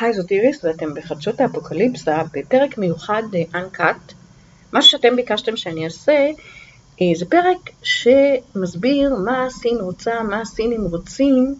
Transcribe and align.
היי, 0.00 0.12
זאת 0.12 0.30
איריס 0.30 0.64
ואתם 0.64 0.94
בחדשות 0.94 1.40
האפוקליפסה 1.40 2.22
בפרק 2.32 2.78
מיוחד 2.78 3.22
Uncut. 3.54 4.14
מה 4.72 4.82
שאתם 4.82 5.16
ביקשתם 5.16 5.56
שאני 5.56 5.84
אעשה 5.84 6.30
אה, 7.00 7.06
זה 7.16 7.26
פרק 7.26 7.70
שמסביר 7.82 9.14
מה 9.24 9.46
הסין 9.46 9.76
רוצה, 9.80 10.22
מה 10.22 10.40
הסינים 10.40 10.84
רוצים. 10.84 11.54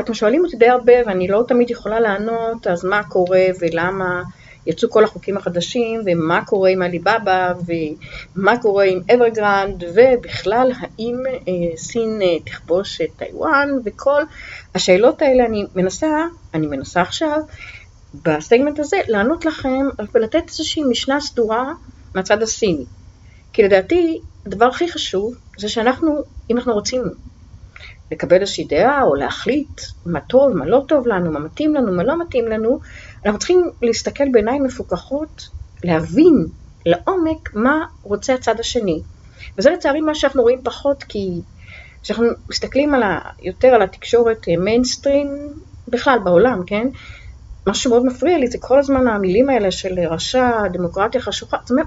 אתם 0.00 0.14
שואלים 0.14 0.44
אותי 0.44 0.56
די 0.56 0.68
הרבה 0.68 0.92
ואני 1.06 1.28
לא 1.28 1.44
תמיד 1.48 1.70
יכולה 1.70 2.00
לענות, 2.00 2.66
אז 2.66 2.84
מה 2.84 3.02
קורה 3.02 3.46
ולמה 3.60 4.22
יצאו 4.66 4.90
כל 4.90 5.04
החוקים 5.04 5.36
החדשים, 5.36 6.00
ומה 6.06 6.44
קורה 6.44 6.70
עם 6.70 6.82
עליבאבא, 6.82 7.52
ומה 7.66 8.58
קורה 8.58 8.84
עם 8.84 9.00
אברגרנד, 9.14 9.84
ובכלל 9.94 10.72
האם 10.78 11.16
אה, 11.26 11.76
סין 11.76 12.22
אה, 12.22 12.40
תכבוש 12.44 13.00
את 13.00 13.08
טיוואן, 13.16 13.68
וכל 13.84 14.22
השאלות 14.74 15.22
האלה 15.22 15.44
אני 15.44 15.64
מנסה, 15.74 16.24
אני 16.54 16.66
מנסה 16.66 17.00
עכשיו, 17.00 17.38
בסגמנט 18.24 18.78
הזה, 18.78 18.96
לענות 19.08 19.44
לכם 19.44 19.86
ולתת 20.14 20.42
איזושהי 20.48 20.82
משנה 20.84 21.20
סדורה 21.20 21.72
מהצד 22.14 22.42
הסיני. 22.42 22.84
כי 23.52 23.62
לדעתי, 23.62 24.20
הדבר 24.46 24.66
הכי 24.66 24.92
חשוב 24.92 25.34
זה 25.58 25.68
שאנחנו, 25.68 26.22
אם 26.50 26.56
אנחנו 26.56 26.72
רוצים 26.72 27.02
לקבל 28.10 28.40
איזושהי 28.40 28.64
דעה 28.64 29.02
או 29.02 29.14
להחליט 29.14 29.80
מה 30.06 30.20
טוב, 30.20 30.56
מה 30.56 30.66
לא 30.66 30.84
טוב 30.88 31.06
לנו, 31.06 31.32
מה 31.32 31.40
מתאים 31.40 31.74
לנו, 31.74 31.92
מה 31.92 32.04
לא 32.04 32.20
מתאים 32.20 32.46
לנו, 32.46 32.80
אנחנו 33.24 33.38
צריכים 33.38 33.70
להסתכל 33.82 34.24
בעיניים 34.32 34.62
מפוקחות, 34.64 35.48
להבין 35.84 36.46
לעומק 36.86 37.54
מה 37.54 37.84
רוצה 38.02 38.34
הצד 38.34 38.60
השני. 38.60 39.00
וזה 39.58 39.70
לצערי 39.70 40.00
מה 40.00 40.14
שאנחנו 40.14 40.42
רואים 40.42 40.60
פחות, 40.64 41.02
כי 41.02 41.40
כשאנחנו 42.02 42.26
מסתכלים 42.48 42.94
על 42.94 43.02
ה, 43.02 43.20
יותר 43.42 43.68
על 43.68 43.82
התקשורת 43.82 44.46
מיינסטרים, 44.58 45.26
אה, 45.26 45.54
בכלל 45.88 46.18
בעולם, 46.24 46.60
כן? 46.66 46.86
מה 47.68 47.74
שמאוד 47.74 48.06
מפריע 48.06 48.38
לי 48.38 48.46
זה 48.46 48.58
כל 48.60 48.78
הזמן 48.78 49.08
המילים 49.08 49.50
האלה 49.50 49.70
של 49.70 49.98
רשע, 50.10 50.50
דמוקרטיה 50.72 51.20
חשוכה, 51.20 51.56
זאת 51.60 51.70
אומרת, 51.70 51.86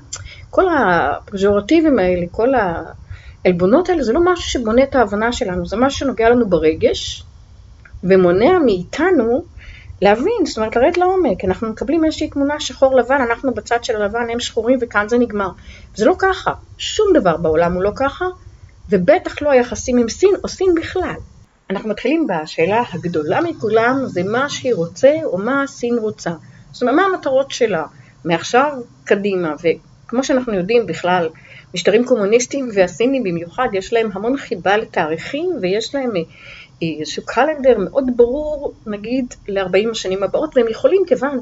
כל 0.50 0.66
הפרז'ורטיבים 0.70 2.00
האלה, 2.00 2.26
כל 2.32 2.50
העלבונות 3.46 3.90
האלה, 3.90 4.04
זה 4.04 4.14
לא 4.14 4.20
משהו 4.24 4.50
שבונה 4.50 4.84
את 4.84 4.96
ההבנה 4.96 5.32
שלנו, 5.32 5.66
זה 5.66 5.78
משהו 5.78 6.00
שנוגע 6.00 6.30
לנו 6.30 6.50
ברגש, 6.50 7.24
ומונע 8.04 8.59
מאיתנו 8.66 9.44
להבין, 10.02 10.46
זאת 10.46 10.58
אומרת 10.58 10.76
לרדת 10.76 10.98
לעומק, 10.98 11.46
אנחנו 11.46 11.70
מקבלים 11.70 12.06
איזושהי 12.06 12.30
תמונה 12.30 12.59
שחור 12.59 12.96
לבן, 12.96 13.22
אנחנו 13.30 13.54
בצד 13.54 13.84
של 13.84 13.96
הלבן, 13.96 14.30
הם 14.32 14.40
שחורים 14.40 14.80
וכאן 14.82 15.09
זה 15.09 15.18
נגמר. 15.18 15.50
זה 15.96 16.06
לא 16.06 16.16
ככה, 16.20 16.54
שום 16.78 17.08
דבר 17.14 17.38
בעולם 17.38 17.74
הוא 17.74 17.84
לא 17.84 17.92
ככה, 17.96 18.26
ובטח 18.90 19.42
לא 19.42 19.52
היחסים 19.52 19.98
עם 19.98 20.09
סין 20.09 20.36
או 20.44 20.50
סין 20.50 20.76
בכלל. 20.76 21.16
אנחנו 21.72 21.90
מתחילים 21.90 22.28
בשאלה 22.28 22.84
הגדולה 22.94 23.42
מכולם, 23.42 23.96
זה 24.06 24.24
מה 24.24 24.50
שהיא 24.50 24.74
רוצה 24.74 25.14
או 25.24 25.38
מה 25.38 25.64
סין 25.68 25.98
רוצה. 25.98 26.32
זאת 26.72 26.82
אומרת, 26.82 26.96
מה 26.96 27.02
המטרות 27.02 27.52
שלה 27.52 27.86
מעכשיו 28.26 28.72
קדימה, 29.04 29.54
וכמו 29.64 30.24
שאנחנו 30.24 30.54
יודעים 30.54 30.86
בכלל, 30.86 31.30
משטרים 31.74 32.06
קומוניסטיים 32.06 32.70
והסינים 32.74 33.24
במיוחד, 33.24 33.68
יש 33.74 33.94
להם 33.94 34.10
המון 34.14 34.38
חיבה 34.38 34.78
לתאריכים 34.78 35.50
ויש 35.62 35.96
להם 35.96 36.12
איזשהו 36.82 37.26
קלנדר 37.26 37.78
מאוד 37.78 38.10
ברור, 38.16 38.74
נגיד, 38.88 39.34
ל-40 39.48 39.92
השנים 39.92 40.24
הבאות, 40.24 40.58
והם 40.58 40.68
יכולים, 40.68 41.02
כיוון 41.08 41.40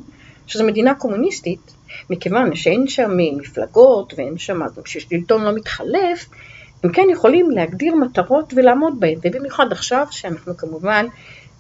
שזו 0.48 0.64
מדינה 0.64 0.96
קומוניסטית, 0.96 1.74
מכיוון 2.10 2.56
שאין 2.56 2.88
שם 2.88 3.12
מפלגות 3.38 4.14
ואין 4.18 4.38
שם, 4.38 4.60
ששלטון 4.86 5.44
לא 5.44 5.52
מתחלף, 5.52 6.26
הם 6.84 6.92
כן 6.92 7.08
יכולים 7.12 7.52
להגדיר 7.52 7.96
מטרות 7.96 8.54
ולעמוד 8.56 9.00
בהן, 9.00 9.20
ובמיוחד 9.24 9.72
עכשיו 9.72 10.08
שאנחנו 10.12 10.58
כמובן 10.58 11.06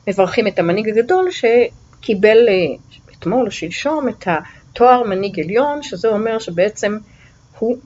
מברכים 0.08 0.48
את 0.48 0.60
המנהיג 0.60 0.90
הגדול 0.90 1.28
שקיבל 1.32 2.38
אה, 2.50 2.54
אתמול 3.20 3.46
או 3.46 3.52
שלשום 3.52 4.10
את 4.10 4.28
התואר 4.28 5.04
מנהיג 5.04 5.40
עליון, 5.40 5.84
שזה 5.84 6.08
אומר 6.08 6.40
שבעצם 6.40 6.98
הוא 7.60 7.78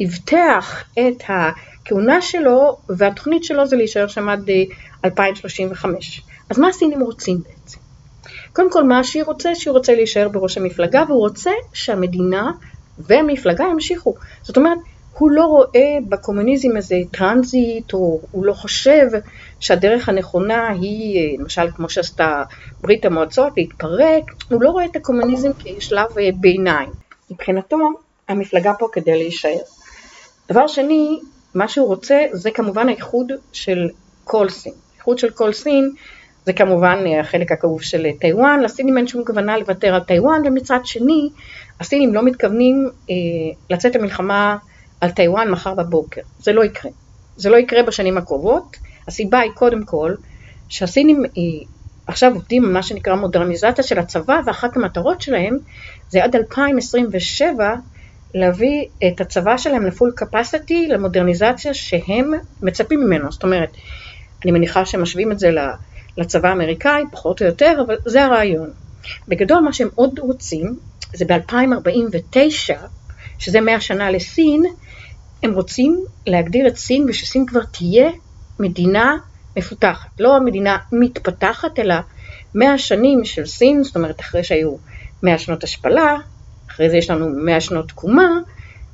הבטח 0.00 0.84
את 0.92 1.22
הכהונה 1.28 2.22
שלו, 2.22 2.76
והתוכנית 2.88 3.44
שלו 3.44 3.66
זה 3.66 3.76
להישאר 3.76 4.06
שם 4.06 4.28
עד 4.28 4.50
2035. 5.04 6.18
אה, 6.18 6.24
אז 6.50 6.58
מה 6.58 6.68
הסינים 6.68 7.00
רוצים 7.00 7.38
בעצם? 7.38 7.78
קודם 8.52 8.70
כל, 8.70 8.84
מה 8.84 9.04
שהיא 9.04 9.24
רוצה? 9.24 9.54
שהיא 9.54 9.72
רוצה 9.72 9.94
להישאר 9.94 10.28
בראש 10.28 10.58
המפלגה, 10.58 11.04
והוא 11.08 11.20
רוצה 11.20 11.50
שהמדינה 11.72 12.50
והמפלגה 12.98 13.64
ימשיכו. 13.64 14.14
זאת 14.42 14.56
אומרת, 14.56 14.78
הוא 15.18 15.30
לא 15.30 15.44
רואה 15.44 15.98
בקומוניזם 16.08 16.76
איזה 16.76 16.96
טרנזיט, 17.10 17.92
או 17.92 18.20
הוא 18.30 18.46
לא 18.46 18.52
חושב 18.52 19.06
שהדרך 19.60 20.08
הנכונה 20.08 20.68
היא, 20.68 21.18
אה, 21.18 21.42
למשל 21.42 21.70
כמו 21.70 21.88
שעשתה 21.88 22.42
ברית 22.80 23.04
המועצות, 23.04 23.52
להתפרק, 23.56 24.22
הוא 24.50 24.62
לא 24.62 24.70
רואה 24.70 24.84
את 24.84 24.96
הקומוניזם 24.96 25.50
כשלב 25.58 26.18
אה, 26.18 26.28
ביניים. 26.40 26.88
מבחינתו, 27.30 27.76
המפלגה 28.28 28.72
פה 28.78 28.88
כדי 28.92 29.18
להישאר. 29.18 29.58
דבר 30.48 30.66
שני, 30.66 31.20
מה 31.54 31.68
שהוא 31.68 31.86
רוצה 31.86 32.24
זה 32.32 32.50
כמובן 32.50 32.88
האיחוד 32.88 33.32
של 33.52 33.88
כל 34.24 34.48
סין. 34.48 34.72
האיחוד 34.94 35.18
של 35.18 35.30
כל 35.30 35.52
סין 35.52 35.90
זה 36.44 36.52
כמובן 36.52 36.98
אה, 37.06 37.20
החלק 37.20 37.52
הכאוב 37.52 37.82
של 37.82 38.06
טיוואן, 38.20 38.60
לסינים 38.60 38.98
אין 38.98 39.06
שום 39.06 39.24
כוונה 39.24 39.58
לוותר 39.58 39.94
על 39.94 40.00
טיוואן, 40.00 40.42
ומצד 40.46 40.78
שני, 40.84 41.28
הסינים 41.80 42.14
לא 42.14 42.22
מתכוונים 42.22 42.90
אה, 43.10 43.14
לצאת 43.70 43.96
למלחמה 43.96 44.56
על 45.00 45.10
טיוואן 45.10 45.50
מחר 45.50 45.74
בבוקר. 45.74 46.20
זה 46.38 46.52
לא 46.52 46.64
יקרה. 46.64 46.90
זה 47.36 47.50
לא 47.50 47.56
יקרה 47.56 47.82
בשנים 47.82 48.18
הקרובות. 48.18 48.76
הסיבה 49.08 49.38
היא 49.38 49.52
קודם 49.52 49.84
כל 49.84 50.14
שהסינים 50.68 51.24
אה, 51.24 51.30
עכשיו 52.06 52.34
עובדים 52.34 52.72
מה 52.72 52.82
שנקרא 52.82 53.14
מודרניזציה 53.14 53.84
של 53.84 53.98
הצבא, 53.98 54.40
ואחת 54.46 54.76
המטרות 54.76 55.20
שלהם 55.20 55.58
זה 56.08 56.24
עד 56.24 56.36
2027 56.36 57.74
להביא 58.34 58.84
את 59.08 59.20
הצבא 59.20 59.56
שלהם 59.56 59.86
לפול 59.86 60.12
קפסיטי, 60.16 60.88
למודרניזציה 60.88 61.74
שהם 61.74 62.32
מצפים 62.62 63.00
ממנו. 63.00 63.32
זאת 63.32 63.42
אומרת, 63.42 63.70
אני 64.44 64.52
מניחה 64.52 64.84
שמשווים 64.84 65.32
את 65.32 65.38
זה 65.38 65.50
לצבא 66.16 66.48
האמריקאי, 66.48 67.02
פחות 67.12 67.42
או 67.42 67.46
יותר, 67.46 67.76
אבל 67.86 67.96
זה 68.04 68.24
הרעיון. 68.24 68.70
בגדול 69.28 69.60
מה 69.60 69.72
שהם 69.72 69.88
עוד 69.94 70.18
רוצים, 70.18 70.76
זה 71.14 71.24
ב-2049, 71.24 72.74
שזה 73.38 73.60
100 73.60 73.80
שנה 73.80 74.10
לסין, 74.10 74.62
הם 75.42 75.54
רוצים 75.54 76.04
להגדיר 76.26 76.66
את 76.66 76.76
סין 76.76 77.04
ושסין 77.08 77.46
כבר 77.46 77.64
תהיה 77.64 78.10
מדינה 78.58 79.16
מפותחת. 79.56 80.08
לא 80.20 80.40
מדינה 80.44 80.76
מתפתחת, 80.92 81.78
אלא 81.78 81.94
100 82.54 82.78
שנים 82.78 83.24
של 83.24 83.46
סין, 83.46 83.82
זאת 83.82 83.96
אומרת 83.96 84.20
אחרי 84.20 84.44
שהיו 84.44 84.76
100 85.22 85.38
שנות 85.38 85.64
השפלה, 85.64 86.16
אחרי 86.70 86.90
זה 86.90 86.96
יש 86.96 87.10
לנו 87.10 87.28
100 87.44 87.60
שנות 87.60 87.88
תקומה, 87.88 88.28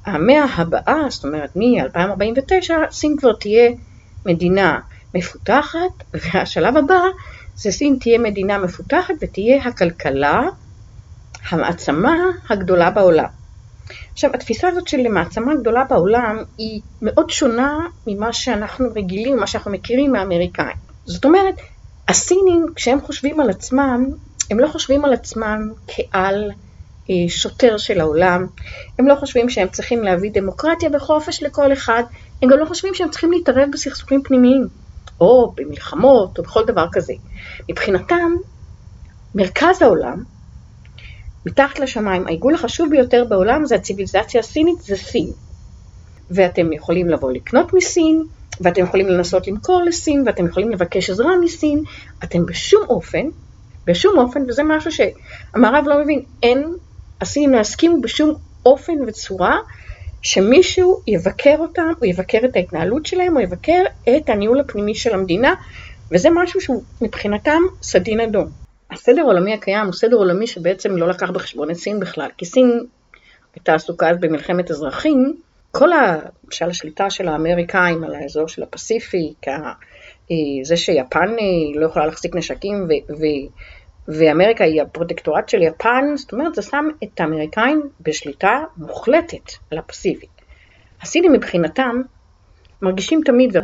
המאה 0.07 0.45
הבאה, 0.57 0.97
זאת 1.09 1.25
אומרת 1.25 1.57
מ-2049, 1.57 2.71
סין 2.91 3.17
כבר 3.17 3.33
תהיה 3.33 3.71
מדינה 4.27 4.81
מפותחת, 5.15 6.05
והשלב 6.15 6.77
הבא 6.77 7.01
זה 7.55 7.71
סין 7.71 7.97
תהיה 8.01 8.19
מדינה 8.19 8.59
מפותחת 8.59 9.15
ותהיה 9.21 9.63
הכלכלה, 9.63 10.43
המעצמה 11.51 12.17
הגדולה 12.51 12.91
בעולם. 12.91 13.42
עכשיו, 14.13 14.31
התפיסה 14.35 14.69
הזאת 14.69 14.89
של 14.89 15.09
מעצמה 15.09 15.55
גדולה 15.55 15.85
בעולם 15.91 16.37
היא 16.59 16.81
מאוד 17.03 17.31
שונה 17.31 17.79
ממה 18.07 18.33
שאנחנו 18.33 18.87
רגילים, 18.97 19.37
מה 19.37 19.47
שאנחנו 19.47 19.71
מכירים 19.71 20.13
מהאמריקאים. 20.13 20.77
זאת 21.05 21.25
אומרת, 21.25 21.55
הסינים, 22.09 22.67
כשהם 22.75 23.01
חושבים 23.01 23.41
על 23.41 23.51
עצמם, 23.51 24.05
הם 24.51 24.61
לא 24.61 24.69
חושבים 24.69 25.05
על 25.05 25.13
עצמם 25.13 25.71
כעל 25.87 26.51
אה, 27.11 27.15
שוטר 27.29 27.77
של 27.79 28.01
העולם, 28.01 28.47
הם 28.99 29.09
לא 29.09 29.15
חושבים 29.15 29.49
שהם 29.49 29.69
צריכים 29.69 30.03
להביא 30.03 30.31
דמוקרטיה 30.35 30.89
וחופש 30.95 31.43
לכל 31.43 31.73
אחד, 31.73 32.03
הם 32.43 32.49
גם 32.49 32.59
לא 32.59 32.65
חושבים 32.65 32.95
שהם 32.95 33.11
צריכים 33.11 33.33
להתערב 33.33 33.69
בסכסוכים 33.73 34.23
פנימיים, 34.25 34.69
או 35.21 35.53
במלחמות, 35.57 36.39
או 36.39 36.43
בכל 36.43 36.65
דבר 36.67 36.87
כזה. 36.93 37.13
מבחינתם, 37.71 38.33
מרכז 39.35 39.83
העולם 39.83 40.23
מתחת 41.47 41.79
לשמיים, 41.79 42.27
העיגול 42.27 42.55
החשוב 42.55 42.91
ביותר 42.91 43.25
בעולם 43.29 43.67
זה 43.67 43.75
הציוויליזציה 43.75 44.41
הסינית, 44.41 44.81
זה 44.81 44.97
סין. 44.97 45.31
ואתם 46.31 46.73
יכולים 46.73 47.09
לבוא 47.09 47.33
לקנות 47.33 47.75
מסין, 47.75 48.23
ואתם 48.61 48.85
יכולים 48.85 49.09
לנסות 49.09 49.47
למכור 49.47 49.83
לסין, 49.83 50.23
ואתם 50.27 50.47
יכולים 50.47 50.71
לבקש 50.71 51.11
עזרה 51.11 51.37
מסין, 51.45 51.83
אתם 52.25 52.47
בשום 52.47 52.83
אופן, 52.89 53.27
בשום 53.87 54.19
אופן, 54.19 54.41
וזה 54.49 54.63
משהו 54.63 54.91
שהמערב 54.93 55.85
לא 55.87 56.03
מבין, 56.03 56.23
אין, 56.43 56.65
הסינים 57.21 57.53
לא 57.53 57.61
יסכימו 57.61 58.01
בשום 58.01 58.35
אופן 58.67 58.93
וצורה 59.07 59.59
שמישהו 60.23 61.01
יבקר 61.07 61.57
אותם, 61.59 61.93
או 62.03 62.07
יבקר 62.07 62.39
את 62.45 62.57
ההתנהלות 62.57 63.07
שלהם, 63.07 63.37
או 63.37 63.41
יבקר 63.41 63.83
את 64.09 64.29
הניהול 64.29 64.61
הפנימי 64.61 64.95
של 64.95 65.15
המדינה, 65.15 65.55
וזה 66.11 66.29
משהו 66.35 66.61
שהוא 66.61 66.83
מבחינתם 67.01 67.61
סדין 67.83 68.21
אדום. 68.21 68.62
הסדר 68.93 69.23
העולמי 69.23 69.55
הקיים 69.55 69.87
הוא 69.87 69.93
סדר 69.93 70.17
עולמי 70.17 70.47
שבעצם 70.47 70.97
לא 70.97 71.09
לקח 71.09 71.31
בחשבון 71.31 71.71
את 71.71 71.77
סין 71.77 72.01
בכלל, 72.01 72.29
כי 72.39 72.45
סין 72.45 72.87
הייתה 73.55 73.75
עסוקה 73.75 74.11
אז 74.11 74.17
במלחמת 74.21 74.71
אזרחים, 74.71 75.35
כל 75.71 75.89
למשל 76.45 76.71
השליטה 76.71 77.11
של 77.11 77.29
האמריקאים 77.29 78.05
על 78.05 78.15
האזור 78.15 78.49
של 78.49 78.63
הפסיפיק, 78.63 79.49
אה, 79.49 79.73
זה 80.63 80.77
שיפן 80.77 81.29
אה, 81.39 81.81
לא 81.81 81.87
יכולה 81.87 82.07
להחזיק 82.07 82.37
נשקים 82.37 82.89
ואמריקה 84.09 84.65
היא 84.65 84.83
הפרוטקטורט 84.83 85.49
של 85.49 85.63
יפן, 85.63 86.05
זאת 86.17 86.33
אומרת 86.33 86.55
זה 86.55 86.63
שם 86.63 86.85
את 87.05 87.21
האמריקאים 87.21 87.83
בשליטה 88.01 88.61
מוחלטת 88.77 89.53
על 89.71 89.79
הפסיפיק. 89.79 90.31
הסינים 91.03 91.33
מבחינתם 91.33 92.01
מרגישים 92.83 93.21
תמיד 93.25 93.57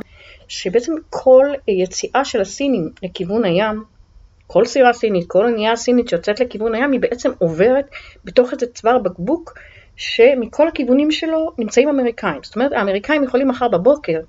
שבעצם 0.49 0.93
כל 1.11 1.47
יציאה 1.69 2.25
של 2.25 2.41
הסינים 2.41 2.91
לכיוון 3.03 3.45
הים, 3.45 3.85
כל 4.51 4.65
סירה 4.65 4.93
סינית, 4.93 5.25
כל 5.29 5.45
אונייה 5.45 5.77
סינית 5.77 6.09
שיוצאת 6.09 6.41
לכיוון 6.41 6.75
הים, 6.75 6.93
היא 6.93 7.01
בעצם 7.01 7.31
עוברת 7.39 7.85
בתוך 8.25 8.53
איזה 8.53 8.67
צוואר 8.67 8.99
בקבוק 8.99 9.55
שמכל 9.97 10.69
הכיוונים 10.69 11.11
שלו 11.11 11.53
נמצאים 11.59 11.89
אמריקאים. 11.89 12.41
זאת 12.43 12.57
אומרת, 12.57 12.73
האמריקאים 12.73 13.25
יכולים 13.25 13.49
מחר 13.49 13.69
בבוקר 13.69 14.21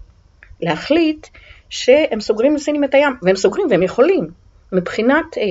להחליט 0.61 1.27
שהם 1.69 2.19
סוגרים 2.19 2.55
לסינים 2.55 2.83
את 2.83 2.93
הים, 2.93 3.13
והם 3.21 3.35
סוגרים 3.35 3.67
והם 3.69 3.83
יכולים. 3.83 4.27
מבחינת 4.71 5.37
אה, 5.37 5.43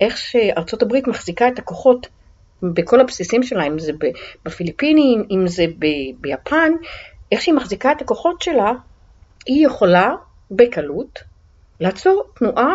איך 0.00 0.16
שארצות 0.18 0.82
הברית 0.82 1.08
מחזיקה 1.08 1.48
את 1.48 1.58
הכוחות 1.58 2.06
בכל 2.62 3.00
הבסיסים 3.00 3.42
שלה, 3.42 3.66
אם 3.66 3.78
זה 3.78 3.92
בפיליפינים, 4.44 5.24
אם 5.30 5.46
זה 5.46 5.64
ביפן, 6.20 6.72
איך 7.32 7.42
שהיא 7.42 7.54
מחזיקה 7.54 7.92
את 7.92 8.02
הכוחות 8.02 8.42
שלה, 8.42 8.72
היא 9.46 9.66
יכולה 9.66 10.14
בקלות 10.50 11.18
לעצור 11.80 12.24
תנועה 12.34 12.74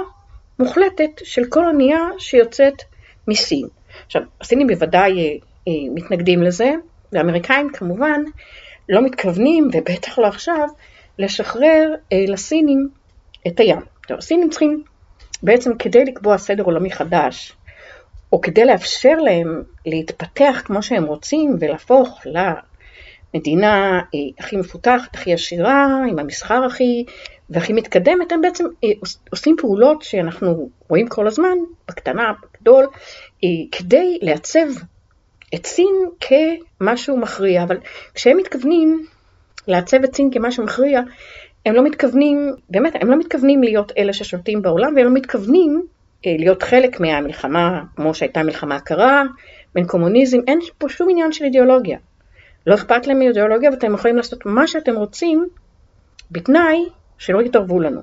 מוחלטת 0.60 1.12
של 1.24 1.42
כל 1.50 1.66
אונייה 1.66 2.00
שיוצאת 2.18 2.84
מסין. 3.28 3.68
עכשיו, 4.06 4.22
הסינים 4.42 4.68
בוודאי 4.68 5.12
אה, 5.12 5.36
אה, 5.68 5.74
מתנגדים 5.96 6.44
לזה, 6.44 6.72
והאמריקאים 7.12 7.70
כמובן 7.74 8.22
לא 8.90 9.02
מתכוונים, 9.02 9.70
ובטח 9.74 10.20
לא 10.20 10.28
עכשיו, 10.28 10.68
לשחרר 11.20 11.94
אה, 12.14 12.26
לסינים 12.28 12.90
את 13.48 13.60
הים. 13.60 13.82
טוב, 14.08 14.18
הסינים 14.18 14.50
צריכים 14.50 14.84
בעצם 15.44 15.78
כדי 15.78 16.06
לקבוע 16.06 16.38
סדר 16.38 16.64
עולמי 16.64 16.92
חדש, 16.92 17.54
או 18.32 18.42
כדי 18.42 18.66
לאפשר 18.66 19.16
להם 19.16 19.64
להתפתח 19.86 20.62
כמו 20.66 20.84
שהם 20.84 21.04
רוצים 21.04 21.56
ולהפוך 21.60 22.22
למדינה 23.34 24.00
אה, 24.00 24.20
הכי 24.40 24.58
מפותחת, 24.58 25.16
הכי 25.16 25.34
עשירה, 25.34 26.04
עם 26.10 26.20
המסחר 26.20 26.64
הכי 26.64 27.06
והכי 27.50 27.74
מתקדמת, 27.74 28.32
הם 28.32 28.42
בעצם 28.42 28.66
אה, 28.84 28.90
עושים 29.30 29.56
פעולות 29.60 30.02
שאנחנו 30.02 30.70
רואים 30.90 31.08
כל 31.08 31.28
הזמן, 31.28 31.58
בקטנה, 31.88 32.34
בגדול, 32.44 32.88
אה, 33.44 33.50
כדי 33.72 34.18
לעצב 34.22 34.68
את 35.56 35.66
סין 35.66 35.96
כמשהו 36.20 37.18
מכריע. 37.18 37.64
אבל 37.64 37.78
כשהם 38.14 38.38
מתכוונים 38.38 39.06
לעצב 39.68 40.04
את 40.04 40.16
סין 40.16 40.32
כמשהו 40.32 40.64
מכריע, 40.64 41.02
הם 41.66 41.76
לא 41.76 41.84
מתכוונים, 41.84 42.52
באמת, 42.70 42.94
הם 43.02 43.12
לא 43.12 43.20
מתכוונים 43.20 43.64
להיות 43.64 43.92
אלה 43.98 44.14
ששולטים 44.14 44.62
בעולם, 44.62 44.94
והם 44.96 45.06
לא 45.06 45.14
מתכוונים 45.14 45.86
אה, 46.26 46.36
להיות 46.40 46.64
חלק 46.64 47.00
מהמלחמה, 47.00 47.84
כמו 47.96 48.14
שהייתה 48.14 48.44
מלחמה 48.44 48.80
קרה, 48.80 49.24
בין 49.76 49.88
קומוניזם, 49.88 50.38
אין 50.48 50.60
פה 50.78 50.90
שום 50.90 51.10
עניין 51.10 51.32
של 51.32 51.46
אידיאולוגיה. 51.46 51.98
לא 52.68 52.76
אכפת 52.76 53.08
להם 53.08 53.20
מאידיאולוגיה 53.20 53.70
ואתם 53.72 53.94
יכולים 53.94 54.18
לעשות 54.18 54.46
מה 54.46 54.68
שאתם 54.68 54.96
רוצים, 54.96 55.48
בתנאי 56.32 56.86
שלא 57.18 57.42
יתערבו 57.42 57.80
לנו. 57.80 58.02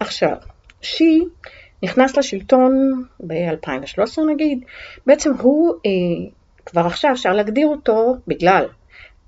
עכשיו, 0.00 0.36
שי 0.82 1.20
נכנס 1.82 2.16
לשלטון 2.16 3.02
ב-2013 3.26 4.22
נגיד, 4.32 4.64
בעצם 5.06 5.32
הוא 5.32 5.74
אה, 5.86 6.30
כבר 6.66 6.80
עכשיו 6.80 7.12
אפשר 7.12 7.32
להגדיר 7.32 7.68
אותו, 7.68 8.16
בגלל 8.26 8.66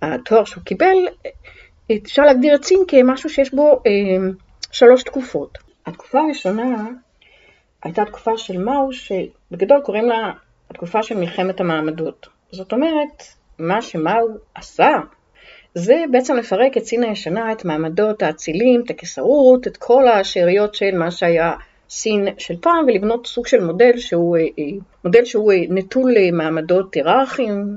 התואר 0.03 0.45
שהוא 0.45 0.65
קיבל, 0.65 0.97
אפשר 2.05 2.23
להגדיר 2.23 2.55
את 2.55 2.65
סין 2.65 2.79
כמשהו 2.89 3.31
שיש 3.31 3.55
בו 3.55 3.83
אה, 3.87 4.33
שלוש 4.73 5.03
תקופות. 5.03 5.59
התקופה 5.87 6.21
הראשונה 6.21 6.89
הייתה 7.83 8.05
תקופה 8.05 8.37
של 8.37 8.59
מאו, 8.59 8.93
שבגדול 8.93 9.81
קוראים 9.81 10.09
לה 10.09 10.33
התקופה 10.71 11.03
של 11.03 11.17
מלחמת 11.17 11.61
המעמדות. 11.61 12.27
זאת 12.53 12.73
אומרת, 12.73 13.23
מה 13.59 13.83
שמאו 13.83 14.27
עשה, 14.55 14.99
זה 15.75 16.05
בעצם 16.11 16.37
לפרק 16.37 16.77
את 16.77 16.85
סין 16.85 17.05
הישנה, 17.05 17.53
את 17.53 17.65
מעמדות 17.65 18.23
האצילים, 18.23 18.83
את 18.85 18.91
הקיסרות, 18.91 19.67
את 19.67 19.77
כל 19.77 20.09
השאריות 20.09 20.75
של 20.75 20.99
מה 20.99 21.11
שהיה 21.11 21.53
סין 21.91 22.29
של 22.39 22.55
פעם, 22.61 22.85
ולבנות 22.87 23.27
סוג 23.27 23.47
של 23.47 23.65
מודל 23.65 23.97
שהוא, 23.97 24.37
אה, 24.37 24.43
אה, 24.43 24.65
מודל 25.05 25.25
שהוא 25.25 25.53
אה, 25.53 25.59
נטול 25.69 26.15
מעמדות 26.33 26.95
היררכיים, 26.95 27.77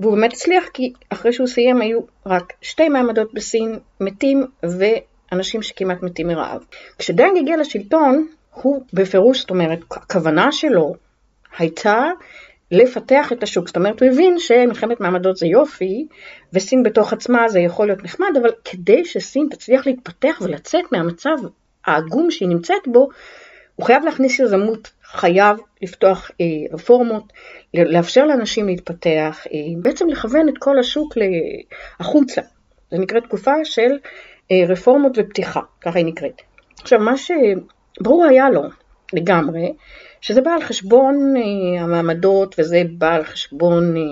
והוא 0.00 0.14
באמת 0.14 0.32
הצליח 0.32 0.64
כי 0.74 0.92
אחרי 1.10 1.32
שהוא 1.32 1.46
סיים 1.46 1.80
היו 1.80 2.00
רק 2.26 2.52
שתי 2.60 2.88
מעמדות 2.88 3.34
בסין, 3.34 3.78
מתים 4.00 4.46
ואנשים 4.62 5.62
שכמעט 5.62 6.02
מתים 6.02 6.26
מרעב. 6.26 6.64
כשדנג 6.98 7.38
הגיע 7.38 7.56
לשלטון, 7.56 8.26
הוא 8.54 8.82
בפירוש, 8.92 9.40
זאת 9.40 9.50
אומרת, 9.50 9.78
הכוונה 9.90 10.52
שלו 10.52 10.94
הייתה 11.58 12.10
לפתח 12.70 13.32
את 13.32 13.42
השוק. 13.42 13.66
זאת 13.66 13.76
אומרת, 13.76 14.02
הוא 14.02 14.08
הבין 14.08 14.38
שמלחמת 14.38 15.00
מעמדות 15.00 15.36
זה 15.36 15.46
יופי, 15.46 16.06
וסין 16.52 16.82
בתוך 16.82 17.12
עצמה 17.12 17.48
זה 17.48 17.60
יכול 17.60 17.86
להיות 17.86 18.04
נחמד, 18.04 18.28
אבל 18.42 18.50
כדי 18.64 19.04
שסין 19.04 19.48
תצליח 19.50 19.86
להתפתח 19.86 20.38
ולצאת 20.42 20.84
מהמצב 20.92 21.36
העגום 21.86 22.30
שהיא 22.30 22.48
נמצאת 22.48 22.82
בו, 22.86 23.08
הוא 23.76 23.86
חייב 23.86 24.04
להכניס 24.04 24.38
יזמות, 24.38 24.90
חייב 25.04 25.56
לפתוח 25.82 26.30
אה, 26.40 26.46
רפורמות, 26.72 27.32
לאפשר 27.74 28.26
לאנשים 28.26 28.66
להתפתח, 28.66 29.46
אה, 29.52 29.58
בעצם 29.82 30.08
לכוון 30.08 30.48
את 30.48 30.54
כל 30.58 30.78
השוק 30.78 31.14
החוצה. 32.00 32.40
זה 32.90 32.98
נקרא 32.98 33.20
תקופה 33.20 33.64
של 33.64 33.98
אה, 34.50 34.56
רפורמות 34.68 35.12
ופתיחה, 35.16 35.60
ככה 35.80 35.98
היא 35.98 36.06
נקראת. 36.06 36.42
עכשיו, 36.80 36.98
מה 36.98 37.14
שברור 37.16 38.24
היה 38.24 38.50
לו 38.50 38.62
לגמרי, 39.12 39.72
שזה 40.20 40.40
בא 40.40 40.50
על 40.50 40.62
חשבון 40.62 41.34
אה, 41.36 41.82
המעמדות 41.82 42.54
וזה 42.58 42.82
בא 42.98 43.14
על 43.14 43.24
חשבון 43.24 43.96
אה, 43.96 44.02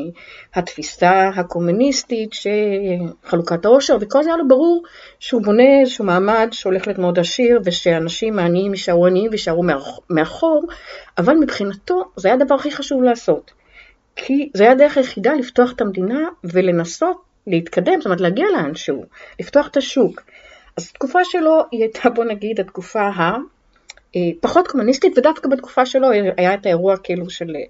התפיסה 0.54 1.28
הקומוניסטית 1.28 2.30
שחלוקת 2.32 3.64
העושר 3.64 3.96
וכל 4.00 4.22
זה 4.22 4.28
היה 4.28 4.36
לו 4.36 4.48
ברור 4.48 4.82
שהוא 5.18 5.42
בונה 5.42 5.80
איזשהו 5.80 6.04
מעמד 6.04 6.48
שהולך 6.52 6.86
להיות 6.86 6.98
מאוד 6.98 7.18
עשיר 7.18 7.60
ושאנשים 7.64 8.38
העניים 8.38 8.72
יישארו 8.72 9.06
עניים 9.06 9.30
ויישארו 9.30 9.64
מאחור 10.10 10.64
אבל 11.18 11.34
מבחינתו 11.34 12.04
זה 12.16 12.28
היה 12.28 12.34
הדבר 12.34 12.54
הכי 12.54 12.70
חשוב 12.70 13.02
לעשות 13.02 13.50
כי 14.16 14.50
זה 14.54 14.62
היה 14.62 14.72
הדרך 14.72 14.96
היחידה 14.96 15.34
לפתוח 15.34 15.72
את 15.72 15.80
המדינה 15.80 16.20
ולנסות 16.44 17.28
להתקדם, 17.46 17.94
זאת 17.98 18.06
אומרת 18.06 18.20
להגיע 18.20 18.46
לאנשהו, 18.56 19.04
לפתוח 19.40 19.68
את 19.68 19.76
השוק. 19.76 20.22
אז 20.76 20.88
התקופה 20.90 21.24
שלו 21.24 21.60
היא 21.70 21.82
הייתה 21.82 22.10
בוא 22.10 22.24
נגיד 22.24 22.60
התקופה 22.60 23.02
ה... 23.02 23.36
אה, 24.18 24.32
פחות 24.40 24.68
קומוניסטית, 24.68 25.18
ודווקא 25.18 25.48
בתקופה 25.48 25.86
שלו 25.86 26.08
היה 26.36 26.54
את 26.54 26.66
האירוע 26.66 26.96
כאילו 26.96 27.30
של 27.30 27.56
אה, 27.56 27.60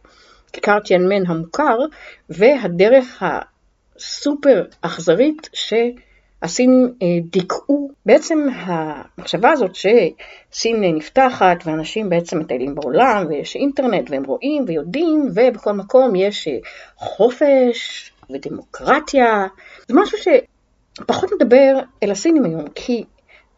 כיכר 0.53 0.81
טיאנמן 0.81 1.27
המוכר, 1.27 1.79
והדרך 2.31 3.23
הסופר 3.97 4.65
אכזרית 4.83 5.49
שהסינים 5.53 6.95
אה, 7.03 7.07
דיכאו. 7.31 7.91
בעצם 8.07 8.47
המחשבה 8.53 9.51
הזאת 9.51 9.71
שסין 9.75 10.85
נפתחת 10.97 11.57
ואנשים 11.65 12.11
בעצם 12.11 12.39
מטיילים 12.39 12.75
בעולם 12.75 13.27
ויש 13.29 13.57
אינטרנט 13.57 14.11
והם 14.11 14.25
רואים 14.25 14.65
ויודעים 14.67 15.29
ובכל 15.35 15.73
מקום 15.73 16.17
יש 16.17 16.49
חופש 16.97 18.13
ודמוקרטיה, 18.31 19.47
זה 19.89 19.95
משהו 19.97 20.19
שפחות 20.19 21.31
מדבר 21.33 21.79
אל 22.03 22.11
הסינים 22.11 22.45
היום, 22.45 22.65
כי 22.75 23.05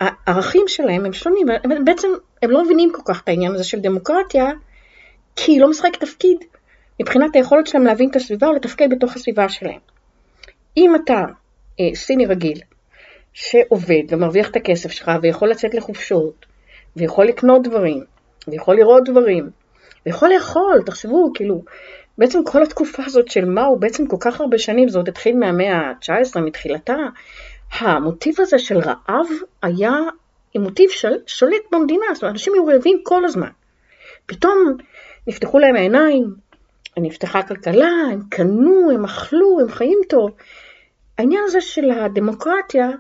הערכים 0.01 0.63
שלהם 0.67 1.05
הם 1.05 1.13
שונים, 1.13 1.47
בעצם 1.85 2.09
הם 2.43 2.51
לא 2.51 2.65
מבינים 2.65 2.93
כל 2.93 3.03
כך 3.05 3.21
את 3.23 3.29
העניין 3.29 3.55
הזה 3.55 3.65
של 3.65 3.81
דמוקרטיה, 3.81 4.51
כי 5.37 5.53
היא 5.53 5.61
לא 5.61 5.71
משחקת 5.71 6.01
תפקיד 6.01 6.37
מבחינת 7.01 7.37
היכולת 7.37 7.67
שלהם 7.67 7.85
להבין 7.85 8.11
את 8.11 8.17
הסביבה 8.17 8.47
או 8.47 8.53
לתפקד 8.53 8.91
בתוך 8.91 9.17
הסביבה 9.17 9.49
שלהם. 9.49 9.79
אם 10.77 10.95
אתה 10.95 11.25
אה, 11.81 11.95
סיני 11.95 12.27
רגיל, 12.27 12.61
שעובד 13.33 14.03
ומרוויח 14.09 14.51
את 14.51 14.57
הכסף 14.57 14.91
שלך 14.91 15.11
ויכול 15.23 15.51
לצאת 15.51 15.75
לחופשות, 15.75 16.47
ויכול 16.97 17.27
לקנות 17.27 17.63
דברים, 17.63 18.05
ויכול 18.49 18.77
לראות 18.77 19.05
דברים, 19.05 19.51
ויכול 20.07 20.29
לאכול, 20.35 20.83
תחשבו, 20.87 21.31
כאילו, 21.35 21.63
בעצם 22.19 22.45
כל 22.45 22.63
התקופה 22.63 23.03
הזאת 23.07 23.29
של 23.29 23.45
מה 23.45 23.65
הוא 23.65 23.81
בעצם 23.81 24.07
כל 24.07 24.17
כך 24.21 24.41
הרבה 24.41 24.59
שנים, 24.59 24.89
זה 24.89 24.99
עוד 24.99 25.09
התחיל 25.09 25.37
מהמאה 25.37 25.77
ה-19, 25.77 26.41
מתחילתה, 26.41 26.97
המוטיב 27.79 28.35
הזה 28.39 28.59
של 28.59 28.79
רעב 28.79 29.27
היה 29.63 29.93
מוטיב 30.55 30.91
של, 30.91 31.13
שולט 31.27 31.63
במדינה, 31.73 32.07
זאת 32.15 32.23
אומרת, 32.23 32.35
אנשים 32.35 32.55
היו 32.55 32.67
רעבים 32.67 33.01
כל 33.03 33.25
הזמן. 33.25 33.49
פתאום 34.27 34.77
נפתחו 35.27 35.59
להם 35.59 35.77
העיניים, 35.77 36.35
נפתחה 36.97 37.39
הכלכלה, 37.39 37.91
הם 38.13 38.21
קנו, 38.29 38.91
הם 38.95 39.05
אכלו, 39.05 39.61
הם 39.61 39.69
חיים 39.69 39.99
טוב. 40.09 40.31
העניין 41.19 41.43
הזה 41.47 41.61
של 41.61 41.91
הדמוקרטיה, 41.91 42.91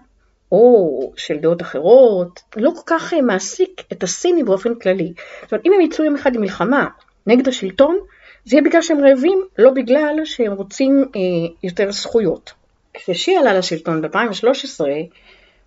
או 0.52 1.12
של 1.16 1.36
דעות 1.36 1.62
אחרות, 1.62 2.40
לא 2.56 2.70
כל 2.70 2.82
כך 2.86 3.14
אה, 3.14 3.22
מעסיק 3.22 3.82
את 3.92 4.02
הסיני 4.02 4.42
באופן 4.42 4.74
כללי. 4.74 5.12
זאת 5.42 5.52
אומרת, 5.52 5.66
אם 5.66 5.72
הם 5.72 5.80
יצאו 5.80 6.04
יום 6.04 6.14
אחד 6.14 6.36
למלחמה 6.36 6.88
נגד 7.26 7.48
השלטון, 7.48 7.98
זה 8.44 8.56
יהיה 8.56 8.64
בגלל 8.64 8.82
שהם 8.82 9.04
רעבים, 9.04 9.42
לא 9.58 9.70
בגלל 9.70 10.20
שהם 10.24 10.52
רוצים 10.52 11.04
אה, 11.16 11.20
יותר 11.62 11.92
זכויות. 11.92 12.52
כששי 13.00 13.36
עלה 13.36 13.54
לשלטון 13.54 14.02
ב-2013, 14.02 14.80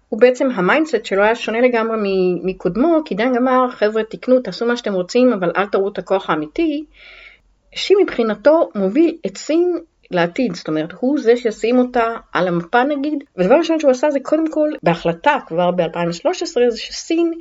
הוא 0.10 0.20
בעצם, 0.20 0.50
ה 0.56 0.62
mindset 0.62 1.06
שלו 1.06 1.24
היה 1.24 1.36
שונה 1.36 1.62
לגמרי 1.62 1.98
מקודמו, 2.44 3.02
כי 3.06 3.16
דנג 3.16 3.38
אמר, 3.38 3.72
חבר'ה 3.72 4.04
תקנו, 4.04 4.40
תעשו 4.40 4.66
מה 4.66 4.78
שאתם 4.78 4.94
רוצים, 4.94 5.34
אבל 5.34 5.52
אל 5.58 5.66
תראו 5.66 5.90
את 5.90 5.98
הכוח 5.98 6.30
האמיתי. 6.30 6.86
שי 7.76 7.94
מבחינתו 8.04 8.70
מוביל 8.76 9.18
את 9.26 9.38
סין 9.38 9.78
לעתיד, 10.12 10.56
זאת 10.56 10.68
אומרת, 10.68 10.92
הוא 11.00 11.20
זה 11.20 11.38
שישים 11.38 11.80
אותה 11.80 12.16
על 12.34 12.48
המפה 12.48 12.84
נגיד, 12.84 13.24
ודבר 13.38 13.56
ראשון 13.56 13.80
שהוא 13.80 13.92
עשה 13.92 14.12
זה 14.12 14.20
קודם 14.20 14.52
כל, 14.52 14.70
בהחלטה 14.84 15.38
כבר 15.48 15.72
ב-2013, 15.72 16.70
זה 16.70 16.78
שסין 16.78 17.34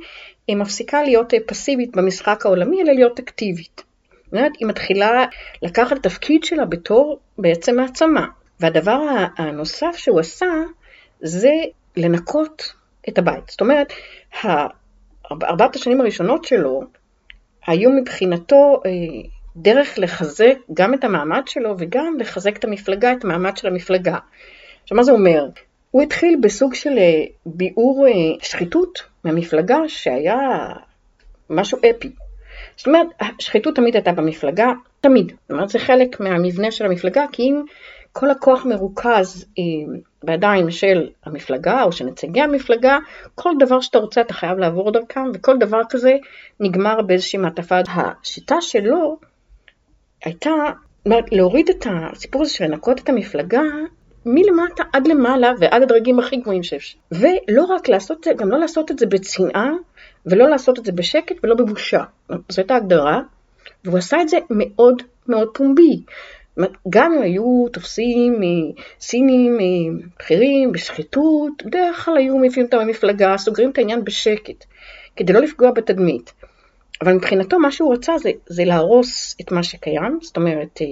היא 0.47 0.55
מפסיקה 0.55 1.03
להיות 1.03 1.33
פסיבית 1.45 1.95
במשחק 1.95 2.45
העולמי, 2.45 2.81
אלא 2.81 2.93
להיות 2.93 3.19
אקטיבית. 3.19 3.83
זאת 4.25 4.33
אומרת, 4.33 4.51
היא 4.59 4.67
מתחילה 4.67 5.25
לקחת 5.61 5.97
את 5.97 6.05
התפקיד 6.05 6.43
שלה 6.43 6.65
בתור 6.65 7.19
בעצם 7.37 7.75
מעצמה. 7.75 8.27
והדבר 8.63 8.99
הנוסף 9.37 9.95
שהוא 9.95 10.19
עשה, 10.19 10.45
זה 11.21 11.51
לנקות 11.97 12.73
את 13.09 13.17
הבית. 13.17 13.49
זאת 13.49 13.61
אומרת, 13.61 13.93
ארבעת 15.31 15.75
השנים 15.75 16.01
הראשונות 16.01 16.45
שלו 16.45 16.83
היו 17.67 17.89
מבחינתו 17.89 18.81
אה, 18.85 18.91
דרך 19.55 19.93
לחזק 19.97 20.53
גם 20.73 20.93
את 20.93 21.03
המעמד 21.03 21.41
שלו 21.45 21.75
וגם 21.79 22.15
לחזק 22.19 22.57
את 22.57 22.63
המפלגה, 22.63 23.13
את 23.13 23.23
המעמד 23.23 23.57
של 23.57 23.67
המפלגה. 23.67 24.17
עכשיו, 24.83 24.97
מה 24.97 25.03
זה 25.03 25.11
אומר? 25.11 25.45
הוא 25.91 26.01
התחיל 26.01 26.37
בסוג 26.41 26.73
של 26.73 26.97
אה, 26.97 27.23
ביעור 27.45 28.07
אה, 28.07 28.11
שחיתות 28.41 29.03
מהמפלגה 29.23 29.77
שהיה 29.87 30.37
משהו 31.49 31.77
אפי. 31.77 32.11
זאת 32.77 32.87
אומרת, 32.87 33.07
השחיתות 33.19 33.75
תמיד 33.75 33.95
הייתה 33.95 34.11
במפלגה, 34.11 34.71
תמיד. 35.01 35.31
זאת 35.41 35.51
אומרת, 35.51 35.69
זה 35.69 35.79
חלק 35.79 36.19
מהמבנה 36.19 36.71
של 36.71 36.85
המפלגה, 36.85 37.25
כי 37.31 37.43
אם 37.43 37.63
כל 38.13 38.31
הכוח 38.31 38.65
מרוכז 38.65 39.45
אה, 39.59 39.63
בידיים 40.23 40.71
של 40.71 41.09
המפלגה 41.25 41.83
או 41.83 41.91
של 41.91 42.05
נציגי 42.05 42.41
המפלגה, 42.41 42.97
כל 43.35 43.51
דבר 43.59 43.81
שאתה 43.81 43.97
רוצה 43.97 44.21
אתה 44.21 44.33
חייב 44.33 44.57
לעבור 44.57 44.91
דרכם, 44.91 45.25
וכל 45.33 45.57
דבר 45.57 45.81
כזה 45.89 46.15
נגמר 46.59 47.01
באיזושהי 47.01 47.39
מעטפה. 47.39 47.79
השיטה 47.87 48.61
שלו 48.61 49.17
הייתה 50.25 50.51
להוריד 51.05 51.69
את 51.69 51.87
הסיפור 51.89 52.41
הזה 52.41 52.51
של 52.53 52.63
לנקות 52.63 52.99
את 52.99 53.09
המפלגה 53.09 53.61
מלמטה 54.25 54.83
עד 54.93 55.07
למעלה 55.07 55.53
ועד 55.59 55.81
הדרגים 55.81 56.19
הכי 56.19 56.37
גבוהים 56.37 56.63
שאפשר. 56.63 56.97
ולא 57.11 57.63
רק 57.63 57.89
לעשות 57.89 58.17
את 58.17 58.23
זה, 58.23 58.31
גם 58.33 58.49
לא 58.49 58.59
לעשות 58.59 58.91
את 58.91 58.99
זה 58.99 59.05
בצנעה, 59.05 59.71
ולא 60.25 60.49
לעשות 60.49 60.79
את 60.79 60.85
זה 60.85 60.91
בשקט 60.91 61.35
ולא 61.43 61.55
בבושה. 61.55 62.03
הייתה 62.57 62.75
הגדרה, 62.75 63.21
והוא 63.85 63.97
עשה 63.97 64.21
את 64.21 64.29
זה 64.29 64.37
מאוד 64.49 65.01
מאוד 65.27 65.47
פומבי. 65.53 66.03
גם 66.89 67.13
אם 67.13 67.21
היו 67.21 67.65
תופסים 67.73 68.41
סינים 68.99 69.57
בכירים 70.19 70.71
בשחיתות, 70.71 71.63
בדרך 71.65 72.05
כלל 72.05 72.17
היו 72.17 72.37
מביאים 72.37 72.65
אותם 72.65 72.77
במפלגה, 72.77 73.37
סוגרים 73.37 73.69
את 73.71 73.77
העניין 73.77 74.03
בשקט, 74.03 74.65
כדי 75.15 75.33
לא 75.33 75.39
לפגוע 75.39 75.71
בתדמית. 75.71 76.33
אבל 77.01 77.13
מבחינתו 77.13 77.59
מה 77.59 77.71
שהוא 77.71 77.93
רצה 77.93 78.17
זה, 78.17 78.31
זה 78.47 78.65
להרוס 78.65 79.35
את 79.41 79.51
מה 79.51 79.63
שקיים, 79.63 80.19
זאת 80.21 80.37
אומרת, 80.37 80.79
אה, 80.81 80.87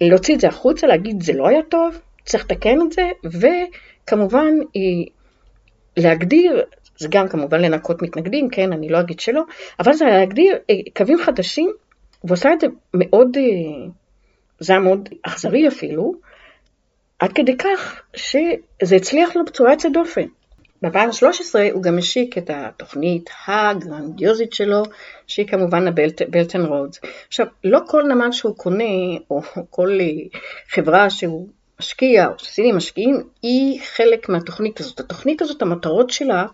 להוציא 0.00 0.34
את 0.34 0.40
זה 0.40 0.48
החוצה, 0.48 0.86
להגיד 0.86 1.22
זה 1.22 1.32
לא 1.32 1.48
היה 1.48 1.62
טוב, 1.62 2.00
צריך 2.24 2.44
לתקן 2.44 2.78
את 2.82 2.92
זה, 2.92 3.10
וכמובן 3.24 4.54
אה, 4.76 4.80
להגדיר, 5.96 6.64
זה 6.98 7.08
גם 7.10 7.28
כמובן 7.28 7.60
לנקות 7.60 8.02
מתנגדים, 8.02 8.48
כן, 8.50 8.72
אני 8.72 8.88
לא 8.88 9.00
אגיד 9.00 9.20
שלא, 9.20 9.42
אבל 9.80 9.92
זה 9.92 10.04
להגדיר 10.04 10.56
אה, 10.70 10.74
קווים 10.96 11.18
חדשים, 11.18 11.72
והוא 12.24 12.34
עושה 12.34 12.52
את 12.52 12.60
זה 12.60 12.66
מאוד... 12.94 13.36
זה 14.60 14.72
היה 14.72 14.80
מאוד 14.80 15.08
אכזרי 15.22 15.68
אפילו, 15.68 16.14
עד 17.18 17.32
כדי 17.32 17.56
כך 17.56 18.02
שזה 18.16 18.96
הצליח 18.96 19.36
לו 19.36 19.44
בצורה 19.44 19.72
יוצאת 19.72 19.92
דופן. 19.92 20.26
ב-2013 20.82 21.72
הוא 21.72 21.82
גם 21.82 21.98
השיק 21.98 22.38
את 22.38 22.50
התוכנית 22.54 23.30
הגרנדיוזית 23.46 24.52
שלו, 24.52 24.82
שהיא 25.26 25.46
כמובן 25.46 25.88
הבלטן 25.88 26.64
רודס. 26.64 27.00
עכשיו, 27.28 27.46
לא 27.64 27.80
כל 27.86 28.02
נמל 28.02 28.32
שהוא 28.32 28.56
קונה, 28.56 28.84
או 29.30 29.42
כל 29.70 29.98
חברה 30.68 31.10
שהוא 31.10 31.48
משקיע, 31.80 32.28
או 32.28 32.32
שסינים 32.38 32.76
משקיעים, 32.76 33.20
היא 33.42 33.80
חלק 33.80 34.28
מהתוכנית 34.28 34.80
הזאת. 34.80 35.00
התוכנית 35.00 35.42
הזאת, 35.42 35.62
המטרות 35.62 36.10
שלה, 36.10 36.46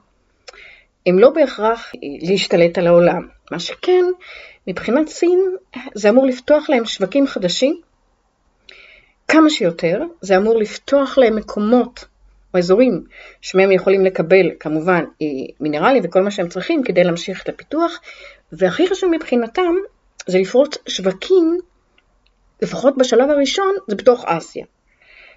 הן 1.07 1.19
לא 1.19 1.30
בהכרח 1.30 1.92
להשתלט 2.23 2.78
על 2.78 2.87
העולם. 2.87 3.28
מה 3.50 3.59
שכן, 3.59 4.04
מבחינת 4.66 5.09
סין, 5.09 5.40
זה 5.95 6.09
אמור 6.09 6.26
לפתוח 6.26 6.71
להם 6.71 6.85
שווקים 6.85 7.26
חדשים, 7.26 7.80
כמה 9.32 9.50
שיותר, 9.50 10.02
זה 10.20 10.37
אמור 10.37 10.58
לפתוח 10.58 11.18
להם 11.18 11.37
מקומות 11.37 12.04
או 12.54 12.58
אזורים 12.58 13.04
שמהם 13.40 13.72
יכולים 13.72 14.04
לקבל 14.04 14.50
כמובן 14.60 15.04
אה, 15.22 15.26
מינרלים 15.60 16.02
וכל 16.04 16.22
מה 16.22 16.30
שהם 16.30 16.49
צריכים 16.49 16.82
כדי 16.82 17.04
להמשיך 17.04 17.42
את 17.42 17.49
הפיתוח, 17.49 18.00
והכי 18.52 18.88
חשוב 18.88 19.10
מבחינתם 19.10 19.75
זה 20.26 20.38
לפרוץ 20.38 20.78
שווקים, 20.88 21.58
לפחות 22.62 22.99
בשלב 22.99 23.30
הראשון, 23.30 23.75
זה 23.88 23.96
בתוך 23.96 24.25
אסיה. 24.26 24.64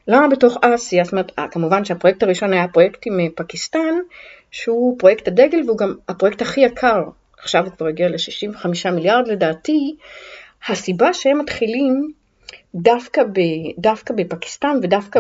למה 0.08 0.28
בתוך 0.28 0.58
אסיה? 0.62 1.04
זאת 1.04 1.14
אומרת, 1.14 1.32
אה, 1.40 1.48
כמובן 1.48 1.86
שהפרויקט 1.86 2.24
הראשון 2.24 2.54
היה 2.54 2.68
פרויקט 2.68 3.00
עם 3.06 3.20
אה, 3.20 3.26
פקיסטן, 3.36 3.96
שהוא 4.52 5.00
פרויקט 5.00 5.28
הדגל 5.28 5.62
והוא 5.66 5.78
גם 5.78 5.96
הפרויקט 6.10 6.42
הכי 6.42 6.62
יקר, 6.62 7.04
עכשיו 7.38 7.64
הוא 7.64 7.72
כבר 7.78 7.88
הגיע 7.88 8.10
ל-65 8.10 8.92
מיליארד 8.92 9.28
לדעתי, 9.28 9.96
הסיבה 10.68 11.14
שהם 11.14 11.40
מתחילים 11.40 12.12
דווקא, 12.76 13.24
ב, 13.24 13.40
דווקא 13.78 14.14
בפקיסטן 14.14 14.78
ודווקא 14.84 15.20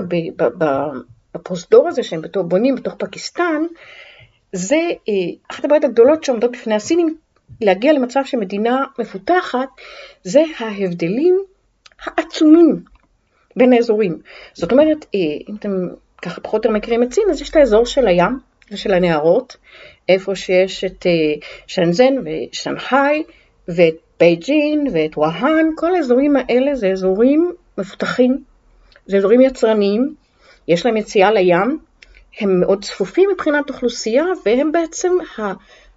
בפרוזדור 1.35 1.87
הזה 1.87 2.03
שהם 2.03 2.21
בתור, 2.21 2.43
בונים 2.43 2.75
בתוך 2.75 2.95
פקיסטן, 2.99 3.63
זה 4.53 4.79
אה, 5.09 5.13
אחת 5.51 5.65
הבעיות 5.65 5.83
הגדולות 5.83 6.23
שעומדות 6.23 6.51
בפני 6.51 6.75
הסינים, 6.75 7.17
להגיע 7.61 7.93
למצב 7.93 8.21
שמדינה 8.25 8.85
מפותחת, 8.99 9.69
זה 10.23 10.43
ההבדלים 10.59 11.39
העצומים 12.03 12.83
בין 13.55 13.73
האזורים. 13.73 14.19
זאת 14.53 14.71
אומרת, 14.71 15.05
אה, 15.15 15.19
אם 15.49 15.55
אתם 15.55 15.87
ככה 16.21 16.41
פחות 16.41 16.65
או 16.65 16.69
יותר 16.69 16.77
מכירים 16.77 17.03
את 17.03 17.13
סין, 17.13 17.23
אז 17.31 17.41
יש 17.41 17.49
את 17.49 17.55
האזור 17.55 17.85
של 17.85 18.07
הים 18.07 18.39
ושל 18.71 18.93
הנהרות, 18.93 19.57
איפה 20.09 20.35
שיש 20.35 20.83
את 20.83 21.05
אה, 21.05 21.11
שנזן 21.67 22.13
ושנגחאי 22.25 23.23
ואת 23.67 24.12
בייג'ין 24.23 24.87
ואת 24.93 25.17
וואהן, 25.17 25.69
כל 25.75 25.95
האזורים 25.95 26.35
האלה 26.35 26.75
זה 26.75 26.87
אזורים 26.87 27.53
מפותחים, 27.77 28.43
זה 29.05 29.17
אזורים 29.17 29.41
יצרניים, 29.41 30.15
יש 30.67 30.85
להם 30.85 30.97
יציאה 30.97 31.31
לים, 31.31 31.79
הם 32.39 32.59
מאוד 32.59 32.83
צפופים 32.83 33.29
מבחינת 33.33 33.69
אוכלוסייה 33.69 34.23
והם 34.45 34.71
בעצם 34.71 35.11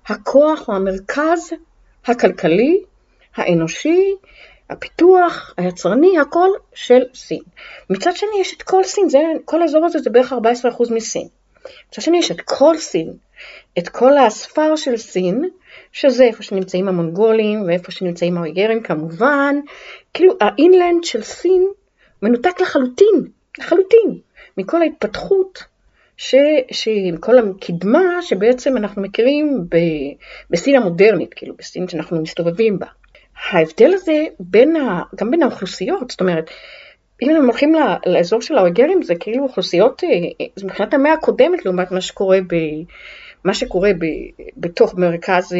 הכוח 0.06 0.68
או 0.68 0.74
המרכז 0.74 1.52
הכלכלי, 2.06 2.82
האנושי, 3.36 4.14
הפיתוח, 4.70 5.54
היצרני, 5.56 6.18
הכל 6.18 6.48
של 6.74 7.02
סין. 7.14 7.42
מצד 7.90 8.16
שני 8.16 8.40
יש 8.40 8.54
את 8.54 8.62
כל 8.62 8.84
סין, 8.84 9.08
זה, 9.08 9.18
כל 9.44 9.62
האזור 9.62 9.84
הזה 9.84 9.98
זה 9.98 10.10
בערך 10.10 10.32
14% 10.32 10.36
מסין. 10.90 11.28
מצד 11.88 12.02
שני 12.02 12.18
יש 12.18 12.30
את 12.30 12.40
כל 12.40 12.78
סין, 12.78 13.12
את 13.78 13.88
כל 13.88 14.18
הספר 14.18 14.76
של 14.76 14.96
סין, 14.96 15.50
שזה 15.96 16.24
איפה 16.24 16.42
שנמצאים 16.42 16.88
המונגולים 16.88 17.62
ואיפה 17.66 17.92
שנמצאים 17.92 18.36
האויגרים 18.36 18.82
כמובן, 18.82 19.56
כאילו 20.14 20.34
האינלנד 20.40 21.04
של 21.04 21.22
סין 21.22 21.68
מנותק 22.22 22.60
לחלוטין, 22.60 23.26
לחלוטין, 23.58 24.18
מכל 24.56 24.82
ההתפתחות, 24.82 25.64
ש, 26.16 26.34
מכל 27.12 27.38
הקדמה 27.38 28.22
שבעצם 28.22 28.76
אנחנו 28.76 29.02
מכירים 29.02 29.64
ב, 29.68 29.76
בסין 30.50 30.76
המודרנית, 30.76 31.34
כאילו 31.34 31.54
בסין 31.58 31.88
שאנחנו 31.88 32.22
מסתובבים 32.22 32.78
בה. 32.78 32.86
ההבדל 33.50 33.94
הזה 33.94 34.24
בין 34.40 34.76
ה, 34.76 35.02
גם 35.14 35.30
בין 35.30 35.42
האוכלוסיות, 35.42 36.10
זאת 36.10 36.20
אומרת, 36.20 36.50
אם 37.22 37.30
הם 37.30 37.44
הולכים 37.44 37.74
לאזור 38.06 38.40
של 38.40 38.58
האויגרים 38.58 39.02
זה 39.02 39.14
כאילו 39.20 39.42
אוכלוסיות, 39.44 40.04
אה, 40.04 40.08
אה, 40.08 40.46
זה 40.56 40.66
מבחינת 40.66 40.94
המאה 40.94 41.12
הקודמת 41.12 41.64
לעומת 41.64 41.90
מה 41.90 42.00
שקורה 42.00 42.38
ב... 42.40 42.54
מה 43.46 43.54
שקורה 43.54 43.90
ב, 43.98 44.04
בתוך 44.56 44.94
מרכז, 44.94 45.54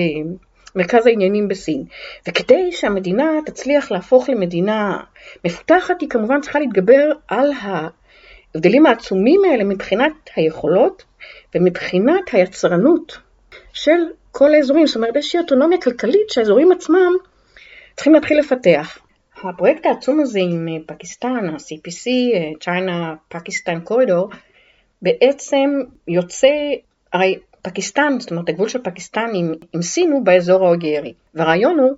מרכז 0.76 1.07
העניינים 1.07 1.49
בסין. 1.49 1.85
וכדי 2.28 2.73
שהמדינה 2.73 3.31
תצליח 3.47 3.90
להפוך 3.90 4.28
למדינה 4.28 4.99
מפותחת, 5.45 6.00
היא 6.00 6.09
כמובן 6.09 6.40
צריכה 6.40 6.59
להתגבר 6.59 7.12
על 7.28 7.50
ההבדלים 7.61 8.87
העצומים 8.87 9.40
האלה 9.50 9.64
מבחינת 9.64 10.12
היכולות 10.37 11.05
ומבחינת 11.55 12.23
היצרנות 12.33 13.19
של 13.73 14.00
כל 14.33 14.55
האזורים. 14.55 14.87
זאת 14.87 14.97
אומרת, 14.97 15.16
איזושהי 15.16 15.40
אוטונומיה 15.40 15.81
כלכלית 15.81 16.31
שהאזורים 16.31 16.73
עצמם 16.73 17.12
צריכים 17.97 18.14
להתחיל 18.14 18.38
לפתח. 18.38 18.99
הפרויקט 19.43 19.87
העצום 19.87 20.21
הזה 20.21 20.38
עם 20.43 20.69
פקיסטן, 20.87 21.49
ה-CPC, 21.49 22.11
China 22.64 23.35
Pakistan 23.35 23.90
Corridor, 23.90 24.37
בעצם 25.02 25.71
יוצא, 26.09 26.49
הרי 27.12 27.38
פקיסטן, 27.66 28.16
זאת 28.20 28.30
אומרת 28.30 28.49
הגבול 28.49 28.68
של 28.68 28.82
פקיסטן 28.82 29.30
עם, 29.35 29.52
עם 29.73 29.82
סין 29.82 30.12
הוא 30.12 30.25
באזור 30.25 30.66
האוגיירי. 30.66 31.14
והרעיון 31.35 31.78
הוא 31.78 31.92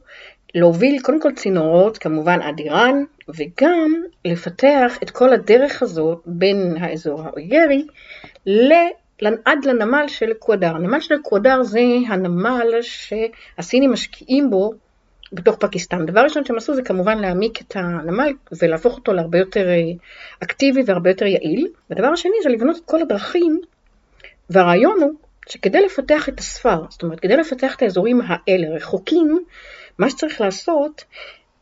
להוביל 0.54 1.02
קודם 1.02 1.20
כל 1.20 1.32
צינורות 1.32 1.98
כמובן 1.98 2.40
עד 2.42 2.58
איראן, 2.58 3.04
וגם 3.28 4.02
לפתח 4.25 4.98
את 5.02 5.10
כל 5.10 5.32
הדרך 5.32 5.82
הזאת 5.82 6.22
בין 6.26 6.76
האזור 6.80 7.22
האוגיירי 7.22 7.84
עד 9.44 9.64
לנמל 9.64 10.04
של 10.08 10.32
אקוודר. 10.32 10.76
הנמל 10.76 11.00
של 11.00 11.14
אקוודר 11.14 11.62
זה 11.62 11.80
הנמל 12.08 12.66
שהסינים 12.80 13.92
משקיעים 13.92 14.50
בו 14.50 14.72
בתוך 15.32 15.56
פקיסטן. 15.56 16.06
דבר 16.06 16.20
ראשון 16.20 16.44
שהם 16.44 16.56
עשו 16.56 16.75
זה 16.75 16.82
כמובן 16.82 17.18
להעמיק 17.18 17.60
את 17.60 17.76
הנמל 17.76 18.32
ולהפוך 18.62 18.96
אותו 18.96 19.12
להרבה 19.12 19.38
יותר 19.38 19.68
אה, 19.68 19.75
אקטיבי 20.42 20.82
והרבה 20.87 21.10
יותר 21.10 21.26
יעיל. 21.26 21.68
ודבר 21.90 22.06
השני 22.06 22.32
זה 22.42 22.48
לבנות 22.48 22.76
את 22.76 22.82
כל 22.84 23.02
הדרכים, 23.02 23.60
והרעיון 24.50 25.02
הוא 25.02 25.10
שכדי 25.49 25.81
לפתח 25.81 26.28
את 26.28 26.38
הספר, 26.38 26.83
זאת 26.90 27.02
אומרת 27.02 27.21
כדי 27.21 27.37
לפתח 27.37 27.75
את 27.76 27.83
האזורים 27.83 28.21
האלה 28.26 28.76
רחוקים, 28.76 29.45
מה 29.99 30.11
שצריך 30.11 30.40
לעשות 30.40 31.05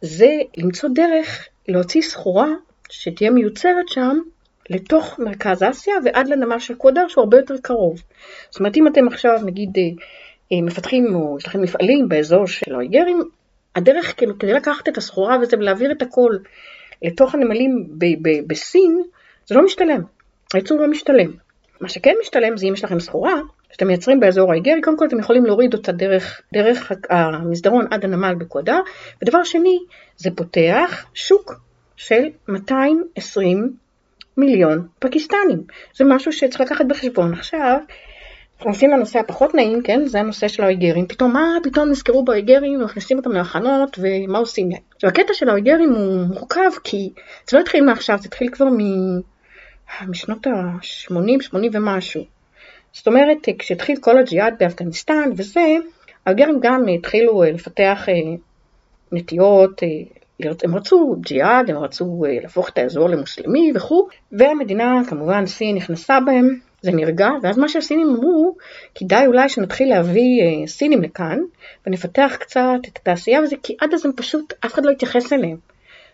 זה 0.01 0.31
למצוא 0.57 0.89
דרך 0.95 1.49
להוציא 1.69 2.03
סחורה 2.03 2.49
שתהיה 2.91 3.31
מיוצרת 3.31 3.89
שם 3.89 4.19
לתוך 4.71 5.19
מרכז 5.19 5.63
אסיה 5.63 5.95
ועד 6.05 6.29
לנמל 6.29 6.59
של 6.59 6.75
קודר 6.75 7.09
שהוא 7.09 7.23
הרבה 7.23 7.37
יותר 7.37 7.55
קרוב. 7.63 8.03
זאת 8.51 8.61
אומרת 8.61 8.77
אם 8.77 8.87
אתם 8.87 9.09
עכשיו 9.09 9.39
נגיד 9.45 9.71
אה, 9.79 9.83
אה, 10.53 10.63
מפתחים 10.63 11.15
או 11.15 11.37
יש 11.39 11.47
לכם 11.47 11.63
מפעלים 11.63 12.09
באזור 12.09 12.47
של 12.47 12.75
האיגרים, 12.75 13.23
הדרך 13.77 14.15
כאילו 14.17 14.39
כדי 14.39 14.53
לקחת 14.53 14.89
את 14.89 14.99
הסחורה 14.99 15.39
וזה 15.43 15.57
ולהעביר 15.57 15.93
את 15.93 16.03
הכל 16.03 16.31
לתוך 17.03 17.35
הנמלים 17.35 17.87
ב- 17.91 18.29
ב- 18.29 18.47
בסין, 18.47 19.03
זה 19.47 19.55
לא 19.55 19.65
משתלם, 19.65 20.01
הייצור 20.55 20.81
לא 20.81 20.91
משתלם. 20.91 21.31
מה 21.81 21.89
שכן 21.89 22.15
משתלם 22.21 22.57
זה 22.57 22.67
אם 22.67 22.73
יש 22.73 22.85
לכם 22.85 23.01
סחורה 23.01 23.35
שאתם 23.77 23.87
מייצרים 23.87 24.21
באזור 24.21 24.53
האיגרי, 24.53 24.81
קודם 24.83 24.97
כל 24.97 25.07
אתם 25.07 25.19
יכולים 25.19 25.47
להוריד 25.47 25.75
אותה 25.75 25.93
דרך, 25.93 26.41
דרך 26.53 26.93
המסדרון 27.11 27.87
עד 27.91 28.05
הנמל 28.05 28.35
בקוודה, 28.35 28.79
ודבר 29.23 29.45
שני, 29.45 29.79
זה 30.17 30.31
פותח 30.37 31.07
שוק 31.15 31.61
של 31.97 32.23
220 32.49 33.73
מיליון 34.37 34.87
פקיסטנים. 34.99 35.63
זה 35.97 36.05
משהו 36.05 36.33
שצריך 36.33 36.61
לקחת 36.61 36.85
בחשבון. 36.87 37.33
עכשיו, 37.33 37.79
נכנסים 38.61 38.91
לנושא 38.91 39.19
הפחות 39.19 39.55
נעים, 39.55 39.83
כן? 39.83 40.07
זה 40.07 40.21
הנושא 40.21 40.49
של 40.49 40.63
האויגרים. 40.63 41.07
פתאום, 41.07 41.33
מה 41.33 41.57
פתאום 41.63 41.89
נזכרו 41.89 42.25
באויגרים 42.25 42.81
ומכניסים 42.81 43.19
אותם 43.19 43.33
להכנות 43.33 43.99
ומה 43.99 44.39
עושים 44.39 44.71
להם? 44.71 44.81
עכשיו, 44.95 45.11
הקטע 45.11 45.35
של 45.35 45.49
האויגרים 45.49 45.93
הוא 45.93 46.27
מורכב 46.27 46.71
כי 46.85 47.11
זה 47.51 47.57
לא 47.57 47.63
התחיל 47.63 47.85
מעכשיו, 47.85 48.19
זה 48.19 48.27
התחיל 48.29 48.49
כבר 48.53 48.67
מ... 48.67 48.79
משנות 50.09 50.47
ה-80, 50.47 51.43
80 51.43 51.71
ומשהו. 51.75 52.36
זאת 52.97 53.07
אומרת, 53.07 53.39
כשהתחיל 53.59 53.97
כל 54.01 54.19
הג'יהאד 54.19 54.55
באפגניסטן 54.59 55.31
וזה, 55.37 55.77
האויגרים 56.27 56.59
גם 56.63 56.89
התחילו 56.89 57.43
לפתח 57.43 58.09
אה, 58.09 58.15
נטיות, 59.13 59.83
אה, 59.83 59.89
הם 60.65 60.75
רצו 60.75 61.17
ג'יהאד, 61.21 61.71
הם 61.71 61.77
רצו 61.77 62.25
אה, 62.27 62.39
להפוך 62.43 62.69
את 62.69 62.79
האזור 62.79 63.09
למוסלמי 63.09 63.73
וכו', 63.75 64.09
והמדינה, 64.33 65.01
כמובן 65.09 65.47
סין 65.47 65.77
נכנסה 65.77 66.21
בהם, 66.21 66.59
זה 66.83 66.93
נרגע, 66.93 67.29
ואז 67.43 67.59
מה 67.59 67.69
שהסינים 67.69 68.09
אמרו, 68.09 68.57
כדאי 68.95 69.27
אולי 69.27 69.49
שנתחיל 69.49 69.89
להביא 69.89 70.43
אה, 70.43 70.67
סינים 70.67 71.03
לכאן, 71.03 71.39
ונפתח 71.87 72.37
קצת 72.41 72.81
את 72.87 72.97
התעשייה 72.97 73.41
וזה, 73.43 73.57
כי 73.63 73.77
עד 73.81 73.95
אז 73.95 74.07
הם 74.07 74.13
פשוט, 74.17 74.53
אף 74.67 74.75
אחד 74.75 74.85
לא 74.85 74.91
התייחס 74.91 75.33
אליהם. 75.33 75.57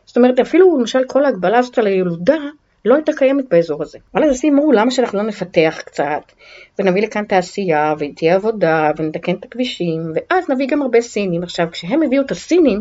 זאת 0.06 0.16
אומרת, 0.16 0.40
אפילו 0.40 0.78
למשל 0.78 1.04
כל 1.06 1.24
ההגבלה 1.24 1.58
הזאת 1.58 1.78
על 1.78 1.86
הילודה, 1.86 2.38
לא 2.84 2.94
הייתה 2.94 3.12
קיימת 3.12 3.48
באזור 3.48 3.82
הזה. 3.82 3.98
אבל 4.14 4.24
אז 4.24 4.42
אמרו, 4.48 4.72
למה 4.72 4.90
שאנחנו 4.90 5.18
לא 5.18 5.24
נפתח 5.24 5.80
קצת, 5.84 6.32
ונביא 6.78 7.02
לכאן 7.02 7.24
תעשייה, 7.24 7.94
ותהיה 7.98 8.34
עבודה, 8.34 8.90
ונתקן 8.96 9.34
את 9.34 9.44
הכבישים, 9.44 10.12
ואז 10.14 10.50
נביא 10.50 10.66
גם 10.68 10.82
הרבה 10.82 11.00
סינים. 11.00 11.42
עכשיו, 11.42 11.68
כשהם 11.72 12.02
הביאו 12.02 12.22
את 12.22 12.30
הסינים, 12.30 12.80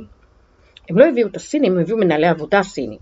הם 0.90 0.98
לא 0.98 1.06
הביאו 1.06 1.28
את 1.28 1.36
הסינים, 1.36 1.74
הם 1.74 1.80
הביאו 1.80 1.98
מנהלי 1.98 2.28
עבודה 2.28 2.64
סינים. 2.64 3.00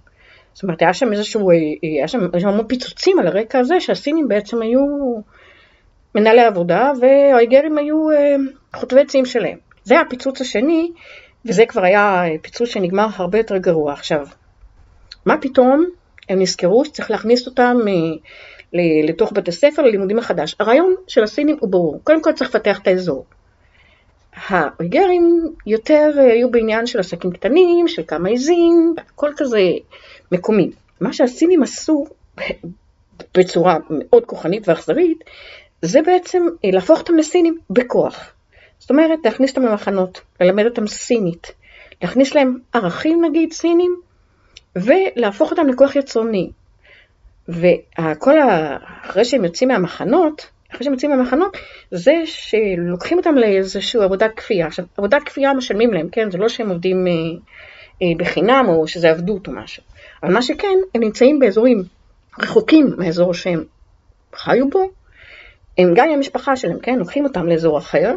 זאת 0.54 0.64
אומרת, 0.64 0.82
היה 0.82 0.94
שם 0.94 1.14
איזשהו, 1.14 1.52
אה, 1.52 1.56
היה 1.82 2.08
שם, 2.08 2.20
היה 2.34 2.40
שם 2.40 2.48
המון 2.48 2.68
פיצוצים 2.68 3.20
על 3.20 3.28
הרקע 3.28 3.60
הזה 3.60 3.80
שהסינים 3.80 4.28
בעצם 4.28 4.62
היו 4.62 4.82
מנהלי 6.16 6.42
עבודה 6.42 6.92
והאיגרים 7.02 7.78
היו 7.78 8.12
אה, 8.12 8.36
חוטבי 8.76 9.02
עצים 9.02 9.26
שלהם. 9.26 9.58
זה 9.84 10.00
הפיצוץ 10.00 10.42
השני, 10.42 10.92
וזה 11.46 11.66
כבר 11.66 11.84
היה 11.84 12.24
פיצוץ 12.42 12.70
שנגמר 12.70 13.08
הרבה 13.16 13.38
יותר 13.38 13.58
גרוע. 13.58 13.94
עכשיו, 13.94 14.28
מה 15.26 15.38
פתאום 15.42 15.86
הם 16.30 16.42
נזכרו 16.42 16.86
שצריך 16.86 17.12
להכניס 17.12 17.48
אותם 17.48 17.78
אה, 17.88 18.80
לתוך 19.08 19.32
בתי 19.34 19.52
ספר 19.52 19.82
ללימודים 19.82 20.18
מחדש. 20.18 20.56
הרעיון 20.60 20.96
של 21.08 21.24
הסינים 21.24 21.58
הוא 21.60 21.70
ברור, 21.70 22.00
קודם 22.04 22.24
כל 22.24 22.32
צריך 22.32 22.56
לפתח 22.56 22.80
את 22.80 22.88
האזור. 22.88 23.26
האויגרים 24.48 25.54
יותר 25.66 26.12
אה, 26.18 26.24
היו 26.24 26.52
בעניין 26.52 26.86
של 26.86 27.00
עסקים 27.00 27.32
קטנים, 27.32 27.88
של 27.88 28.02
כמה 28.08 28.30
עזים, 28.30 28.94
הכל 28.98 29.32
כזה 29.38 29.62
מקומי. 30.32 30.72
מה 31.02 31.14
שהסינים 31.14 31.64
עשו 31.64 32.06
בצורה 33.38 33.78
מאוד 33.90 34.26
כוחנית 34.26 34.68
ואכזרית, 34.68 35.24
זה 35.82 36.02
בעצם 36.02 36.44
אה, 36.66 36.70
להפוך 36.74 37.00
אותם 37.00 37.16
לסינים 37.16 37.58
בכוח. 37.70 38.34
זאת 38.80 38.90
אומרת, 38.90 39.20
להכניס 39.26 39.50
אותם 39.50 39.62
למחנות, 39.62 40.22
ללמד 40.42 40.66
אותם 40.66 40.88
סינית, 40.88 41.52
להכניס 42.02 42.36
להם 42.36 42.58
ערכים 42.74 43.26
נגיד 43.26 43.54
סינים, 43.54 43.96
ולהפוך 44.82 45.52
אותם 45.52 45.68
לכוח 45.68 45.96
יצרני. 45.96 46.52
וכל 47.50 48.40
ה... 48.40 48.78
אחרי 49.06 49.26
שהם 49.26 49.46
יוצאים 49.46 49.70
מהמחנות, 49.70 50.50
אחרי 50.72 50.84
שהם 50.84 50.94
יוצאים 50.94 51.12
מהמחנות, 51.12 51.58
זה 51.92 52.14
שלוקחים 52.26 53.18
אותם 53.18 53.36
לאיזושהי 53.36 54.04
עבודת 54.04 54.32
כפייה. 54.36 54.68
עכשיו, 54.68 54.86
עבודת 54.98 55.24
כפייה 55.24 55.54
משלמים 55.54 55.94
להם, 55.94 56.10
כן? 56.12 56.32
זה 56.32 56.38
לא 56.38 56.50
שהם 56.50 56.70
עובדים 56.70 57.08
אה, 57.08 57.12
אה, 58.02 58.08
בחינם 58.18 58.66
או 58.68 58.88
שזה 58.88 59.10
עבדות 59.10 59.48
או 59.48 59.54
משהו. 59.54 59.84
אבל 60.24 60.34
מה 60.34 60.42
שכן, 60.42 60.78
הם 60.96 61.04
נמצאים 61.04 61.40
באזורים 61.40 61.84
רחוקים 62.40 62.94
מהאזור 62.98 63.34
שהם 63.34 63.64
חיו 64.36 64.70
בו, 64.70 64.90
הם 65.78 65.94
גם 65.96 66.08
עם 66.08 66.14
המשפחה 66.14 66.56
שלהם, 66.56 66.80
כן? 66.80 67.00
לוקחים 67.00 67.26
אותם 67.26 67.46
לאזור 67.46 67.78
אחר, 67.78 68.16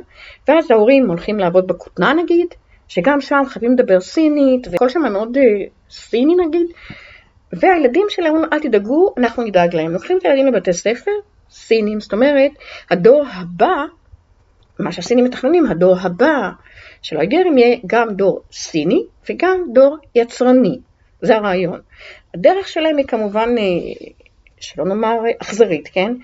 ואז 0.49 0.71
ההורים 0.71 1.09
הולכים 1.09 1.39
לעבוד 1.39 1.67
בכותנה 1.67 2.13
נגיד, 2.13 2.47
שגם 2.95 3.21
שם 3.21 3.43
חייבים 3.49 3.73
לדבר 3.73 4.01
סינית, 4.01 4.67
וכל 4.73 4.89
שם 4.89 5.01
מאוד 5.01 5.37
אה, 5.37 5.43
סיני 5.91 6.35
נגיד, 6.47 6.67
והילדים 7.53 8.07
שלהם 8.09 8.35
אומרים, 8.35 8.53
אל 8.53 8.61
תדאגו, 8.61 9.15
אנחנו 9.19 9.43
נדאג 9.43 9.77
להם. 9.77 9.93
לוקחים 9.93 10.19
את 10.19 10.25
הילדים 10.25 10.47
לבתי 10.47 10.73
ספר, 10.73 11.11
סינים, 11.51 12.01
זאת 12.01 12.13
אומרת, 12.13 12.51
הדור 12.91 13.25
הבא, 13.33 13.85
מה 14.79 14.93
שהסינים 14.93 15.25
מתכננים, 15.25 15.67
הדור 15.67 15.97
הבא 16.01 16.51
של 17.03 17.17
האיגרים 17.17 17.59
יהיה 17.59 17.77
גם 17.87 18.15
דור 18.15 18.41
סיני 18.53 19.03
וגם 19.31 19.59
דור 19.73 19.97
יצרני. 20.15 20.79
זה 21.23 21.37
הרעיון. 21.37 21.81
הדרך 22.35 22.69
שלהם 22.69 22.97
היא 22.97 23.07
כמובן, 23.07 23.49
אה, 23.59 24.09
שלא 24.61 24.85
נאמר 24.85 25.17
אכזרית, 25.43 25.89
כן? 25.93 26.15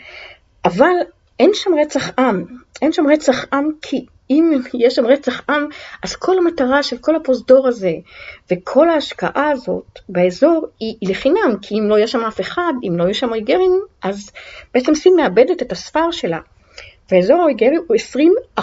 אבל 0.65 0.95
אין 1.39 1.51
שם 1.55 1.71
רצח 1.81 2.19
עם. 2.19 2.45
אין 2.83 2.93
שם 2.93 3.07
רצח 3.07 3.45
עם 3.53 3.71
כי 3.83 4.07
אם 4.31 4.61
יש 4.75 4.95
שם 4.95 5.07
רצח 5.07 5.43
עם, 5.51 5.67
אז 6.03 6.17
כל 6.17 6.39
המטרה 6.39 6.83
של 6.83 6.99
כל 6.99 7.17
הפרוזדור 7.17 7.69
הזה 7.69 7.93
וכל 8.51 8.91
ההשקעה 8.91 9.51
הזאת 9.51 9.99
באזור 10.09 10.67
היא, 10.81 10.95
לחינם, 11.03 11.57
כי 11.63 11.75
אם 11.79 11.89
לא 11.89 11.95
יהיה 11.95 12.07
שם 12.07 12.25
אף 12.25 12.41
אחד, 12.41 12.73
אם 12.89 12.99
לא 12.99 13.05
יהיו 13.05 13.15
שם 13.15 13.31
אויגרים, 13.31 13.81
אז 14.03 14.31
בעצם 14.75 14.95
סין 14.95 15.17
מאבדת 15.17 15.63
את 15.63 15.73
הספר 15.73 16.11
שלה. 16.11 16.39
והאזור 17.11 17.41
האויגרי 17.41 17.77
הוא 17.77 17.97
20% 18.59 18.63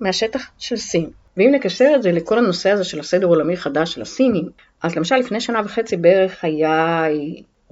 מהשטח 0.00 0.50
של 0.58 0.76
סין. 0.76 1.10
ואם 1.36 1.50
נקשר 1.54 1.92
את 1.94 2.02
זה 2.02 2.12
לכל 2.12 2.38
הנושא 2.38 2.70
הזה 2.70 2.84
של 2.84 3.00
הסדר 3.00 3.26
עולמי 3.26 3.56
חדש 3.56 3.92
של 3.92 4.02
הסינים, 4.02 4.48
אז 4.82 4.96
למשל 4.96 5.16
לפני 5.16 5.40
שנה 5.40 5.60
וחצי 5.64 5.96
בערך 5.96 6.44
היה 6.44 7.04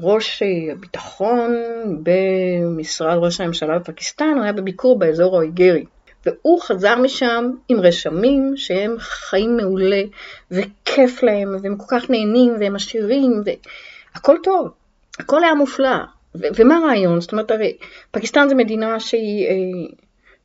ראש 0.00 0.42
הביטחון 0.72 1.54
במשרד 2.02 3.18
ראש 3.18 3.40
הממשלה 3.40 3.78
בפקיסטן, 3.78 4.32
הוא 4.36 4.42
היה 4.42 4.52
בביקור 4.52 4.98
באזור 4.98 5.36
האויגרי. 5.36 5.84
והוא 6.26 6.60
חזר 6.60 6.96
משם 6.96 7.50
עם 7.68 7.80
רשמים 7.80 8.52
שהם 8.56 8.96
חיים 8.98 9.56
מעולה, 9.56 10.02
וכיף 10.50 11.22
להם, 11.22 11.56
והם 11.62 11.76
כל 11.76 11.84
כך 11.88 12.10
נהנים, 12.10 12.56
והם 12.60 12.76
עשירים, 12.76 13.42
והכל 14.14 14.36
טוב, 14.42 14.68
הכל 15.18 15.44
היה 15.44 15.54
מופלא. 15.54 15.96
ו- 16.34 16.46
ומה 16.56 16.76
הרעיון? 16.76 17.20
זאת 17.20 17.32
אומרת, 17.32 17.50
הרי 17.50 17.76
פקיסטן 18.10 18.48
זו 18.48 18.56
מדינה 18.56 19.00
שהיא 19.00 19.46
אה, 19.46 19.94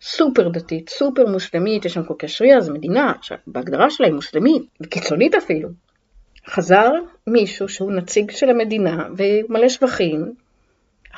סופר 0.01 0.49
דתית, 0.49 0.89
סופר 0.89 1.25
מוסלמית, 1.25 1.85
יש 1.85 1.93
שם 1.93 2.03
כל 2.03 2.13
קשריה, 2.19 2.61
זו 2.61 2.73
מדינה 2.73 3.13
שבהגדרה 3.21 3.89
שלה 3.89 4.07
היא 4.07 4.15
מוסלמית, 4.15 4.63
וקיצונית 4.81 5.35
אפילו. 5.35 5.69
חזר 6.47 6.91
מישהו 7.27 7.69
שהוא 7.69 7.91
נציג 7.91 8.31
של 8.31 8.49
המדינה, 8.49 9.07
ומלא 9.17 9.69
שבחים, 9.69 10.33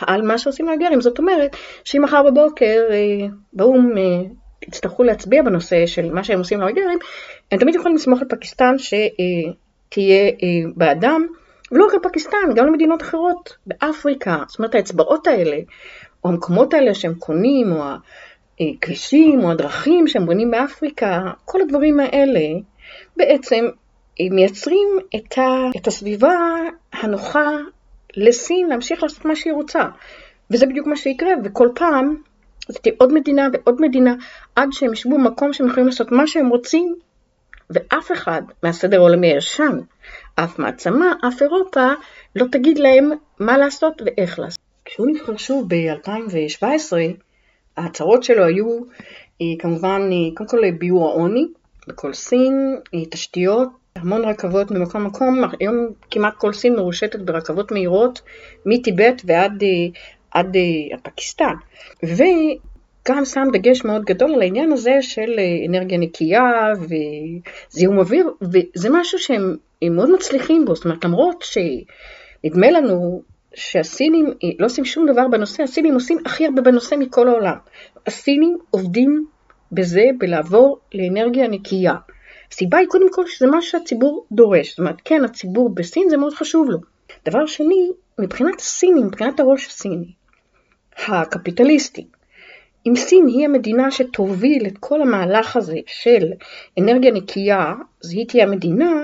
על 0.02 0.22
מה 0.22 0.38
שעושים 0.38 0.68
לאגרים. 0.68 1.02
זאת 1.02 1.20
אומרת, 1.20 1.56
שאם 1.84 2.02
מחר 2.04 2.24
בבוקר 2.24 2.82
אה, 2.90 3.28
באו"ם 3.54 3.98
אה, 3.98 4.22
יצטרכו 4.68 5.04
להצביע 5.04 5.44
בנושא 5.44 5.86
של 5.86 6.14
מה 6.14 6.24
שהם 6.24 6.40
עושים 6.40 6.62
לאויגרים, 6.62 7.00
הם 7.52 7.60
תמיד 7.60 7.76
יכולים 7.76 7.96
לסמוך 7.96 8.22
על 8.22 8.28
פקיסטן 8.28 8.76
שתהיה 8.78 10.24
אה, 10.26 10.72
בעדם, 10.76 11.26
ולא 11.72 11.86
רק 11.86 11.94
על 11.94 12.00
פקיסטן, 12.04 12.54
גם 12.56 12.68
למדינות 12.68 13.02
אחרות 13.02 13.56
באפריקה. 13.66 14.44
זאת 14.48 14.60
אומרת, 14.60 14.76
האצבעות 14.76 15.28
האלה, 15.28 15.58
או 16.24 16.30
המקומות 16.30 16.74
האלה 16.74 16.94
שהם 16.94 17.14
קונים, 17.14 17.72
או 17.72 17.84
הכבישים, 18.60 19.44
או 19.44 19.52
הדרכים 19.52 20.08
שהם 20.08 20.26
בונים 20.26 20.52
באפריקה, 20.52 21.22
כל 21.46 21.62
הדברים 21.62 22.00
האלה 22.00 22.60
בעצם 23.18 23.66
מייצרים 24.20 24.88
את, 25.16 25.38
ה, 25.38 25.78
את 25.78 25.88
הסביבה 25.88 26.38
הנוחה 26.94 27.50
לסין 28.18 28.68
להמשיך 28.68 29.04
לעשות 29.04 29.26
מה 29.26 29.36
שהיא 29.36 29.54
רוצה. 29.54 29.84
וזה 30.52 30.66
בדיוק 30.66 30.88
מה 30.88 30.96
שיקרה, 30.96 31.30
וכל 31.44 31.70
פעם 31.76 32.16
תהיה 32.82 32.96
עוד 32.98 33.14
מדינה 33.14 33.48
ועוד 33.54 33.82
מדינה, 33.82 34.16
עד 34.56 34.70
שהם 34.72 34.94
ישבו 34.94 35.18
במקום 35.18 35.54
שהם 35.54 35.68
יכולים 35.68 35.86
לעשות 35.86 36.12
מה 36.12 36.28
שהם 36.28 36.50
רוצים, 36.50 36.96
ואף 37.70 38.12
אחד 38.12 38.42
מהסדר 38.64 38.98
העולמי 38.98 39.34
הישן, 39.34 39.80
אף 40.36 40.60
מעצמה, 40.60 41.14
אף 41.28 41.42
אירופה, 41.42 41.88
לא 42.36 42.46
תגיד 42.52 42.78
להם 42.78 43.12
מה 43.40 43.58
לעשות 43.58 44.02
ואיך 44.06 44.40
לעשות. 44.40 44.60
כשהוא 44.86 45.08
נבחר 45.08 45.38
שוב 45.38 45.66
ב-2017, 45.68 46.94
ההצהרות 47.78 48.24
שלו 48.24 48.44
היו 48.44 48.80
אה, 49.42 49.46
כמובן, 49.60 50.02
אה, 50.12 50.36
קודם 50.36 50.50
כל 50.50 50.72
ביור 50.72 51.10
העוני 51.10 51.48
בכל 51.88 52.14
סין, 52.14 52.76
אה, 52.94 53.06
תשתיות, 53.06 53.70
המון 53.96 54.26
רכבות 54.26 54.72
ממקום 54.72 55.04
למקום, 55.04 55.42
היום 55.60 55.88
כמעט 56.12 56.34
כל 56.38 56.54
סין 56.54 56.76
מרושתת 56.76 57.20
ברכבות 57.20 57.72
מהירות 57.72 58.22
מטיבט 58.66 59.22
ועד 59.26 59.64
עד, 60.36 60.58
עד 60.94 61.00
פקיסטן. 61.04 61.54
וגם 62.04 63.26
שם 63.26 63.44
דגש 63.54 63.86
מאוד 63.86 64.06
גדול 64.06 64.34
על 64.34 64.42
העניין 64.42 64.72
הזה 64.72 64.98
של 65.02 65.40
אנרגיה 65.70 65.98
נקייה 65.98 66.44
וזיהום 67.72 67.98
אוויר, 67.98 68.30
וזה 68.42 68.90
משהו 68.92 69.20
שהם 69.20 69.56
מאוד 69.92 70.10
מצליחים 70.12 70.66
בו, 70.66 70.76
זאת 70.76 70.86
אומרת 70.86 71.06
למרות 71.06 71.44
שנדמה 71.44 72.72
לנו 72.72 73.22
שהסינים 73.56 74.26
לא 74.60 74.66
עושים 74.66 74.86
שום 74.86 75.12
דבר 75.12 75.28
בנושא, 75.28 75.64
הסינים 75.64 75.94
עושים 75.94 76.18
הכי 76.26 76.46
הרבה 76.46 76.62
בנושא 76.62 76.96
מכל 76.96 77.28
העולם. 77.28 77.56
הסינים 78.08 78.58
עובדים 78.72 79.26
בזה, 79.72 80.04
בלעבור 80.18 80.80
לאנרגיה 80.94 81.48
נקייה. 81.48 81.94
הסיבה 82.52 82.78
היא 82.78 82.88
קודם 82.88 83.12
כל 83.12 83.28
שזה 83.28 83.48
מה 83.48 83.62
שהציבור 83.62 84.26
דורש. 84.32 84.70
זאת 84.70 84.80
אומרת, 84.80 85.02
כן, 85.06 85.26
הציבור 85.26 85.76
בסין 85.76 86.10
זה 86.10 86.18
מאוד 86.18 86.34
חשוב 86.34 86.70
לו. 86.70 86.78
דבר 87.26 87.46
שני, 87.46 87.90
מבחינת 88.20 88.60
הסינים, 88.60 89.08
מבחינת 89.08 89.40
הראש 89.40 89.68
הסיני, 89.68 90.14
הקפיטליסטי, 91.08 92.06
אם 92.88 92.96
סין 92.96 93.28
היא 93.28 93.46
המדינה 93.46 93.92
שתוביל 93.92 94.68
את 94.68 94.78
כל 94.80 95.02
המהלך 95.02 95.56
הזה 95.56 95.78
של 95.88 96.32
אנרגיה 96.80 97.12
נקייה, 97.12 97.74
אז 98.04 98.12
היא 98.12 98.28
תהיה 98.28 98.44
המדינה 98.44 99.04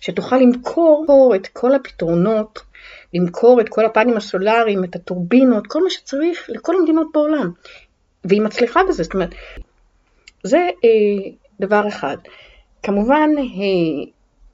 שתוכל 0.00 0.36
למכור 0.36 1.32
את 1.36 1.46
כל 1.46 1.74
הפתרונות 1.74 2.60
למכור 3.14 3.60
את 3.60 3.68
כל 3.68 3.84
הפאנים 3.84 4.16
הסולאריים, 4.16 4.84
את 4.84 4.96
הטורבינות, 4.96 5.66
כל 5.66 5.82
מה 5.82 5.90
שצריך 5.90 6.46
לכל 6.48 6.76
המדינות 6.76 7.06
בעולם. 7.14 7.50
והיא 8.24 8.42
מצליחה 8.42 8.80
בזה, 8.88 9.02
זאת 9.02 9.14
אומרת, 9.14 9.34
זה 10.44 10.68
אה, 10.84 11.30
דבר 11.60 11.88
אחד. 11.88 12.16
כמובן, 12.82 13.30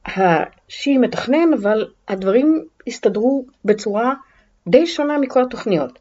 אה, 0.09 0.45
שהיא 0.69 0.99
מתכנן, 0.99 1.53
אבל 1.61 1.89
הדברים 2.09 2.65
הסתדרו 2.87 3.47
בצורה 3.65 4.15
די 4.69 4.87
שונה 4.87 5.19
מכל 5.19 5.43
התוכניות. 5.43 5.99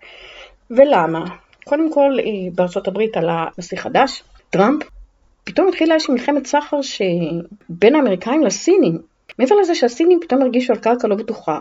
ולמה? 0.69 1.25
קודם 1.65 1.93
כל, 1.93 2.17
אה, 2.19 2.51
בארצות 2.55 2.87
הברית 2.87 3.17
עלה 3.17 3.45
נשיא 3.57 3.77
חדש, 3.77 4.23
טראמפ, 4.49 4.83
פתאום 5.43 5.67
התחילה 5.67 5.93
איזושהי 5.93 6.13
מלחמת 6.13 6.47
סחר 6.47 6.81
שבין 6.81 7.95
האמריקאים 7.95 8.43
לסינים. 8.43 9.01
מעבר 9.39 9.55
לזה 9.55 9.75
שהסינים 9.75 10.19
פתאום 10.21 10.41
הרגישו 10.41 10.73
על 10.73 10.79
קרקע 10.79 11.07
לא 11.07 11.15
בטוחה, 11.15 11.59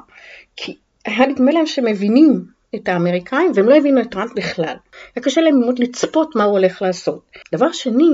כי 0.56 0.76
היה 1.04 1.26
נדמה 1.26 1.52
להם 1.52 1.66
שמבינים 1.66 2.44
את 2.74 2.88
האמריקאים 2.88 3.52
והם 3.54 3.68
לא 3.68 3.76
הבינו 3.76 4.00
את 4.00 4.10
טראמפ 4.10 4.32
בכלל. 4.36 4.76
היה 5.16 5.22
קשה 5.24 5.40
להם 5.40 5.60
מאוד 5.60 5.78
לצפות 5.78 6.36
מה 6.36 6.44
הוא 6.44 6.52
הולך 6.52 6.82
לעשות. 6.82 7.22
דבר 7.52 7.72
שני, 7.72 8.10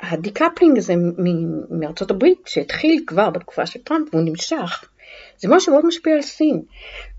ה 0.00 0.07
decoupling 0.07 0.78
הזה 0.78 0.94
מארצות 1.70 2.10
הברית 2.10 2.38
שהתחיל 2.46 3.02
כבר 3.06 3.30
בתקופה 3.30 3.66
של 3.66 3.80
טראמפ 3.80 4.14
והוא 4.14 4.24
נמשך, 4.24 4.84
זה 5.40 5.48
משהו 5.48 5.72
מאוד 5.72 5.86
משפיע 5.86 6.14
על 6.14 6.22
סין. 6.22 6.62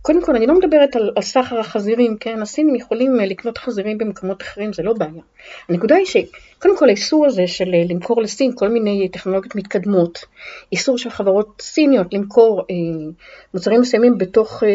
קודם 0.02 0.22
כל, 0.26 0.36
אני 0.36 0.48
לא 0.48 0.60
מדברת 0.60 0.96
על, 0.96 1.12
על 1.16 1.22
סחר 1.22 1.60
החזירים, 1.60 2.18
כן? 2.20 2.42
הסינים 2.42 2.76
יכולים 2.76 3.20
אה, 3.20 3.26
לקנות 3.26 3.58
חזירים 3.58 3.98
במקומות 3.98 4.42
אחרים, 4.42 4.74
זה 4.74 4.84
לא 4.84 4.94
בעיה. 4.94 5.24
הנקודה 5.70 5.96
היא 5.96 6.06
שקודם 6.06 6.78
כל 6.78 6.90
האיסור 6.90 7.26
הזה 7.26 7.48
של 7.48 7.74
אה, 7.74 7.84
למכור 7.90 8.22
לסין 8.22 8.52
כל 8.56 8.68
מיני 8.68 9.10
טכנולוגיות 9.10 9.56
מתקדמות, 9.56 10.26
איסור 10.72 10.98
של 10.98 11.10
חברות 11.10 11.62
סיניות 11.62 12.14
למכור 12.14 12.62
אה, 12.62 13.12
מוצרים 13.54 13.82
מסוימים 13.82 14.18
בתוך 14.18 14.64
אה, 14.64 14.70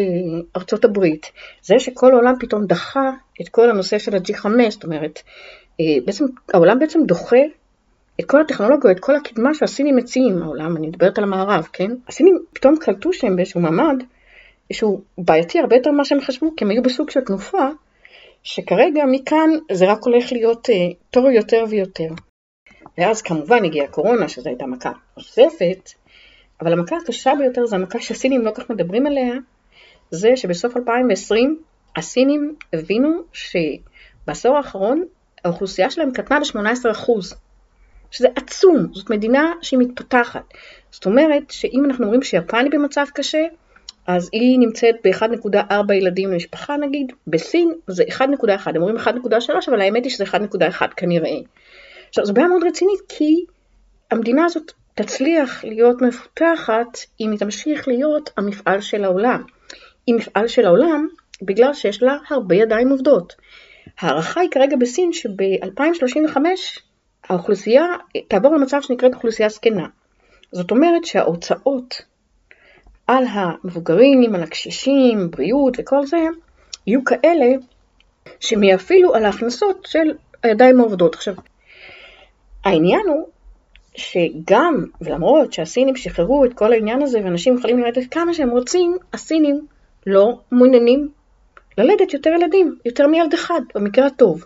ארצות 0.55 0.85
הברית, 0.85 1.31
זה 1.61 1.79
שכל 1.79 2.11
העולם 2.11 2.33
פתאום 2.39 2.65
דחה 2.65 3.11
את 3.41 3.49
כל 3.49 3.69
הנושא 3.69 3.99
של 3.99 4.15
ה-G5, 4.15 4.69
זאת 4.69 4.83
אומרת, 4.83 5.21
אה, 5.79 5.85
בעצם, 6.05 6.25
העולם 6.53 6.79
בעצם 6.79 6.99
דוחה 7.05 7.37
את 8.19 8.25
כל 8.25 8.41
הטכנולוגיה, 8.41 8.91
את 8.91 8.99
כל 8.99 9.15
הקדמה 9.15 9.53
שהסינים 9.53 9.95
מציעים 9.95 10.43
העולם, 10.43 10.77
אני 10.77 10.87
מדברת 10.87 11.17
על 11.17 11.23
המערב, 11.23 11.67
כן? 11.73 11.91
הסינים 12.07 12.39
פתאום 12.53 12.75
קלטו 12.77 13.13
שהם 13.13 13.35
באיזשהו 13.35 13.61
מעמד 13.61 14.03
שהוא 14.73 15.01
בעייתי 15.17 15.59
הרבה 15.59 15.75
יותר 15.75 15.91
ממה 15.91 16.05
שהם 16.05 16.21
חשבו, 16.21 16.53
כי 16.57 16.63
הם 16.65 16.69
היו 16.69 16.83
בסוג 16.83 17.09
של 17.09 17.21
תנופה, 17.21 17.69
שכרגע 18.43 19.03
מכאן 19.11 19.49
זה 19.71 19.91
רק 19.91 20.03
הולך 20.03 20.31
להיות 20.31 20.69
אה, 20.69 20.75
טוב 21.11 21.25
יותר 21.25 21.65
ויותר. 21.69 22.09
ואז 22.97 23.21
כמובן 23.21 23.65
הגיעה 23.65 23.85
הקורונה, 23.85 24.27
שזו 24.27 24.49
הייתה 24.49 24.65
מכה 24.65 24.91
נוספת, 25.17 25.89
אבל 26.61 26.73
המכה 26.73 26.95
הקשה 26.95 27.31
ביותר 27.37 27.65
זה 27.65 27.75
המכה 27.75 27.99
שהסינים 27.99 28.41
לא 28.41 28.51
כך 28.51 28.69
מדברים 28.69 29.07
עליה, 29.07 29.33
זה 30.11 30.35
שבסוף 30.35 30.77
2020 30.77 31.59
הסינים 31.95 32.55
הבינו 32.73 33.21
שבעשור 33.33 34.57
האחרון 34.57 35.05
האוכלוסייה 35.45 35.89
שלהם 35.89 36.11
קטנה 36.11 36.39
ב-18%, 36.39 37.35
שזה 38.11 38.27
עצום, 38.35 38.87
זאת 38.93 39.09
מדינה 39.09 39.53
שהיא 39.61 39.79
מתפתחת. 39.79 40.53
זאת 40.91 41.05
אומרת 41.05 41.43
שאם 41.51 41.85
אנחנו 41.85 42.03
אומרים 42.05 42.23
שיפן 42.23 42.63
היא 42.63 42.71
במצב 42.71 43.05
קשה, 43.13 43.43
אז 44.07 44.29
היא 44.33 44.59
נמצאת 44.59 44.95
ב-1.4 45.03 45.93
ילדים 45.93 46.31
למשפחה 46.31 46.77
נגיד, 46.77 47.11
בסין 47.27 47.73
זה 47.87 48.03
1.1, 48.03 48.21
הם 48.65 48.75
אומרים 48.75 48.97
1.3, 48.97 49.09
אבל 49.67 49.81
האמת 49.81 50.03
היא 50.03 50.11
שזה 50.11 50.23
1.1 50.23 50.87
כנראה. 50.97 51.37
עכשיו 52.09 52.25
זו 52.25 52.33
בעיה 52.33 52.47
מאוד 52.47 52.63
רצינית, 52.63 52.99
כי 53.09 53.45
המדינה 54.11 54.45
הזאת 54.45 54.71
תצליח 54.95 55.63
להיות 55.63 56.01
מפותחת 56.01 56.97
אם 57.19 57.31
היא 57.31 57.39
תמשיך 57.39 57.87
להיות 57.87 58.29
המפעל 58.37 58.81
של 58.81 59.03
העולם. 59.03 59.43
היא 60.07 60.15
מפעל 60.15 60.47
של 60.47 60.65
העולם 60.65 61.07
בגלל 61.41 61.73
שיש 61.73 62.03
לה 62.03 62.17
הרבה 62.29 62.55
ידיים 62.55 62.89
עובדות. 62.89 63.35
ההערכה 63.99 64.41
היא 64.41 64.49
כרגע 64.51 64.75
בסין 64.75 65.13
שב-2035 65.13 66.37
האוכלוסייה 67.29 67.85
תעבור 68.27 68.55
למצב 68.55 68.81
שנקראת 68.81 69.13
אוכלוסייה 69.13 69.49
זקנה. 69.49 69.87
זאת 70.51 70.71
אומרת 70.71 71.05
שההוצאות 71.05 72.01
על 73.07 73.23
המבוגרים, 73.29 74.35
על 74.35 74.43
הקשישים, 74.43 75.31
בריאות 75.31 75.73
וכל 75.79 76.05
זה, 76.05 76.17
יהיו 76.87 77.03
כאלה 77.03 77.45
שהם 78.39 78.63
יפעילו 78.63 79.15
על 79.15 79.25
ההכנסות 79.25 79.87
של 79.89 80.13
הידיים 80.43 80.79
העובדות. 80.79 81.15
עכשיו, 81.15 81.33
העניין 82.63 83.07
הוא 83.07 83.27
שגם, 83.95 84.85
ולמרות 85.01 85.53
שהסינים 85.53 85.95
שחררו 85.95 86.45
את 86.45 86.53
כל 86.53 86.73
העניין 86.73 87.01
הזה 87.01 87.19
ואנשים 87.23 87.57
יכולים 87.57 87.79
לרדת 87.79 88.11
כמה 88.11 88.33
שהם 88.33 88.49
רוצים, 88.49 88.97
הסינים 89.13 89.67
לא 90.07 90.39
מעוניינים 90.51 91.09
ללדת 91.77 92.13
יותר 92.13 92.29
ילדים, 92.29 92.75
יותר 92.85 93.07
מילד 93.07 93.33
אחד, 93.33 93.61
במקרה 93.75 94.05
הטוב. 94.05 94.45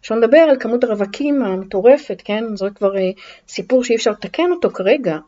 עכשיו 0.00 0.16
נדבר 0.16 0.38
על 0.38 0.56
כמות 0.60 0.84
הרווקים 0.84 1.42
המטורפת, 1.42 2.22
כן? 2.24 2.44
זה 2.56 2.66
כבר 2.74 2.96
אה, 2.96 3.10
סיפור 3.48 3.84
שאי 3.84 3.96
אפשר 3.96 4.10
לתקן 4.10 4.52
אותו 4.52 4.70
כרגע, 4.70 5.18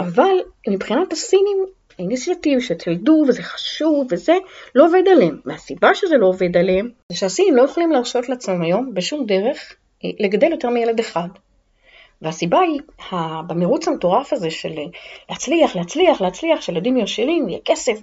אבל 0.00 0.36
מבחינת 0.68 1.12
הסינים 1.12 1.66
האיניציאטיב 1.98 2.60
שתלדו 2.60 3.24
וזה 3.28 3.42
חשוב 3.42 4.06
וזה 4.10 4.34
לא 4.74 4.84
עובד 4.86 5.02
עליהם. 5.08 5.40
והסיבה 5.44 5.94
שזה 5.94 6.16
לא 6.16 6.26
עובד 6.26 6.56
עליהם 6.56 6.90
זה 7.12 7.18
שהסינים 7.18 7.56
לא 7.56 7.62
יכולים 7.62 7.92
להרשות 7.92 8.28
לעצמם 8.28 8.62
היום 8.62 8.94
בשום 8.94 9.26
דרך 9.26 9.74
אה, 10.04 10.10
לגדל 10.20 10.50
יותר 10.50 10.70
מילד 10.70 10.98
אחד. 10.98 11.28
והסיבה 12.22 12.60
היא, 12.60 12.80
במרוץ 13.46 13.88
המטורף 13.88 14.32
הזה 14.32 14.50
של 14.50 14.72
להצליח, 15.30 15.76
להצליח, 15.76 16.20
להצליח, 16.20 16.60
שילדים 16.60 16.96
ישרים, 16.96 17.46
ויהיה 17.46 17.58
כסף, 17.64 18.00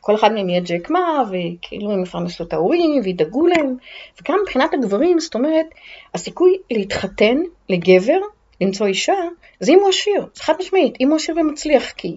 וכל 0.00 0.14
אחד 0.14 0.32
מהם 0.32 0.48
יהיה 0.48 0.60
ג'ק 0.60 0.90
מה, 0.90 1.22
וכאילו 1.30 1.92
הם 1.92 2.02
יפרנסו 2.02 2.44
את 2.44 2.52
ההורים, 2.52 3.00
וידאגו 3.04 3.46
להם, 3.46 3.76
וגם 4.20 4.38
מבחינת 4.42 4.74
הגברים, 4.74 5.20
זאת 5.20 5.34
אומרת, 5.34 5.66
הסיכוי 6.14 6.56
להתחתן 6.70 7.36
לגבר, 7.68 8.18
למצוא 8.60 8.86
אישה, 8.86 9.14
זה 9.60 9.72
אם 9.72 9.78
הוא 9.80 9.88
עשיר, 9.88 10.26
זה 10.34 10.42
חד 10.42 10.54
משמעית, 10.60 10.94
אם 11.00 11.08
הוא 11.08 11.16
עשיר 11.16 11.34
ומצליח, 11.38 11.90
כי 11.90 12.16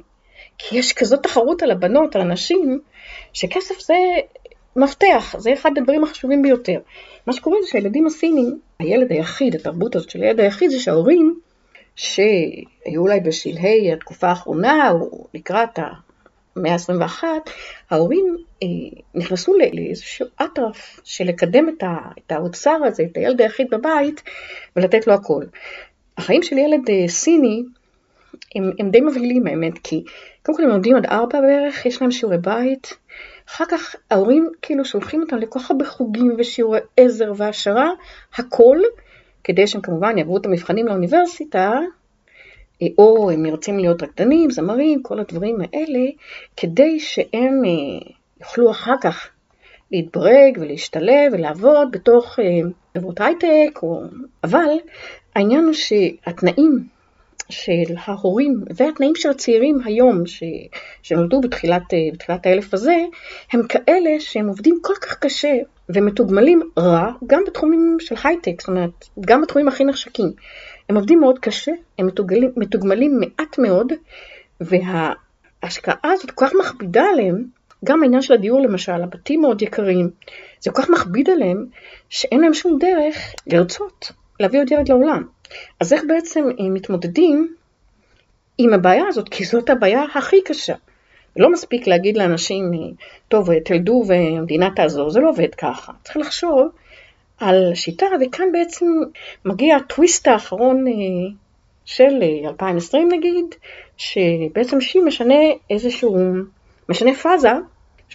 כי 0.59 0.77
יש 0.77 0.93
כזאת 0.93 1.23
תחרות 1.23 1.63
על 1.63 1.71
הבנות, 1.71 2.15
על 2.15 2.21
הנשים, 2.21 2.79
שכסף 3.33 3.79
זה 3.79 3.95
מפתח, 4.75 5.35
זה 5.37 5.53
אחד 5.53 5.71
הדברים 5.77 6.03
החשובים 6.03 6.41
ביותר. 6.41 6.79
מה 7.27 7.33
שקורה 7.33 7.57
זה 7.61 7.67
שהילדים 7.67 8.07
הסינים, 8.07 8.59
הילד 8.79 9.11
היחיד, 9.11 9.55
התרבות 9.55 9.95
הזאת 9.95 10.09
של 10.09 10.21
הילד 10.21 10.39
היחיד, 10.39 10.69
זה 10.69 10.79
שההורים, 10.79 11.39
שהיו 11.95 13.01
אולי 13.01 13.19
בשלהי 13.19 13.93
התקופה 13.93 14.27
האחרונה, 14.27 14.91
או 14.91 15.27
לקראת 15.33 15.79
המאה 16.55 16.73
ה-21, 16.73 17.23
ההורים 17.91 18.37
אה, 18.63 18.67
נכנסו 19.15 19.53
לאיזשהו 19.57 20.27
אטרף 20.41 20.99
של 21.03 21.23
לקדם 21.23 21.69
את, 21.69 21.83
ה, 21.83 21.97
את 22.17 22.31
האוצר 22.31 22.77
הזה, 22.85 23.03
את 23.11 23.17
הילד 23.17 23.41
היחיד 23.41 23.67
בבית, 23.71 24.23
ולתת 24.75 25.07
לו 25.07 25.13
הכל. 25.13 25.43
החיים 26.17 26.43
של 26.43 26.57
ילד 26.57 26.89
אה, 26.89 27.07
סיני 27.07 27.63
הם, 28.55 28.71
הם 28.79 28.91
די 28.91 29.01
מבהילים 29.01 29.47
האמת, 29.47 29.79
כי 29.83 30.03
קודם 30.43 30.57
כל 30.57 30.63
הם 30.63 30.69
לומדים 30.69 30.95
עד 30.95 31.05
ארבע 31.05 31.41
בערך, 31.41 31.85
יש 31.85 32.01
להם 32.01 32.11
שיעורי 32.11 32.37
בית, 32.37 32.93
אחר 33.49 33.65
כך 33.69 33.95
ההורים 34.11 34.49
כאילו 34.61 34.85
שולחים 34.85 35.21
אותם 35.21 35.37
לכל 35.37 35.59
כך 35.59 35.71
הרבה 35.71 35.85
חוגים 35.85 36.35
ושיעורי 36.37 36.79
עזר 36.97 37.31
והעשרה, 37.35 37.89
הכל, 38.35 38.77
כדי 39.43 39.67
שהם 39.67 39.81
כמובן 39.81 40.17
יעברו 40.17 40.37
את 40.37 40.45
המבחנים 40.45 40.87
לאוניברסיטה, 40.87 41.79
או 42.97 43.31
הם 43.31 43.45
רוצים 43.45 43.79
להיות 43.79 44.03
רקדנים, 44.03 44.51
זמרים, 44.51 45.03
כל 45.03 45.19
הדברים 45.19 45.57
האלה, 45.61 46.09
כדי 46.57 46.99
שהם 46.99 47.61
אה, 47.65 48.09
יוכלו 48.39 48.71
אחר 48.71 48.95
כך 49.01 49.29
להתברג 49.91 50.57
ולהשתלב 50.59 51.31
ולעבוד 51.31 51.91
בתוך 51.91 52.39
חברות 52.97 53.21
הייטק, 53.21 53.79
או... 53.83 54.01
אבל 54.43 54.69
העניין 55.35 55.63
הוא 55.63 55.73
שהתנאים 55.73 56.87
של 57.49 57.95
ההורים 58.05 58.63
והתנאים 58.75 59.15
של 59.15 59.29
הצעירים 59.29 59.79
היום 59.85 60.25
ש... 60.25 60.43
שנולדו 61.01 61.41
בתחילת, 61.41 61.83
בתחילת 62.13 62.45
האלף 62.45 62.73
הזה, 62.73 62.97
הם 63.53 63.67
כאלה 63.67 64.09
שהם 64.19 64.47
עובדים 64.47 64.79
כל 64.81 64.93
כך 65.01 65.17
קשה 65.19 65.53
ומתוגמלים 65.89 66.61
רע, 66.79 67.11
גם 67.27 67.43
בתחומים 67.47 67.97
של 67.99 68.15
הייטק, 68.23 68.61
זאת 68.61 68.69
אומרת, 68.69 69.05
גם 69.19 69.41
בתחומים 69.41 69.67
הכי 69.67 69.83
נחשקים. 69.83 70.31
הם 70.89 70.95
עובדים 70.95 71.19
מאוד 71.19 71.39
קשה, 71.39 71.71
הם 71.97 72.07
מתוגמלים, 72.07 72.51
מתוגמלים 72.55 73.19
מעט 73.19 73.57
מאוד, 73.57 73.93
וההשקעה 74.61 76.11
הזאת 76.11 76.31
כל 76.31 76.45
כך 76.45 76.53
מכבידה 76.59 77.03
עליהם, 77.13 77.45
גם 77.85 78.03
העניין 78.03 78.21
של 78.21 78.33
הדיור 78.33 78.61
למשל, 78.61 79.03
הבתים 79.03 79.41
מאוד 79.41 79.61
יקרים, 79.61 80.09
זה 80.61 80.71
כל 80.71 80.81
כך 80.81 80.89
מכביד 80.89 81.29
עליהם, 81.29 81.65
שאין 82.09 82.41
להם 82.41 82.53
שום 82.53 82.77
דרך 82.79 83.33
לרצות 83.47 84.11
להביא 84.39 84.59
עוד 84.59 84.71
ילד 84.71 84.89
לעולם. 84.89 85.23
אז 85.79 85.93
איך 85.93 86.01
בעצם 86.07 86.43
הם 86.59 86.73
מתמודדים 86.73 87.55
עם 88.57 88.73
הבעיה 88.73 89.03
הזאת? 89.07 89.29
כי 89.29 89.45
זאת 89.45 89.69
הבעיה 89.69 90.03
הכי 90.15 90.41
קשה. 90.45 90.75
לא 91.37 91.51
מספיק 91.51 91.87
להגיד 91.87 92.17
לאנשים, 92.17 92.71
טוב, 93.27 93.59
תלדו 93.59 94.03
והמדינה 94.07 94.69
תעזור, 94.75 95.09
זה 95.09 95.19
לא 95.19 95.29
עובד 95.29 95.55
ככה. 95.55 95.91
צריך 96.03 96.17
לחשוב 96.17 96.69
על 97.39 97.71
שיטה, 97.75 98.05
וכאן 98.21 98.51
בעצם 98.51 98.85
מגיע 99.45 99.75
הטוויסט 99.75 100.27
האחרון 100.27 100.87
אה, 100.87 100.93
של 101.85 102.23
2020 102.45 103.11
אה, 103.11 103.17
נגיד, 103.17 103.45
שבעצם 103.97 104.81
שהיא 104.81 105.03
משנה 105.03 105.39
איזשהו, 105.69 106.17
משנה 106.89 107.13
פאזה, 107.15 107.51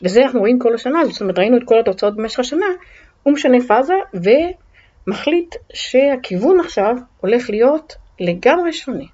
וזה 0.02 0.22
אנחנו 0.22 0.40
רואים 0.40 0.58
כל 0.58 0.74
השנה, 0.74 1.04
זאת 1.04 1.20
אומרת 1.20 1.38
ראינו 1.38 1.56
את 1.56 1.62
כל 1.64 1.80
התוצאות 1.80 2.16
במשך 2.16 2.38
השנה, 2.38 2.66
הוא 3.22 3.32
משנה 3.32 3.58
פאזה 3.68 3.94
ומחליט 5.06 5.54
שהכיוון 5.72 6.60
עכשיו 6.60 6.94
הולך 7.20 7.50
להיות 7.50 7.94
לגמרי 8.20 8.72
שונה. 8.72 9.04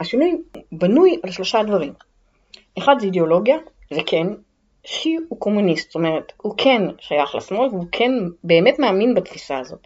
השינוי 0.00 0.36
בנוי 0.72 1.20
על 1.22 1.30
שלושה 1.30 1.62
דברים. 1.62 1.92
אחד 2.78 2.94
זה 2.98 3.06
אידיאולוגיה, 3.06 3.56
זה 3.90 4.00
כן, 4.06 4.26
שהוא 4.84 5.38
קומוניסט, 5.38 5.86
זאת 5.86 5.94
אומרת, 5.94 6.32
הוא 6.36 6.54
כן 6.56 6.82
שייך 6.98 7.34
לשמאל 7.34 7.68
והוא 7.68 7.86
כן 7.92 8.12
באמת 8.44 8.78
מאמין 8.78 9.14
בתפיסה 9.14 9.58
הזאת. 9.58 9.80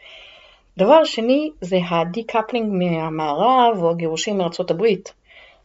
דבר 0.79 1.05
שני 1.05 1.51
זה 1.61 1.79
ה 1.91 1.98
decoupling 1.98 2.73
מהמערב 2.73 3.83
או 3.83 3.91
הגירושים 3.91 4.39
מארצות 4.39 4.71
הברית. 4.71 5.13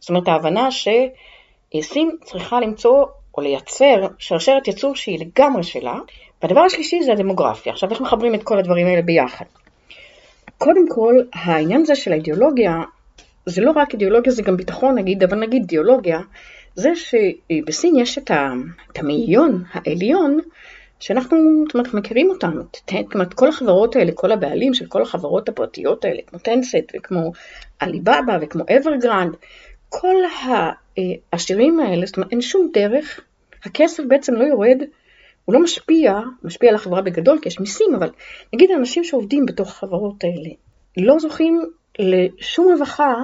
זאת 0.00 0.08
אומרת, 0.08 0.28
ההבנה 0.28 0.68
שסין 0.70 2.16
צריכה 2.24 2.60
למצוא 2.60 3.04
או 3.36 3.42
לייצר 3.42 4.06
שרשרת 4.18 4.68
ייצור 4.68 4.96
שהיא 4.96 5.18
לגמרי 5.18 5.62
שלה. 5.62 5.98
והדבר 6.42 6.60
השלישי 6.60 7.02
זה 7.02 7.12
הדמוגרפיה. 7.12 7.72
עכשיו, 7.72 7.90
איך 7.90 8.00
מחברים 8.00 8.34
את 8.34 8.42
כל 8.42 8.58
הדברים 8.58 8.86
האלה 8.86 9.02
ביחד? 9.02 9.44
קודם 10.60 10.88
כל, 10.88 11.14
העניין 11.32 11.80
הזה 11.80 11.94
של 11.94 12.12
האידיאולוגיה, 12.12 12.82
זה 13.46 13.62
לא 13.62 13.70
רק 13.70 13.92
אידיאולוגיה, 13.92 14.32
זה 14.32 14.42
גם 14.42 14.56
ביטחון 14.56 14.94
נגיד, 14.94 15.22
אבל 15.22 15.38
נגיד 15.38 15.62
אידיאולוגיה, 15.62 16.20
זה 16.74 16.90
שבסין 16.94 17.96
יש 17.96 18.18
את, 18.18 18.30
המאיון 18.96 19.64
העליון, 19.72 20.40
שאנחנו 21.00 21.38
זאת 21.66 21.74
אומרת, 21.74 21.94
מכירים 21.94 22.30
אותם, 22.30 22.52
זאת 22.72 23.14
אומרת, 23.14 23.34
כל 23.34 23.48
החברות 23.48 23.96
האלה, 23.96 24.12
כל 24.14 24.32
הבעלים 24.32 24.74
של 24.74 24.86
כל 24.86 25.02
החברות 25.02 25.48
הפרטיות 25.48 26.04
האלה, 26.04 26.20
כמו 26.26 26.38
טנסט 26.38 26.92
וכמו 26.96 27.32
עליבאבא 27.78 28.38
וכמו 28.40 28.64
אברגרנד, 28.76 29.36
כל 29.88 30.16
העשירים 31.32 31.80
האלה, 31.80 32.06
זאת 32.06 32.16
אומרת, 32.16 32.32
אין 32.32 32.40
שום 32.40 32.70
דרך, 32.72 33.20
הכסף 33.64 34.02
בעצם 34.08 34.34
לא 34.34 34.44
יורד, 34.44 34.82
הוא 35.44 35.54
לא 35.54 35.60
משפיע, 35.62 36.20
משפיע 36.42 36.68
על 36.68 36.74
החברה 36.74 37.02
בגדול, 37.02 37.38
כי 37.42 37.48
יש 37.48 37.60
מיסים, 37.60 37.94
אבל 37.94 38.10
נגיד 38.54 38.70
האנשים 38.70 39.04
שעובדים 39.04 39.46
בתוך 39.46 39.68
החברות 39.68 40.24
האלה, 40.24 40.50
לא 40.96 41.18
זוכים 41.18 41.60
לשום 41.98 42.72
רווחה 42.72 43.14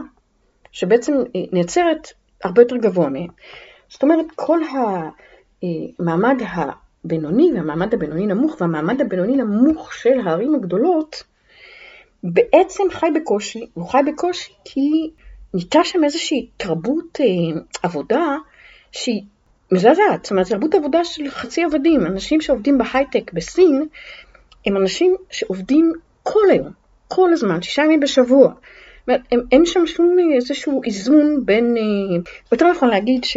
שבעצם 0.73 1.13
נעצרת 1.53 2.09
הרבה 2.45 2.63
יותר 2.63 2.77
גבוה 2.77 3.09
מהם. 3.09 3.29
זאת 3.89 4.03
אומרת, 4.03 4.27
כל 4.35 4.61
המעמד 6.01 6.43
הבינוני 6.55 7.53
והמעמד 7.55 7.95
הבינוני 7.95 8.27
נמוך 8.27 8.61
והמעמד 8.61 9.01
הבינוני 9.01 9.37
נמוך 9.37 9.95
של 9.95 10.21
הערים 10.25 10.55
הגדולות 10.55 11.23
בעצם 12.23 12.83
חי 12.91 13.07
בקושי, 13.15 13.67
הוא 13.75 13.89
חי 13.89 13.99
בקושי 14.07 14.53
כי 14.65 15.11
ניטה 15.55 15.85
שם 15.85 16.05
איזושהי 16.05 16.49
תרבות 16.57 17.21
אה, 17.21 17.61
עבודה 17.83 18.37
שהיא 18.93 19.23
מזעזעת, 19.73 20.23
זאת 20.23 20.31
אומרת, 20.31 20.47
תרבות 20.47 20.75
עבודה 20.75 21.05
של 21.05 21.31
חצי 21.31 21.65
עבדים, 21.65 22.07
אנשים 22.07 22.41
שעובדים 22.41 22.79
בהייטק 22.79 23.33
בסין 23.33 23.87
הם 24.67 24.77
אנשים 24.77 25.17
שעובדים 25.31 25.93
כל 26.23 26.51
היום, 26.51 26.71
כל 27.09 27.33
הזמן, 27.33 27.63
שישה 27.63 27.83
ימים 27.83 28.01
בשבוע. 28.01 28.53
אין 29.53 29.67
שם 29.67 29.87
שום 29.87 30.17
איזשהו 30.35 30.83
איזון 30.85 31.43
בין, 31.45 31.77
אה, 31.77 31.83
יותר 32.53 32.71
נכון 32.71 32.89
להגיד 32.89 33.25
ש... 33.25 33.37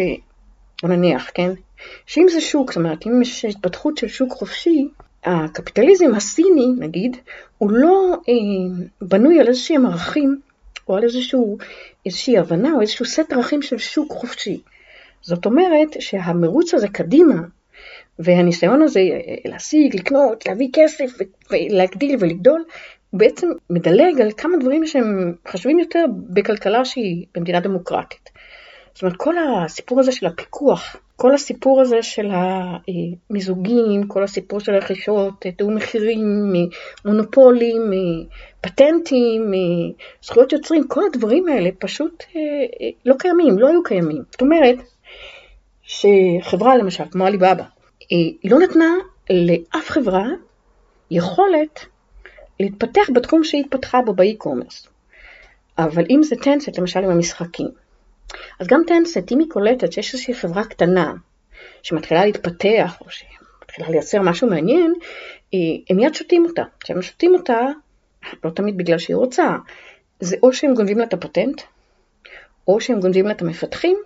בוא 0.82 0.90
נניח, 0.90 1.30
כן? 1.34 1.52
שאם 2.06 2.26
זה 2.30 2.42
שוק, 2.42 2.72
זאת 2.72 2.78
אומרת, 2.78 3.08
אם 3.08 3.22
יש 3.22 3.46
התפתחות 3.46 3.98
של 3.98 4.08
שוק 4.08 4.34
חופשי, 4.34 4.88
הקפיטליזם 5.24 6.16
הסיני, 6.16 6.68
נגיד, 6.80 7.18
הוא 7.58 7.72
לא 7.72 8.18
אה, 8.30 8.86
בנוי 9.02 9.40
על 9.40 9.48
איזשהם 9.48 9.86
ערכים, 9.86 10.40
או 10.88 10.98
על 10.98 11.04
איזשהו, 11.04 11.58
איזושהי 12.06 12.38
הבנה, 12.38 12.72
או 12.74 12.82
איזשהו 12.82 13.06
סט 13.06 13.34
ערכים 13.34 13.62
של 13.62 13.78
שוק 13.78 14.12
חופשי. 14.12 14.62
זאת 15.22 15.46
אומרת 15.46 15.90
שהמרוץ 16.00 16.74
הזה 16.74 16.88
קדימה, 16.88 17.42
והניסיון 18.20 18.82
הזה 18.82 19.00
אה, 19.00 19.36
להשיג, 19.46 19.96
לקנות, 19.96 20.46
להביא 20.48 20.70
כסף 20.74 21.18
ולהגדיל 21.52 22.16
ולגדול, 22.20 22.64
הוא 23.10 23.20
בעצם 23.20 23.48
מדלג 23.70 24.22
על 24.22 24.32
כמה 24.38 24.58
דברים 24.58 24.86
שהם 24.86 25.36
חשובים 25.48 25.80
יותר 25.80 26.06
בכלכלה 26.30 26.86
שהיא 26.86 27.26
במדינה 27.36 27.60
דמוקרטית. 27.60 28.30
זאת 28.94 29.04
אומרת, 29.04 29.18
כל 29.18 29.36
הסיפור 29.38 30.00
הזה 30.00 30.12
של 30.12 30.26
הפיקוח, 30.26 30.96
כל 31.16 31.34
הסיפור 31.34 31.82
הזה 31.82 32.04
של 32.04 32.32
המיזוגים, 32.32 34.08
כל 34.08 34.24
הסיפור 34.24 34.60
של 34.60 34.74
הרכישות, 34.74 35.46
תיאום 35.58 35.76
מחירים, 35.76 36.54
מונופולים, 37.06 37.82
פטנטים, 38.62 39.52
זכויות 40.22 40.54
יוצרים, 40.54 40.88
כל 40.88 41.02
הדברים 41.14 41.48
האלה 41.48 41.70
פשוט 41.80 42.24
אה, 42.36 42.42
אה, 42.82 42.90
לא 43.06 43.16
קיימים, 43.20 43.60
לא 43.60 43.68
היו 43.68 43.84
קיימים. 43.84 44.24
זאת 44.32 44.42
אומרת, 44.42 44.76
שחברה 45.90 46.78
למשל, 46.78 47.04
כמו 47.12 47.26
עליבאבא, 47.26 47.64
לא 48.44 48.60
נתנה 48.60 48.94
לאף 49.30 49.90
חברה 49.90 50.26
יכולת 51.12 51.86
להתפתח 52.60 53.10
בתחום 53.14 53.44
שהיא 53.44 53.64
התפתחה 53.66 54.02
בו 54.02 54.14
באי-קומרס. 54.14 54.88
אבל 55.78 56.04
אם 56.10 56.24
זה 56.24 56.36
טנסט, 56.36 56.80
למשל 56.80 57.00
עם 57.00 57.10
המשחקים, 57.10 57.68
אז 58.60 58.68
גם 58.68 58.82
טנסט, 58.88 59.32
אם 59.32 59.40
היא 59.40 59.48
קולטת 59.50 59.92
שיש 59.92 60.14
איזושהי 60.14 60.34
חברה 60.34 60.64
קטנה 60.64 61.14
שמתחילה 61.84 62.26
להתפתח, 62.26 62.98
או 63.02 63.06
שמתחילה 63.10 63.90
לייצר 63.90 64.22
משהו 64.22 64.50
מעניין, 64.50 64.94
הם 65.90 65.98
מיד 65.98 66.16
שותים 66.16 66.46
אותה. 66.46 66.64
כשהם 66.80 67.02
שותים 67.02 67.36
אותה, 67.36 67.60
לא 68.44 68.50
תמיד 68.50 68.78
בגלל 68.78 68.98
שהיא 68.98 69.16
רוצה, 69.16 69.58
זה 70.20 70.36
או 70.44 70.54
שהם 70.54 70.74
גונבים 70.74 70.98
לה 70.98 71.04
את 71.04 71.14
הפטנט, 71.14 71.62
או 72.68 72.82
שהם 72.82 73.00
גונבים 73.00 73.26
לה 73.26 73.32
את 73.32 73.42
המפתחים, 73.42 73.98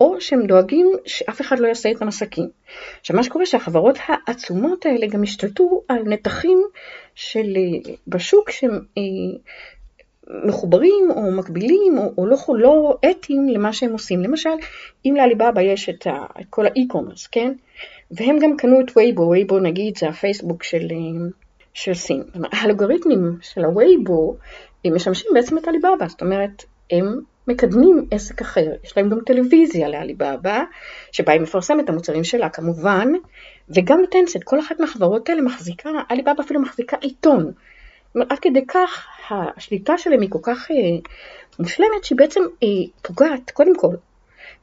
או 0.00 0.20
שהם 0.20 0.46
דואגים 0.46 0.92
שאף 1.06 1.40
אחד 1.40 1.58
לא 1.58 1.68
יעשה 1.68 1.88
איתם 1.88 2.08
עסקים. 2.08 2.48
עכשיו 3.00 3.16
מה 3.16 3.22
שקורה 3.22 3.46
שהחברות 3.46 3.98
העצומות 4.06 4.86
האלה 4.86 5.06
גם 5.06 5.22
השתלטו 5.22 5.82
על 5.88 6.02
נתחים 6.06 6.62
של 7.14 7.56
אה, 7.56 7.94
בשוק 8.08 8.50
שהם 8.50 8.80
אה, 8.98 9.02
מחוברים 10.44 11.10
או 11.16 11.30
מקבילים 11.32 11.98
או, 11.98 12.12
או 12.18 12.26
לא, 12.26 12.36
לא 12.58 12.98
אתיים 13.10 13.48
למה 13.48 13.72
שהם 13.72 13.92
עושים. 13.92 14.20
למשל, 14.20 14.50
אם 15.06 15.14
לעליבאבא 15.16 15.62
יש 15.62 15.88
את, 15.88 16.06
ה, 16.06 16.26
את 16.40 16.46
כל 16.50 16.66
האי-קומרס, 16.66 17.26
כן? 17.26 17.52
והם 18.10 18.38
גם 18.38 18.56
קנו 18.56 18.80
את 18.80 18.96
וייבו, 18.96 19.28
וייבו 19.28 19.58
נגיד 19.58 19.98
זה 19.98 20.08
הפייסבוק 20.08 20.62
של, 20.62 20.88
אה, 20.90 21.28
של 21.74 21.94
סין. 21.94 22.22
האלגוריתמים 22.52 23.38
של 23.40 23.64
הווייבו 23.64 24.36
משמשים 24.86 25.30
בעצם 25.34 25.58
את 25.58 25.68
עליבאבא, 25.68 26.08
זאת 26.08 26.22
אומרת, 26.22 26.64
הם 26.90 27.20
מקדמים 27.48 28.06
עסק 28.10 28.40
אחר. 28.40 28.66
יש 28.84 28.96
להם 28.96 29.08
גם 29.08 29.18
טלוויזיה 29.26 29.88
לעליבאבא, 29.88 30.62
שבה 31.12 31.32
היא 31.32 31.40
מפרסמת 31.40 31.84
את 31.84 31.88
המוצרים 31.88 32.24
שלה 32.24 32.48
כמובן, 32.48 33.08
וגם 33.68 34.02
לטנסט, 34.02 34.44
כל 34.44 34.60
אחת 34.60 34.80
מהחברות 34.80 35.28
האלה 35.28 35.42
מחזיקה, 35.42 35.90
עליבאבא 36.08 36.42
אפילו 36.42 36.60
מחזיקה 36.60 36.96
עיתון. 37.00 37.52
עד 38.14 38.38
כדי 38.38 38.66
כך 38.68 39.06
השליטה 39.30 39.98
שלהם 39.98 40.20
היא 40.20 40.30
כל 40.30 40.38
כך 40.42 40.70
אה, 40.70 40.76
מושלמת, 41.58 42.04
שהיא 42.04 42.18
בעצם 42.18 42.40
אה, 42.62 42.68
פוגעת, 43.02 43.50
קודם 43.50 43.76
כל, 43.76 43.96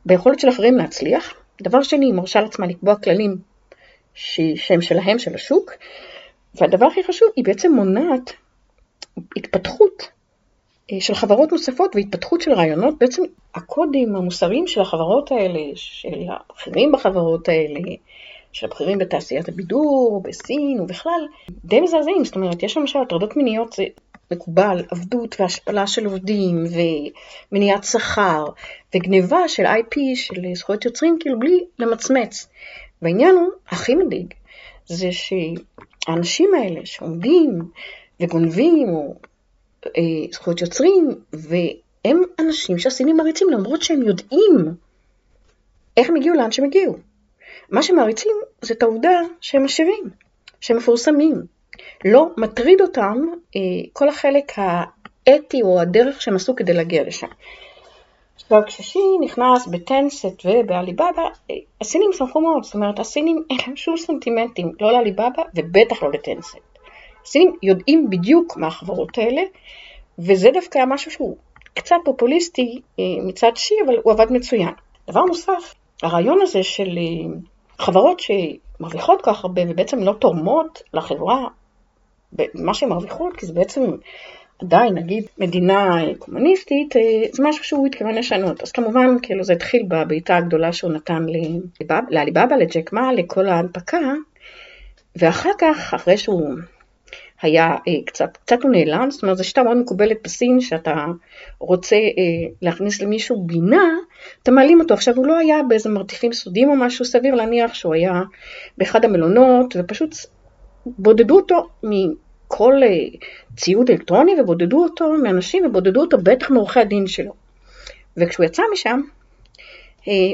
ביכולת 0.05 0.39
של 0.39 0.49
אחרים 0.49 0.77
להצליח. 0.77 1.33
דבר 1.61 1.81
שני, 1.81 2.05
היא 2.05 2.13
מרשה 2.13 2.41
לעצמה 2.41 2.67
לקבוע 2.67 2.95
כללים 2.95 3.37
שהם 4.55 4.81
שלהם, 4.81 5.19
של 5.19 5.35
השוק, 5.35 5.71
והדבר 6.55 6.85
הכי 6.85 7.03
חשוב, 7.03 7.29
היא 7.35 7.45
בעצם 7.45 7.71
מונעת 7.71 8.33
התפתחות 9.37 10.16
של 10.99 11.13
חברות 11.13 11.51
נוספות 11.51 11.95
והתפתחות 11.95 12.41
של 12.41 12.51
רעיונות, 12.51 12.99
בעצם 12.99 13.21
הקודים 13.55 14.15
המוסריים 14.15 14.67
של 14.67 14.81
החברות 14.81 15.31
האלה, 15.31 15.59
של 15.75 16.23
הבכירים 16.29 16.91
בחברות 16.91 17.49
האלה, 17.49 17.79
של 18.51 18.65
הבכירים 18.65 18.97
בתעשיית 18.97 19.49
הבידור, 19.49 20.21
בסין 20.23 20.79
ובכלל, 20.81 21.27
די 21.65 21.81
מזעזעים. 21.81 22.25
זאת 22.25 22.35
אומרת, 22.35 22.63
יש 22.63 22.77
למשל 22.77 22.99
הטרדות 22.99 23.37
מיניות, 23.37 23.73
זה 23.73 23.83
מקובל, 24.31 24.83
עבדות 24.91 25.35
והשפלה 25.39 25.87
של 25.87 26.05
עובדים, 26.05 26.63
ומניעת 27.51 27.83
שכר, 27.83 28.45
וגניבה 28.95 29.47
של 29.47 29.65
IP, 29.65 29.99
של 30.15 30.41
זכויות 30.53 30.85
יוצרים, 30.85 31.17
כאילו 31.19 31.39
בלי 31.39 31.63
למצמץ. 31.79 32.47
והעניין 33.01 33.35
הוא, 33.35 33.49
הכי 33.69 33.95
מדאיג, 33.95 34.33
זה 34.85 35.09
שהאנשים 35.11 36.53
האלה 36.53 36.85
שעומדים 36.85 37.59
וגונבים, 38.19 38.89
או 38.89 39.13
אה, 39.13 39.27
זכויות 40.31 40.61
יוצרים, 40.61 41.15
והם 41.33 42.21
אנשים 42.39 42.77
שהסינים 42.77 43.17
מריצים 43.17 43.49
למרות 43.49 43.81
שהם 43.81 44.01
יודעים 44.01 44.75
איך 45.97 46.09
הם 46.09 46.15
הגיעו 46.15 46.35
לאן 46.35 46.51
שהם 46.51 46.65
הגיעו. 46.65 46.95
מה 47.69 47.83
שמעריצים 47.83 48.35
זה 48.61 48.73
את 48.73 48.83
העובדה 48.83 49.19
שהם 49.41 49.65
עשירים, 49.65 50.03
שהם 50.61 50.77
מפורסמים. 50.77 51.41
לא 52.05 52.29
מטריד 52.37 52.81
אותם 52.81 53.17
אה, 53.55 53.61
כל 53.93 54.09
החלק 54.09 54.51
האתי 54.55 55.61
או 55.61 55.79
הדרך 55.81 56.21
שהם 56.21 56.35
עשו 56.35 56.55
כדי 56.55 56.73
להגיע 56.73 57.03
לשם. 57.03 57.27
כששי 58.65 58.99
נכנס 59.21 59.67
בטנסט 59.67 60.45
ובעליבאבא, 60.45 61.21
אה, 61.51 61.55
הסינים 61.81 62.09
שמחו 62.13 62.41
מאוד, 62.41 62.63
זאת 62.63 62.73
אומרת 62.73 62.99
הסינים 62.99 63.43
אין 63.49 63.57
להם 63.67 63.75
שום 63.75 63.97
סנטימנטים, 63.97 64.71
לא 64.81 64.91
לעליבאבא 64.91 65.43
ובטח 65.55 66.03
לא 66.03 66.11
לטנסט. 66.11 66.57
הסינים 67.27 67.55
יודעים 67.63 68.09
בדיוק 68.09 68.57
מה 68.57 68.67
החברות 68.67 69.17
האלה, 69.17 69.41
וזה 70.19 70.49
דווקא 70.53 70.79
משהו 70.87 71.11
שהוא 71.11 71.37
קצת 71.73 71.95
פופוליסטי 72.05 72.81
אה, 72.99 73.03
מצד 73.23 73.51
שי, 73.55 73.75
אבל 73.85 73.95
הוא 74.03 74.13
עבד 74.13 74.31
מצוין. 74.31 74.73
דבר 75.09 75.25
נוסף, 75.25 75.73
הרעיון 76.03 76.39
הזה 76.41 76.63
של 76.63 76.97
אה, 76.97 77.35
חברות 77.79 78.19
שמרוויחות 78.19 79.21
כל 79.21 79.31
כך 79.31 79.43
הרבה 79.43 79.61
ובעצם 79.67 80.03
לא 80.03 80.13
תורמות 80.13 80.81
לחברה 80.93 81.47
במה 82.31 82.73
שהן 82.73 82.89
מרוויחות, 82.89 83.37
כי 83.37 83.45
זה 83.45 83.53
בעצם 83.53 83.81
עדיין, 84.61 84.93
נגיד, 84.93 85.25
מדינה 85.37 86.01
קומוניסטית, 86.19 86.95
אה, 86.95 87.01
זה 87.31 87.43
משהו 87.45 87.63
שהוא 87.63 87.87
התכוון 87.87 88.15
לשנות. 88.15 88.63
אז 88.63 88.71
כמובן, 88.71 89.07
כאילו 89.21 89.43
זה 89.43 89.53
התחיל 89.53 89.83
בבעיטה 89.87 90.37
הגדולה 90.37 90.73
שהוא 90.73 90.91
נתן 90.91 91.25
לעליבאבא, 92.09 92.55
לג'ק 92.55 92.93
מה, 92.93 93.13
לכל 93.13 93.47
ההנפקה, 93.47 93.99
ואחר 95.15 95.51
כך, 95.59 95.93
אחרי 95.93 96.17
שהוא 96.17 96.55
היה 97.41 97.75
אה, 97.87 97.93
קצת, 98.05 98.37
קצת 98.37 98.63
הוא 98.63 98.71
נעלם, 98.71 99.11
זאת 99.11 99.23
אומרת 99.23 99.37
זו 99.37 99.43
שיטה 99.43 99.63
מאוד 99.63 99.77
מקובלת 99.77 100.17
בסין, 100.23 100.61
שאתה 100.61 101.05
רוצה 101.59 101.95
אה, 101.95 102.49
להכניס 102.61 103.01
למישהו 103.01 103.43
בינה, 103.43 103.95
אתה 104.43 104.51
מעלים 104.51 104.79
אותו. 104.79 104.93
עכשיו 104.93 105.15
הוא 105.15 105.27
לא 105.27 105.37
היה 105.37 105.63
באיזה 105.63 105.89
מרתיפים 105.89 106.33
סודיים 106.33 106.69
או 106.69 106.75
משהו, 106.75 107.05
סביר 107.05 107.35
להניח 107.35 107.73
שהוא 107.73 107.93
היה 107.93 108.21
באחד 108.77 109.05
המלונות, 109.05 109.75
ופשוט 109.79 110.15
בודדו 110.85 111.35
אותו 111.35 111.67
מכל 111.83 112.73
אה, 112.83 112.97
ציוד 113.57 113.89
אלקטרוני, 113.89 114.41
ובודדו 114.41 114.83
אותו 114.83 115.13
מאנשים, 115.13 115.65
ובודדו 115.65 116.01
אותו 116.01 116.17
בטח 116.17 116.49
מעורכי 116.49 116.79
הדין 116.79 117.07
שלו. 117.07 117.33
וכשהוא 118.17 118.45
יצא 118.45 118.63
משם, 118.73 119.01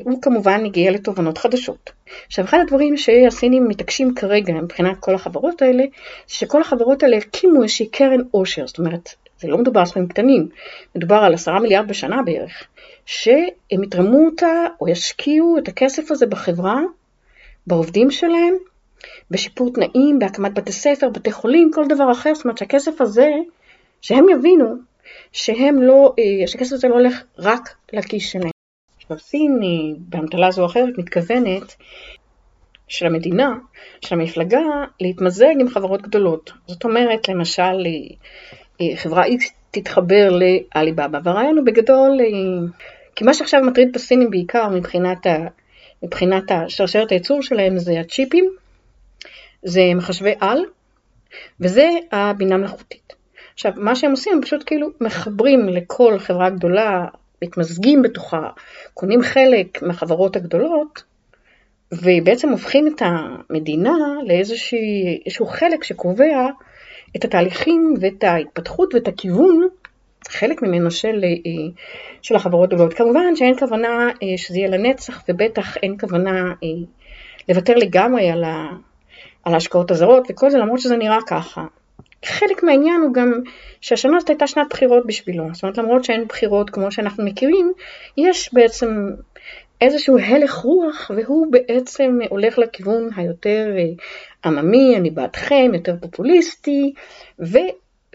הוא 0.03 0.21
כמובן 0.21 0.65
הגיע 0.65 0.91
לתובנות 0.91 1.38
חדשות. 1.38 1.91
עכשיו, 2.27 2.45
אחד 2.45 2.57
הדברים 2.62 2.97
שהסינים 2.97 3.67
מתעקשים 3.67 4.15
כרגע 4.15 4.53
מבחינת 4.53 4.99
כל 4.99 5.15
החברות 5.15 5.62
האלה, 5.62 5.83
שכל 6.27 6.62
החברות 6.62 7.03
האלה 7.03 7.17
הקימו 7.17 7.63
איזושהי 7.63 7.88
קרן 7.88 8.19
עושר, 8.31 8.67
זאת 8.67 8.79
אומרת, 8.79 9.09
זה 9.39 9.47
לא 9.47 9.57
מדובר 9.57 9.79
על 9.79 9.86
סכומים 9.86 10.07
קטנים, 10.07 10.49
מדובר 10.95 11.15
על 11.15 11.33
עשרה 11.33 11.59
מיליארד 11.59 11.88
בשנה 11.88 12.21
בערך, 12.21 12.63
שהם 13.05 13.83
יתרמו 13.83 14.25
אותה 14.25 14.65
או 14.81 14.88
ישקיעו 14.88 15.57
את 15.57 15.67
הכסף 15.67 16.12
הזה 16.12 16.25
בחברה, 16.25 16.81
בעובדים 17.67 18.12
שלהם, 18.12 18.53
בשיפור 19.31 19.73
תנאים, 19.73 20.19
בהקמת 20.19 20.53
בתי 20.53 20.71
ספר, 20.71 21.09
בתי 21.09 21.31
חולים, 21.31 21.71
כל 21.73 21.88
דבר 21.88 22.12
אחר, 22.12 22.36
זאת 22.36 22.45
אומרת 22.45 22.57
שהכסף 22.57 23.01
הזה, 23.01 23.29
שהם 24.01 24.29
יבינו 24.29 24.75
שהם 25.31 25.81
לא, 25.81 26.13
אה, 26.19 26.47
שהכסף 26.47 26.73
הזה 26.73 26.88
לא 26.88 26.93
הולך 26.93 27.23
רק 27.38 27.75
לכיס 27.93 28.29
שלהם. 28.29 28.52
סין 29.17 29.59
באמתלה 29.97 30.51
זו 30.51 30.61
או 30.61 30.65
אחרת 30.65 30.97
מתכוונת 30.97 31.75
של 32.87 33.05
המדינה, 33.05 33.55
של 34.01 34.15
המפלגה, 34.15 34.61
להתמזג 35.01 35.55
עם 35.59 35.69
חברות 35.69 36.01
גדולות. 36.01 36.51
זאת 36.67 36.83
אומרת, 36.83 37.29
למשל, 37.29 37.85
חברה 38.95 39.25
X 39.25 39.53
תתחבר 39.71 40.29
לאליבאבא, 40.29 41.19
והרעיון 41.23 41.57
הוא 41.57 41.65
בגדול, 41.65 42.17
אה, 42.21 42.67
כי 43.15 43.23
מה 43.23 43.33
שעכשיו 43.33 43.61
מטריד 43.63 43.89
את 43.89 43.95
הסינים 43.95 44.29
בעיקר 44.29 44.69
מבחינת, 44.69 45.25
ה, 45.25 45.37
מבחינת 46.03 46.51
השרשרת 46.51 47.11
הייצור 47.11 47.41
שלהם 47.41 47.77
זה 47.77 47.99
הצ'יפים, 47.99 48.55
זה 49.63 49.81
מחשבי 49.95 50.33
על, 50.39 50.59
וזה 51.59 51.89
הבינה 52.11 52.57
מלאכותית. 52.57 53.13
עכשיו, 53.53 53.71
מה 53.75 53.95
שהם 53.95 54.11
עושים, 54.11 54.33
הם 54.33 54.41
פשוט 54.41 54.63
כאילו 54.65 54.87
מחברים 55.01 55.69
לכל 55.69 56.19
חברה 56.19 56.49
גדולה 56.49 57.05
מתמזגים 57.43 58.01
בתוכה, 58.01 58.49
קונים 58.93 59.21
חלק 59.21 59.84
מהחברות 59.84 60.38
ובעצם 61.91 62.49
הופכים 62.49 62.88
את 62.88 63.01
המדינה 63.06 63.97
לאיזשהו 64.27 65.45
חלק 65.45 65.84
שקובע 65.84 66.47
את 67.15 67.25
התהליכים 67.25 67.93
ואת 68.01 68.23
ההתפתחות 68.23 68.93
ואת 68.93 69.08
הכיוון, 69.08 69.67
חלק 70.27 70.62
ממנו 70.62 70.91
של, 70.91 71.23
אה, 71.23 71.71
של 72.21 72.36
החברות 72.36 72.73
הגדולות. 72.73 72.93
כמובן 72.93 73.36
שאין 73.36 73.60
כוונה 73.60 74.10
אה, 74.23 74.38
שזה 74.38 74.58
יהיה 74.58 74.69
לנצח, 74.69 75.23
ובטח 75.29 75.77
אין 75.77 75.95
כוונה 75.99 76.53
אה, 76.63 76.67
לוותר 77.49 77.75
לגמרי 77.75 78.29
על, 78.29 78.43
ה, 78.43 78.67
על 79.43 79.53
ההשקעות 79.53 79.91
הזרות 79.91 80.27
וכל 80.29 80.49
זה, 80.49 80.58
למרות 80.58 80.79
שזה 80.79 80.97
נראה 80.97 81.17
ככה. 81.27 81.65
חלק 82.23 82.63
מהעניין 82.63 83.01
הוא 83.01 83.13
גם 83.13 83.33
שהשנה 83.81 84.17
הזאת 84.17 84.29
הייתה 84.29 84.47
שנת 84.47 84.67
בחירות 84.69 85.07
בשבילו, 85.07 85.43
זאת 85.53 85.63
אומרת 85.63 85.77
למרות 85.77 86.03
שאין 86.03 86.25
בחירות 86.25 86.69
כמו 86.69 86.91
שאנחנו 86.91 87.25
מכירים, 87.25 87.73
יש 88.17 88.53
בעצם 88.53 89.09
איזשהו 89.81 90.17
הלך 90.17 90.53
רוח 90.53 91.12
והוא 91.15 91.47
בעצם 91.51 92.19
הולך 92.29 92.57
לכיוון 92.57 93.09
היותר 93.15 93.75
אה, 93.77 93.83
עממי, 94.45 94.97
אני 94.97 95.09
בעדכם, 95.09 95.71
יותר 95.73 95.95
פופוליסטי, 96.01 96.93
ו, 97.39 97.57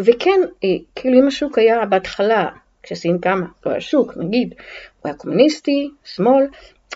וכן, 0.01 0.41
אה, 0.65 0.69
כאילו 0.95 1.19
אם 1.19 1.27
השוק 1.27 1.59
היה 1.59 1.87
בהתחלה, 1.87 2.49
כשסין 2.83 3.19
קמה, 3.19 3.47
לא 3.67 3.71
היה 3.71 3.81
שוק, 3.81 4.17
נגיד, 4.17 4.55
הוא 5.01 5.09
היה 5.09 5.15
קומוניסטי, 5.15 5.91
שמאל, 6.05 6.47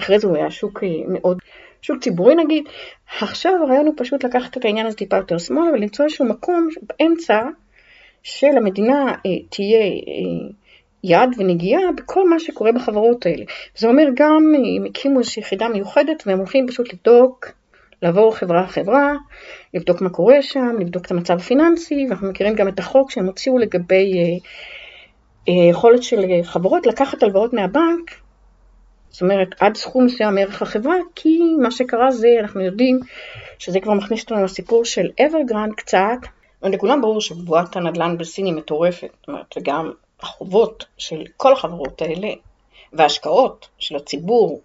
אחרי 0.01 0.18
זה 0.18 0.27
הוא 0.27 0.37
היה 0.37 0.51
שוק 0.51 0.85
אה, 0.85 0.88
מאוד 1.09 1.38
שוק 1.83 2.01
ציבורי 2.01 2.35
נגיד, 2.35 2.64
עכשיו 3.21 3.53
הרעיון 3.62 3.87
הוא 3.87 3.95
פשוט 3.97 4.25
לקחת 4.25 4.57
את 4.57 4.64
העניין 4.64 4.87
הזה 4.87 4.97
טיפה 4.97 5.16
יותר 5.16 5.38
שמאלה 5.38 5.73
ולמצוא 5.73 6.05
איזשהו 6.05 6.25
מקום 6.25 6.68
באמצע 6.83 7.42
שלמדינה 8.23 9.09
אה, 9.09 9.31
תהיה 9.51 9.83
אה, 9.83 10.51
יד 11.05 11.31
ונגיעה 11.38 11.83
בכל 11.97 12.29
מה 12.29 12.40
שקורה 12.40 12.73
בחברות 12.73 13.27
האלה. 13.27 13.45
זה 13.77 13.88
אומר 13.88 14.05
גם, 14.14 14.53
אה, 14.55 14.77
הם 14.77 14.85
הקימו 14.85 15.18
איזושהי 15.18 15.40
יחידה 15.40 15.68
מיוחדת 15.68 16.23
והם 16.27 16.38
הולכים 16.38 16.68
פשוט 16.68 16.92
לבדוק, 16.92 17.53
לעבור 18.03 18.37
חברה 18.37 18.66
חברה, 18.66 19.12
לבדוק 19.75 20.01
מה 20.01 20.11
קורה 20.11 20.42
שם, 20.42 20.77
לבדוק 20.81 21.07
את 21.07 21.11
המצב 21.11 21.35
הפיננסי, 21.35 22.07
ואנחנו 22.09 22.31
מכירים 22.31 22.55
גם 22.55 22.68
את 22.68 22.79
החוק 22.79 23.11
שהם 23.11 23.27
הוציאו 23.27 23.59
לגבי 23.59 24.12
אה, 24.18 24.37
אה, 25.49 25.71
יכולת 25.71 26.03
של 26.03 26.21
חברות 26.42 26.87
לקחת 26.87 27.23
הלוואות 27.23 27.53
מהבנק 27.53 28.22
זאת 29.12 29.22
אומרת, 29.22 29.48
עד 29.61 29.77
סכום 29.77 30.05
מסוים 30.05 30.35
מערך 30.35 30.62
החברה, 30.62 30.94
כי 31.14 31.38
מה 31.62 31.70
שקרה 31.70 32.11
זה, 32.11 32.29
אנחנו 32.40 32.61
יודעים 32.61 33.01
שזה 33.59 33.81
כבר 33.81 33.92
מכניס 33.92 34.22
אותנו 34.22 34.44
לסיפור 34.44 34.85
של 34.85 35.11
אברגרנד 35.27 35.75
קצת, 35.75 36.18
ולכולם 36.62 37.01
ברור 37.01 37.20
שבועת 37.20 37.77
הנדל"ן 37.77 38.18
בסין 38.18 38.46
היא 38.46 38.55
מטורפת, 38.55 39.09
זאת 39.20 39.29
אומרת, 39.29 39.55
וגם 39.57 39.93
החובות 40.20 40.84
של 40.99 41.24
כל 41.37 41.53
החברות 41.53 42.03
האלה, 42.03 42.28
וההשקעות 42.93 43.68
של 43.78 43.97
הציבור 43.97 44.61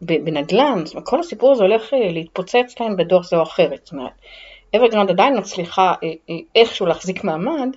בנדל"ן, 0.00 0.82
זאת 0.84 0.94
אומרת, 0.94 1.08
כל 1.08 1.20
הסיפור 1.20 1.52
הזה 1.52 1.62
הולך 1.62 1.94
אה, 1.94 2.12
להתפוצץ 2.12 2.80
להם 2.80 2.96
בדרך 2.96 3.28
זה 3.28 3.36
או 3.36 3.42
אחרת, 3.42 3.80
זאת 3.84 3.92
אומרת, 3.92 4.12
אברגרנד 4.76 5.10
עדיין 5.10 5.38
מצליחה 5.38 5.94
אה, 6.02 6.08
אה, 6.30 6.34
איכשהו 6.54 6.86
להחזיק 6.86 7.24
מעמד, 7.24 7.68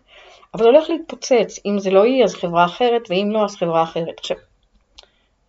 אבל 0.53 0.63
זה 0.63 0.69
הולך 0.69 0.89
להתפוצץ, 0.89 1.59
אם 1.65 1.79
זה 1.79 1.91
לא 1.91 2.05
יהיה 2.05 2.25
אז 2.25 2.35
חברה 2.35 2.65
אחרת, 2.65 3.01
ואם 3.09 3.29
לא 3.31 3.43
אז 3.43 3.55
חברה 3.55 3.83
אחרת. 3.83 4.19
עכשיו, 4.19 4.37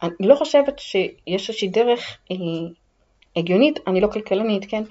אני 0.02 0.28
לא 0.28 0.34
חושבת 0.34 0.78
שיש 0.78 1.48
איזושהי 1.48 1.68
דרך 1.68 2.18
אה, 2.30 2.36
הגיונית, 3.36 3.78
אני 3.86 4.00
לא 4.00 4.06
כלכלנית, 4.06 4.64
כן, 4.70 4.82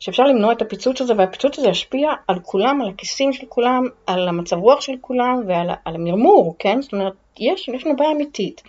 שאפשר 0.00 0.22
למנוע 0.22 0.52
את 0.52 0.62
הפיצוץ 0.62 1.00
הזה, 1.00 1.14
והפיצוץ 1.16 1.58
הזה 1.58 1.68
ישפיע 1.68 2.10
על 2.28 2.38
כולם, 2.42 2.82
על 2.82 2.88
הכיסים 2.88 3.32
של 3.32 3.46
כולם, 3.48 3.82
על 4.06 4.28
המצב 4.28 4.56
רוח 4.56 4.80
של 4.80 4.92
כולם 5.00 5.42
ועל 5.46 5.70
על 5.84 5.94
המרמור, 5.94 6.56
כן, 6.58 6.82
זאת 6.82 6.92
אומרת, 6.92 7.12
יש, 7.38 7.68
יש 7.68 7.86
לנו 7.86 7.96
בעיה 7.96 8.10
אמיתית. 8.10 8.62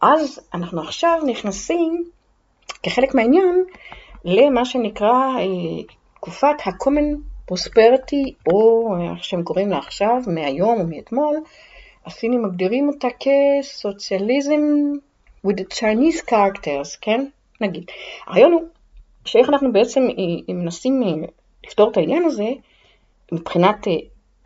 אז 0.00 0.40
אנחנו 0.54 0.82
עכשיו 0.82 1.20
נכנסים, 1.26 2.04
כחלק 2.82 3.14
מהעניין, 3.14 3.64
למה 4.24 4.64
שנקרא 4.64 5.36
תקופת 6.14 6.56
ה-common 6.66 7.16
prosperity, 7.52 8.32
או 8.52 8.88
איך 9.02 9.24
שהם 9.24 9.42
קוראים 9.42 9.68
לה 9.68 9.78
עכשיו, 9.78 10.16
מהיום 10.26 10.80
או 10.80 10.86
מאתמול, 10.86 11.36
הסינים 12.06 12.42
מגדירים 12.42 12.88
אותה 12.88 13.08
כסוציאליזם 13.20 14.60
with 15.46 15.50
the 15.50 15.74
Chinese 15.74 16.30
characters, 16.30 16.98
כן? 17.00 17.26
נגיד. 17.60 17.84
הרעיון 18.26 18.52
הוא 18.52 18.62
שאיך 19.24 19.48
אנחנו 19.48 19.72
בעצם 19.72 20.08
מנסים 20.48 21.02
לפתור 21.66 21.90
את 21.90 21.96
העניין 21.96 22.24
הזה 22.24 22.48
מבחינת 23.32 23.86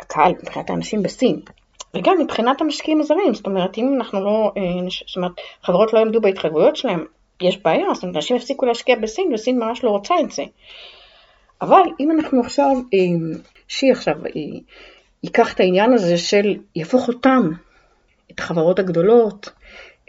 הקהל, 0.00 0.32
מבחינת 0.42 0.70
האנשים 0.70 1.02
בסין. 1.02 1.40
וגם 1.94 2.18
מבחינת 2.20 2.60
המשקיעים 2.60 3.00
הזרים, 3.00 3.34
זאת 3.34 3.46
אומרת, 3.46 3.78
אם 3.78 3.94
אנחנו 3.96 4.24
לא, 4.24 4.52
זאת 5.06 5.16
אומרת, 5.16 5.32
חברות 5.62 5.92
לא 5.92 5.98
יעמדו 5.98 6.20
בהתחייבויות 6.20 6.76
שלהם, 6.76 7.04
יש 7.42 7.58
בעיה, 7.62 7.94
זאת 7.94 8.02
אומרת, 8.02 8.16
אנשים 8.16 8.36
הפסיקו 8.36 8.66
להשקיע 8.66 8.96
בסין, 8.96 9.34
וסין 9.34 9.58
ממש 9.58 9.84
לא 9.84 9.90
רוצה 9.90 10.14
את 10.20 10.30
זה. 10.30 10.44
אבל 11.62 11.82
אם 12.00 12.10
אנחנו 12.10 12.40
עכשיו, 12.40 12.76
שי 13.68 13.90
עכשיו 13.90 14.14
ייקח 15.22 15.54
את 15.54 15.60
העניין 15.60 15.92
הזה 15.92 16.18
של 16.18 16.56
יהפוך 16.76 17.08
אותם, 17.08 17.50
את 18.32 18.38
החברות 18.38 18.78
הגדולות, 18.78 19.50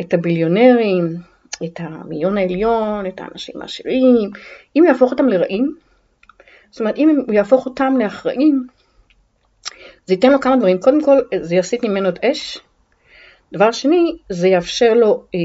את 0.02 0.14
הביליונרים, 0.14 1.16
את 1.64 1.80
המיליון 1.80 2.38
העליון, 2.38 3.06
את 3.06 3.20
האנשים 3.20 3.62
העשירים, 3.62 4.30
אם 4.76 4.84
יהפוך 4.88 5.12
אותם 5.12 5.28
לרעים, 5.28 5.76
זאת 6.72 6.80
אומרת, 6.80 6.98
אם 6.98 7.24
הוא 7.28 7.34
יהפוך 7.34 7.66
אותם 7.66 7.94
לאחראים, 8.00 8.68
זה 10.06 10.14
ייתן 10.14 10.32
לו 10.32 10.40
כמה 10.40 10.56
דברים. 10.56 10.80
קודם 10.80 11.04
כל, 11.04 11.18
זה 11.42 11.56
יסיט 11.56 11.84
ממנו 11.84 12.10
את 12.10 12.26
אש. 12.26 12.60
דבר 13.54 13.72
שני, 13.72 14.18
זה 14.30 14.48
יאפשר 14.48 14.94
לו 14.94 15.24
אה, 15.36 15.40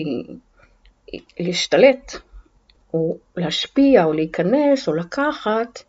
להשתלט, 1.40 2.12
או 2.94 3.16
להשפיע, 3.36 4.04
או 4.04 4.12
להיכנס, 4.12 4.88
או 4.88 4.94
לקחת 4.94 5.82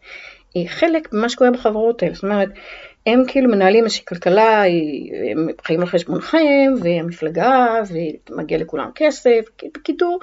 אה, 0.58 0.62
חלק 0.68 1.14
ממה 1.14 1.30
שקורה 1.30 1.52
בחברות 1.52 2.04
האלה. 2.04 2.14
זאת 2.14 2.24
אומרת, 2.24 2.50
הם 3.06 3.24
כאילו 3.28 3.50
מנהלים 3.50 3.84
איזושהי 3.84 4.06
כלכלה, 4.06 4.64
הם 5.32 5.48
חיים 5.66 5.82
על 5.82 5.88
חשבונכם, 5.88 6.74
והמפלגה, 6.82 7.68
ומגיע 8.30 8.58
לכולם 8.58 8.90
כסף. 8.96 9.46
בקיצור, 9.74 10.20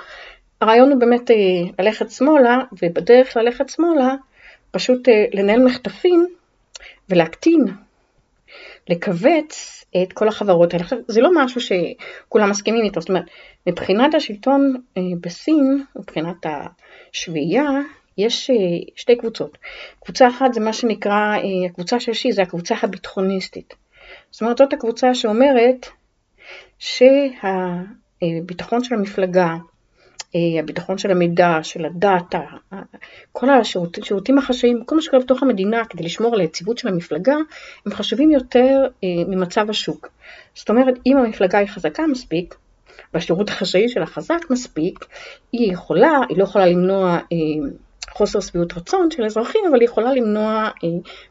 הרעיון 0.61 0.91
הוא 0.91 1.01
באמת 1.01 1.31
אה, 1.31 1.37
ללכת 1.79 2.11
שמאלה, 2.11 2.59
ובדרך 2.83 3.37
ללכת 3.37 3.69
שמאלה, 3.69 4.15
פשוט 4.71 5.09
אה, 5.09 5.25
לנהל 5.33 5.65
מחטפים 5.65 6.27
ולהקטין, 7.09 7.65
לכווץ 8.89 9.85
את 10.03 10.13
כל 10.13 10.29
החברות 10.29 10.73
האלה. 10.73 10.85
עכשיו, 10.85 10.99
זה 11.09 11.21
לא 11.21 11.31
משהו 11.35 11.61
שכולם 11.61 12.51
מסכימים 12.51 12.85
איתו, 12.85 13.01
זאת 13.01 13.09
אומרת, 13.09 13.25
מבחינת 13.67 14.15
השלטון 14.15 14.77
אה, 14.97 15.03
בסין, 15.21 15.85
מבחינת 15.97 16.47
השביעייה, 16.47 17.71
יש 18.19 18.51
אה, 18.51 18.57
שתי 18.97 19.17
קבוצות. 19.17 19.59
קבוצה 20.05 20.29
אחת 20.29 20.55
זה 20.55 20.61
מה 20.61 20.73
שנקרא, 20.73 21.13
אה, 21.13 21.39
הקבוצה 21.71 22.01
של 22.01 22.13
שי 22.13 22.33
זה 22.33 22.43
הקבוצה 22.43 22.75
הביטחוניסטית. 22.83 23.75
זאת 24.31 24.43
אומרת, 24.43 24.59
זאת 24.59 24.73
הקבוצה 24.73 25.15
שאומרת 25.15 25.87
שהביטחון 26.79 28.85
של 28.85 28.95
המפלגה, 28.95 29.57
הביטחון 30.59 30.99
של 30.99 31.11
המידע, 31.11 31.59
של 31.63 31.85
הדאטה, 31.85 32.41
כל 33.33 33.47
השירותים 33.51 34.39
החשאיים, 34.39 34.85
כל 34.85 34.95
מה 34.95 35.03
שקורה 35.03 35.23
בתוך 35.23 35.43
המדינה 35.43 35.85
כדי 35.85 36.03
לשמור 36.03 36.35
על 36.35 36.41
היציבות 36.41 36.79
של 36.79 36.89
המפלגה, 36.89 37.37
הם 37.87 37.93
חשובים 37.93 38.31
יותר 38.31 38.87
ממצב 39.03 39.71
השוק. 39.71 40.09
זאת 40.55 40.71
אומרת, 40.71 40.95
אם 41.07 41.17
המפלגה 41.17 41.59
היא 41.59 41.69
חזקה 41.69 42.07
מספיק, 42.07 42.55
והשירות 43.15 43.49
החשאי 43.49 43.89
שלה 43.89 44.07
חזק 44.07 44.51
מספיק, 44.51 45.05
היא 45.53 45.73
יכולה, 45.73 46.21
היא 46.29 46.39
לא 46.39 46.45
יכולה 46.45 46.67
למנוע 46.67 47.19
חוסר 48.13 48.41
שביעות 48.41 48.73
רצון 48.77 49.11
של 49.11 49.25
אזרחים, 49.25 49.61
אבל 49.71 49.81
היא 49.81 49.89
יכולה 49.89 50.15
למנוע 50.15 50.69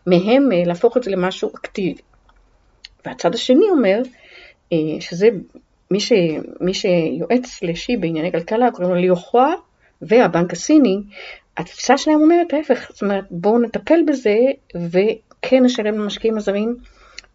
מהם 0.08 0.50
להפוך 0.66 0.98
את 0.98 1.04
זה 1.04 1.12
למשהו 1.12 1.50
אקטיבי. 1.56 2.02
והצד 3.06 3.34
השני 3.34 3.70
אומר, 3.70 4.02
שזה 5.00 5.30
מי, 5.92 6.00
ש, 6.00 6.14
מי 6.62 6.74
שיועץ 6.74 7.64
לשי 7.64 7.98
בענייני 7.98 8.32
כלכלה, 8.32 8.72
קוראים 8.72 8.94
לו 8.94 9.02
ליאו 9.02 9.16
חואה, 9.16 9.54
והבנק 10.02 10.54
הסיני, 10.54 11.02
התפיסה 11.58 11.98
שלהם 11.98 12.22
אומרת 12.22 12.54
ההפך, 12.54 12.92
זאת 12.92 13.02
אומרת 13.02 13.26
בואו 13.32 13.60
נטפל 13.60 14.00
בזה 14.08 14.38
וכן 14.76 15.64
נשלם 15.64 16.00
למשקיעים 16.00 16.38
הזרים 16.38 16.78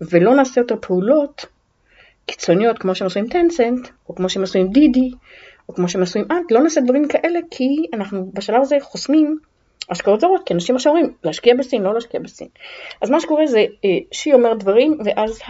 ולא 0.01 0.35
נעשה 0.35 0.61
יותר 0.61 0.77
פעולות 0.81 1.47
קיצוניות 2.27 2.79
כמו 2.79 2.95
שהם 2.95 3.09
עם 3.17 3.29
טנסנט, 3.29 3.89
או 4.09 4.15
כמו 4.15 4.29
שהם 4.29 4.43
עם 4.57 4.69
דידי, 4.69 5.11
או 5.69 5.75
כמו 5.75 5.89
שהם 5.89 6.03
עשו 6.03 6.19
עם 6.19 6.25
אנט, 6.31 6.53
לא 6.53 6.63
נעשה 6.63 6.81
דברים 6.81 7.09
כאלה 7.09 7.41
כי 7.51 7.87
אנחנו 7.93 8.31
בשלב 8.33 8.63
הזה 8.63 8.77
חוסמים 8.81 9.39
השקעות 9.91 10.21
זרות, 10.21 10.41
כי 10.47 10.55
אנשים 10.55 10.77
עכשיו 10.77 10.93
אומרים 10.93 11.15
להשקיע 11.25 11.55
בסין, 11.59 11.83
לא 11.83 11.95
להשקיע 11.95 12.21
בסין. 12.21 12.49
אז 13.03 13.11
מה 13.11 13.21
שקורה 13.21 13.47
זה, 13.47 13.59
אה, 13.85 13.99
שי 14.13 14.33
אומר 14.33 14.55
דברים, 14.55 14.99
ואז 15.05 15.41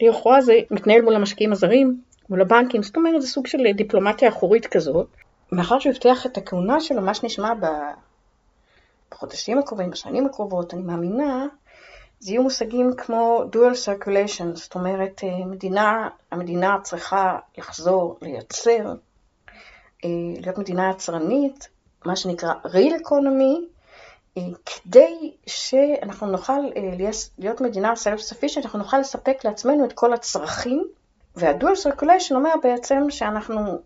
ליאו 0.00 0.14
חואה 0.14 0.36
הזה 0.36 0.54
מתנהל 0.70 1.02
מול 1.02 1.14
המשקיעים 1.14 1.52
הזרים, 1.52 2.00
מול 2.30 2.40
הבנקים, 2.40 2.82
זאת 2.82 2.96
אומרת 2.96 3.20
זה 3.20 3.26
סוג 3.26 3.46
של 3.46 3.58
דיפלומטיה 3.74 4.28
אחורית 4.28 4.66
כזאת. 4.66 5.06
מאחר 5.52 5.78
שהוא 5.78 5.92
הבטיח 5.92 6.26
את 6.26 6.36
הכהונה 6.36 6.80
שלו, 6.80 7.02
מה 7.02 7.14
שנשמע 7.14 7.52
בחודשים 9.12 9.58
הקרובים, 9.58 9.90
בשנים 9.90 10.26
הקרובות, 10.26 10.74
אני 10.74 10.82
מאמינה, 10.82 11.46
זה 12.20 12.30
יהיו 12.30 12.42
מושגים 12.42 12.90
כמו 12.96 13.44
dual 13.52 13.74
circulation, 13.86 14.54
זאת 14.54 14.74
אומרת 14.74 15.20
מדינה, 15.46 16.08
המדינה 16.30 16.76
צריכה 16.82 17.38
לחזור 17.58 18.18
לייצר, 18.22 18.94
להיות 20.40 20.58
מדינה 20.58 20.90
יצרנית, 20.90 21.68
מה 22.04 22.16
שנקרא 22.16 22.52
real 22.64 22.92
economy, 23.02 23.72
כדי 24.66 25.32
שאנחנו 25.46 26.26
נוכל 26.26 26.60
להיות 27.38 27.60
מדינה 27.60 27.92
self-sufficient, 27.92 28.64
אנחנו 28.64 28.78
נוכל 28.78 28.98
לספק 28.98 29.44
לעצמנו 29.44 29.84
את 29.84 29.92
כל 29.92 30.12
הצרכים 30.12 30.84
וה 31.36 31.49
dual 31.49 31.74
circulation 31.74 32.34
אומר 32.34 32.50
בעצם 32.62 33.02
שאנחנו 33.10 33.78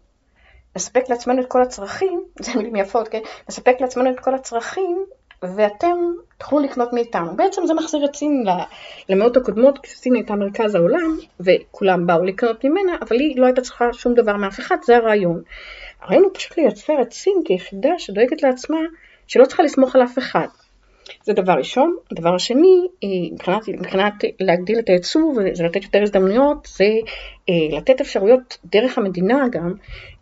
נספק 0.76 1.04
לעצמנו 1.08 1.42
את 1.42 1.46
כל 1.48 1.62
הצרכים, 1.62 2.24
זה 2.44 2.52
מילים 2.56 2.76
יפות, 2.76 3.08
כן? 3.08 3.20
נספק 3.48 3.76
לעצמנו 3.80 4.10
את 4.10 4.20
כל 4.20 4.34
הצרכים 4.34 5.04
ואתם 5.42 5.96
תוכלו 6.38 6.58
לקנות 6.58 6.92
מאיתנו. 6.92 7.36
בעצם 7.36 7.66
זה 7.66 7.74
מחזיר 7.74 8.04
את 8.04 8.16
סין 8.16 8.44
למאות 9.08 9.36
הקודמות, 9.36 9.78
כשסין 9.78 10.14
הייתה 10.14 10.34
מרכז 10.34 10.74
העולם 10.74 11.16
וכולם 11.40 12.06
באו 12.06 12.24
לקנות 12.24 12.64
ממנה, 12.64 12.96
אבל 13.00 13.16
היא 13.16 13.40
לא 13.40 13.46
הייתה 13.46 13.60
צריכה 13.60 13.84
שום 13.92 14.14
דבר 14.14 14.36
מאף 14.36 14.60
אחד, 14.60 14.76
זה 14.84 14.96
הרעיון. 14.96 15.42
הרעיון 16.06 16.24
הוא 16.24 16.32
פשוט 16.34 16.58
לייצר 16.58 17.02
את 17.02 17.12
סין 17.12 17.42
כיחידה 17.44 17.90
שדואגת 17.98 18.42
לעצמה 18.42 18.78
שלא 19.26 19.44
צריכה 19.44 19.62
לסמוך 19.62 19.96
על 19.96 20.02
אף 20.02 20.18
אחד. 20.18 20.46
זה 21.24 21.32
דבר 21.32 21.52
ראשון. 21.52 21.96
הדבר 22.10 22.34
השני, 22.34 22.86
אה, 23.04 23.08
מבחינת, 23.32 23.68
מבחינת 23.68 24.14
להגדיל 24.40 24.78
את 24.78 24.88
הייצוא 24.88 25.22
וזה 25.22 25.64
לתת 25.64 25.82
יותר 25.82 26.02
הזדמנויות, 26.02 26.68
זה 26.76 26.84
אה, 27.48 27.78
לתת 27.78 28.00
אפשרויות 28.00 28.58
דרך 28.64 28.98
המדינה 28.98 29.44
גם 29.50 29.74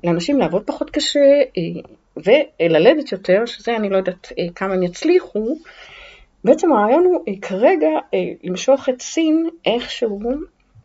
לאנשים 0.05 0.39
לעבוד 0.39 0.63
פחות 0.67 0.91
קשה 0.91 1.21
אה, 1.21 1.81
וללדת 2.17 3.13
יותר, 3.13 3.47
שזה 3.47 3.77
אני 3.77 3.91
לא 3.91 3.97
יודעת 3.97 4.33
כמה 4.55 4.75
הם 4.75 4.83
יצליחו. 4.83 5.57
בעצם 6.45 6.73
הרעיון 6.73 7.05
הוא 7.05 7.25
כרגע 7.43 7.89
למשוך 8.45 8.89
את 8.89 9.03
סין 9.03 9.49
איכשהו 9.67 10.21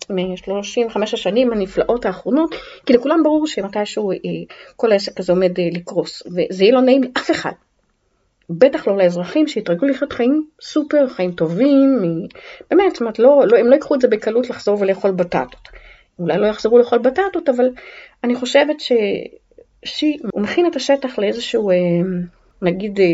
מ-35 0.09 1.01
השנים 1.03 1.53
הנפלאות 1.53 2.05
האחרונות, 2.05 2.55
כי 2.85 2.93
לכולם 2.93 3.23
ברור 3.23 3.47
שמתישהו 3.47 4.11
כל 4.75 4.91
העסק 4.91 5.19
הזה 5.19 5.33
עומד 5.33 5.51
לקרוס, 5.71 6.23
וזה 6.25 6.63
יהיה 6.63 6.73
לא 6.73 6.81
נעים 6.81 7.03
לאף 7.03 7.31
אחד. 7.31 7.51
בטח 8.49 8.87
לא 8.87 8.97
לאזרחים 8.97 9.47
שהתרגלו 9.47 9.87
לחיות 9.87 10.13
חיים 10.13 10.47
סופר, 10.61 11.07
חיים 11.07 11.31
טובים, 11.31 11.99
באמת, 12.71 12.91
זאת 12.91 13.01
אומרת, 13.01 13.19
לא, 13.19 13.43
לא, 13.51 13.57
הם 13.57 13.67
לא 13.67 13.73
ייקחו 13.73 13.95
את 13.95 14.01
זה 14.01 14.07
בקלות 14.07 14.49
לחזור 14.49 14.77
ולאכול 14.81 15.11
בטטות. 15.11 15.69
אולי 16.19 16.37
לא 16.37 16.47
יחזרו 16.47 16.77
לאכול 16.77 16.99
בטטות, 16.99 17.49
אבל 17.49 17.69
אני 18.23 18.35
חושבת 18.35 18.75
שהוא 19.85 20.41
מכין 20.41 20.67
את 20.67 20.75
השטח 20.75 21.19
לאיזשהו, 21.19 21.71
אה, 21.71 21.75
נגיד, 22.61 22.99
אה, 22.99 23.05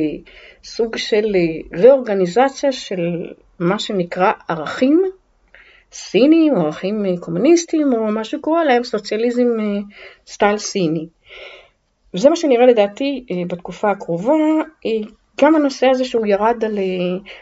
סוג 0.63 0.97
של 0.97 1.35
אה, 1.35 1.79
ראורגניזציה 1.79 2.71
של 2.71 3.31
מה 3.59 3.79
שנקרא 3.79 4.31
ערכים 4.49 5.01
סינים, 5.95 6.57
או 6.57 6.61
ערכים 6.61 7.05
קומוניסטיים, 7.19 7.93
או 7.93 8.05
מה 8.05 8.23
שקורא 8.23 8.63
להם 8.63 8.83
סוציאליזם 8.83 9.47
סטייל 10.27 10.57
סיני. 10.57 11.07
וזה 12.13 12.29
מה 12.29 12.35
שנראה 12.35 12.65
לדעתי 12.65 13.25
בתקופה 13.47 13.91
הקרובה, 13.91 14.33
גם 15.41 15.55
הנושא 15.55 15.87
הזה 15.87 16.05
שהוא 16.05 16.25
ירד 16.25 16.63
על, 16.65 16.77
אה, 16.77 16.83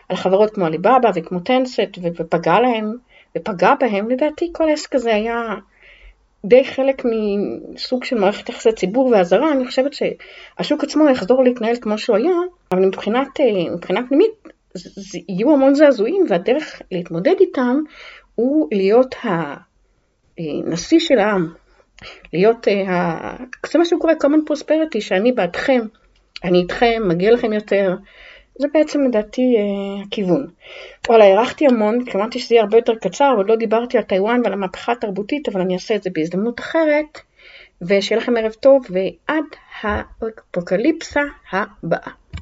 על 0.10 0.16
חברות 0.16 0.54
כמו 0.54 0.66
עליבאבא 0.66 1.10
וכמו 1.16 1.40
טנסט 1.40 1.98
ופגע 2.04 2.60
להם, 2.60 2.94
ופגע 3.38 3.74
בהם, 3.80 4.10
לדעתי 4.10 4.50
כל 4.54 4.70
העסק 4.70 4.96
הזה 4.96 5.16
היה 5.16 5.56
די 6.46 6.66
חלק 6.66 7.02
מסוג 7.74 8.04
של 8.04 8.20
מערכת 8.20 8.50
יחסי 8.50 8.72
ציבור 8.72 9.06
ואזהרה, 9.06 9.52
אני 9.52 9.66
חושבת 9.66 9.92
שהשוק 9.94 10.84
עצמו 10.84 11.10
יחזור 11.10 11.44
להתנהל 11.44 11.76
כמו 11.82 11.98
שהוא 11.98 12.18
היה, 12.18 12.36
אבל 12.72 12.86
מבחינת, 12.86 13.40
אה, 13.40 13.74
מבחינת 13.76 14.06
פנימית 14.10 14.32
יהיו 15.30 15.54
המון 15.54 15.76
זעזועים 15.76 16.26
והדרך 16.30 16.82
להתמודד 16.92 17.36
איתם 17.40 17.80
הוא 18.36 18.68
להיות 18.72 19.16
הנשיא 19.24 21.00
של 21.00 21.20
העם, 21.20 21.54
להיות, 22.34 22.68
ה... 22.88 23.36
זה 23.72 23.80
מה 23.80 23.86
שקורה 23.86 24.14
common 24.14 24.52
prosperity, 24.52 25.02
שאני 25.02 25.32
בעדכם 25.32 25.82
אני 26.44 26.60
איתכם, 26.60 27.02
מגיע 27.08 27.32
לכם 27.32 27.54
יותר. 27.54 27.96
זה 28.60 28.68
בעצם 28.74 29.04
לדעתי 29.04 29.42
אה, 29.58 30.04
הכיוון. 30.08 30.48
וואלה, 31.08 31.26
הארכתי 31.26 31.66
המון, 31.68 32.02
התכוונתי 32.02 32.40
שזה 32.40 32.56
יהיה 32.56 32.64
הרבה 32.64 32.78
יותר 32.78 32.96
קצר, 32.96 33.34
עוד 33.38 33.50
לא 33.50 33.56
דיברתי 33.56 33.98
על 33.98 34.04
טיוואן 34.04 34.42
ועל 34.44 34.54
המהפכה 34.54 34.92
התרבותית, 34.92 35.50
אבל 35.50 35.62
אני 35.62 35.74
אעשה 35.74 35.96
את 35.96 36.04
זה 36.04 36.10
בהזדמנות 36.14 36.60
אחרת, 36.60 37.20
ושיהיה 37.82 38.22
לכם 38.22 38.38
ערב 38.38 38.52
טוב, 38.52 38.86
ועד 38.90 39.44
האפוקליפסה 39.82 41.22
הבאה. 41.52 42.23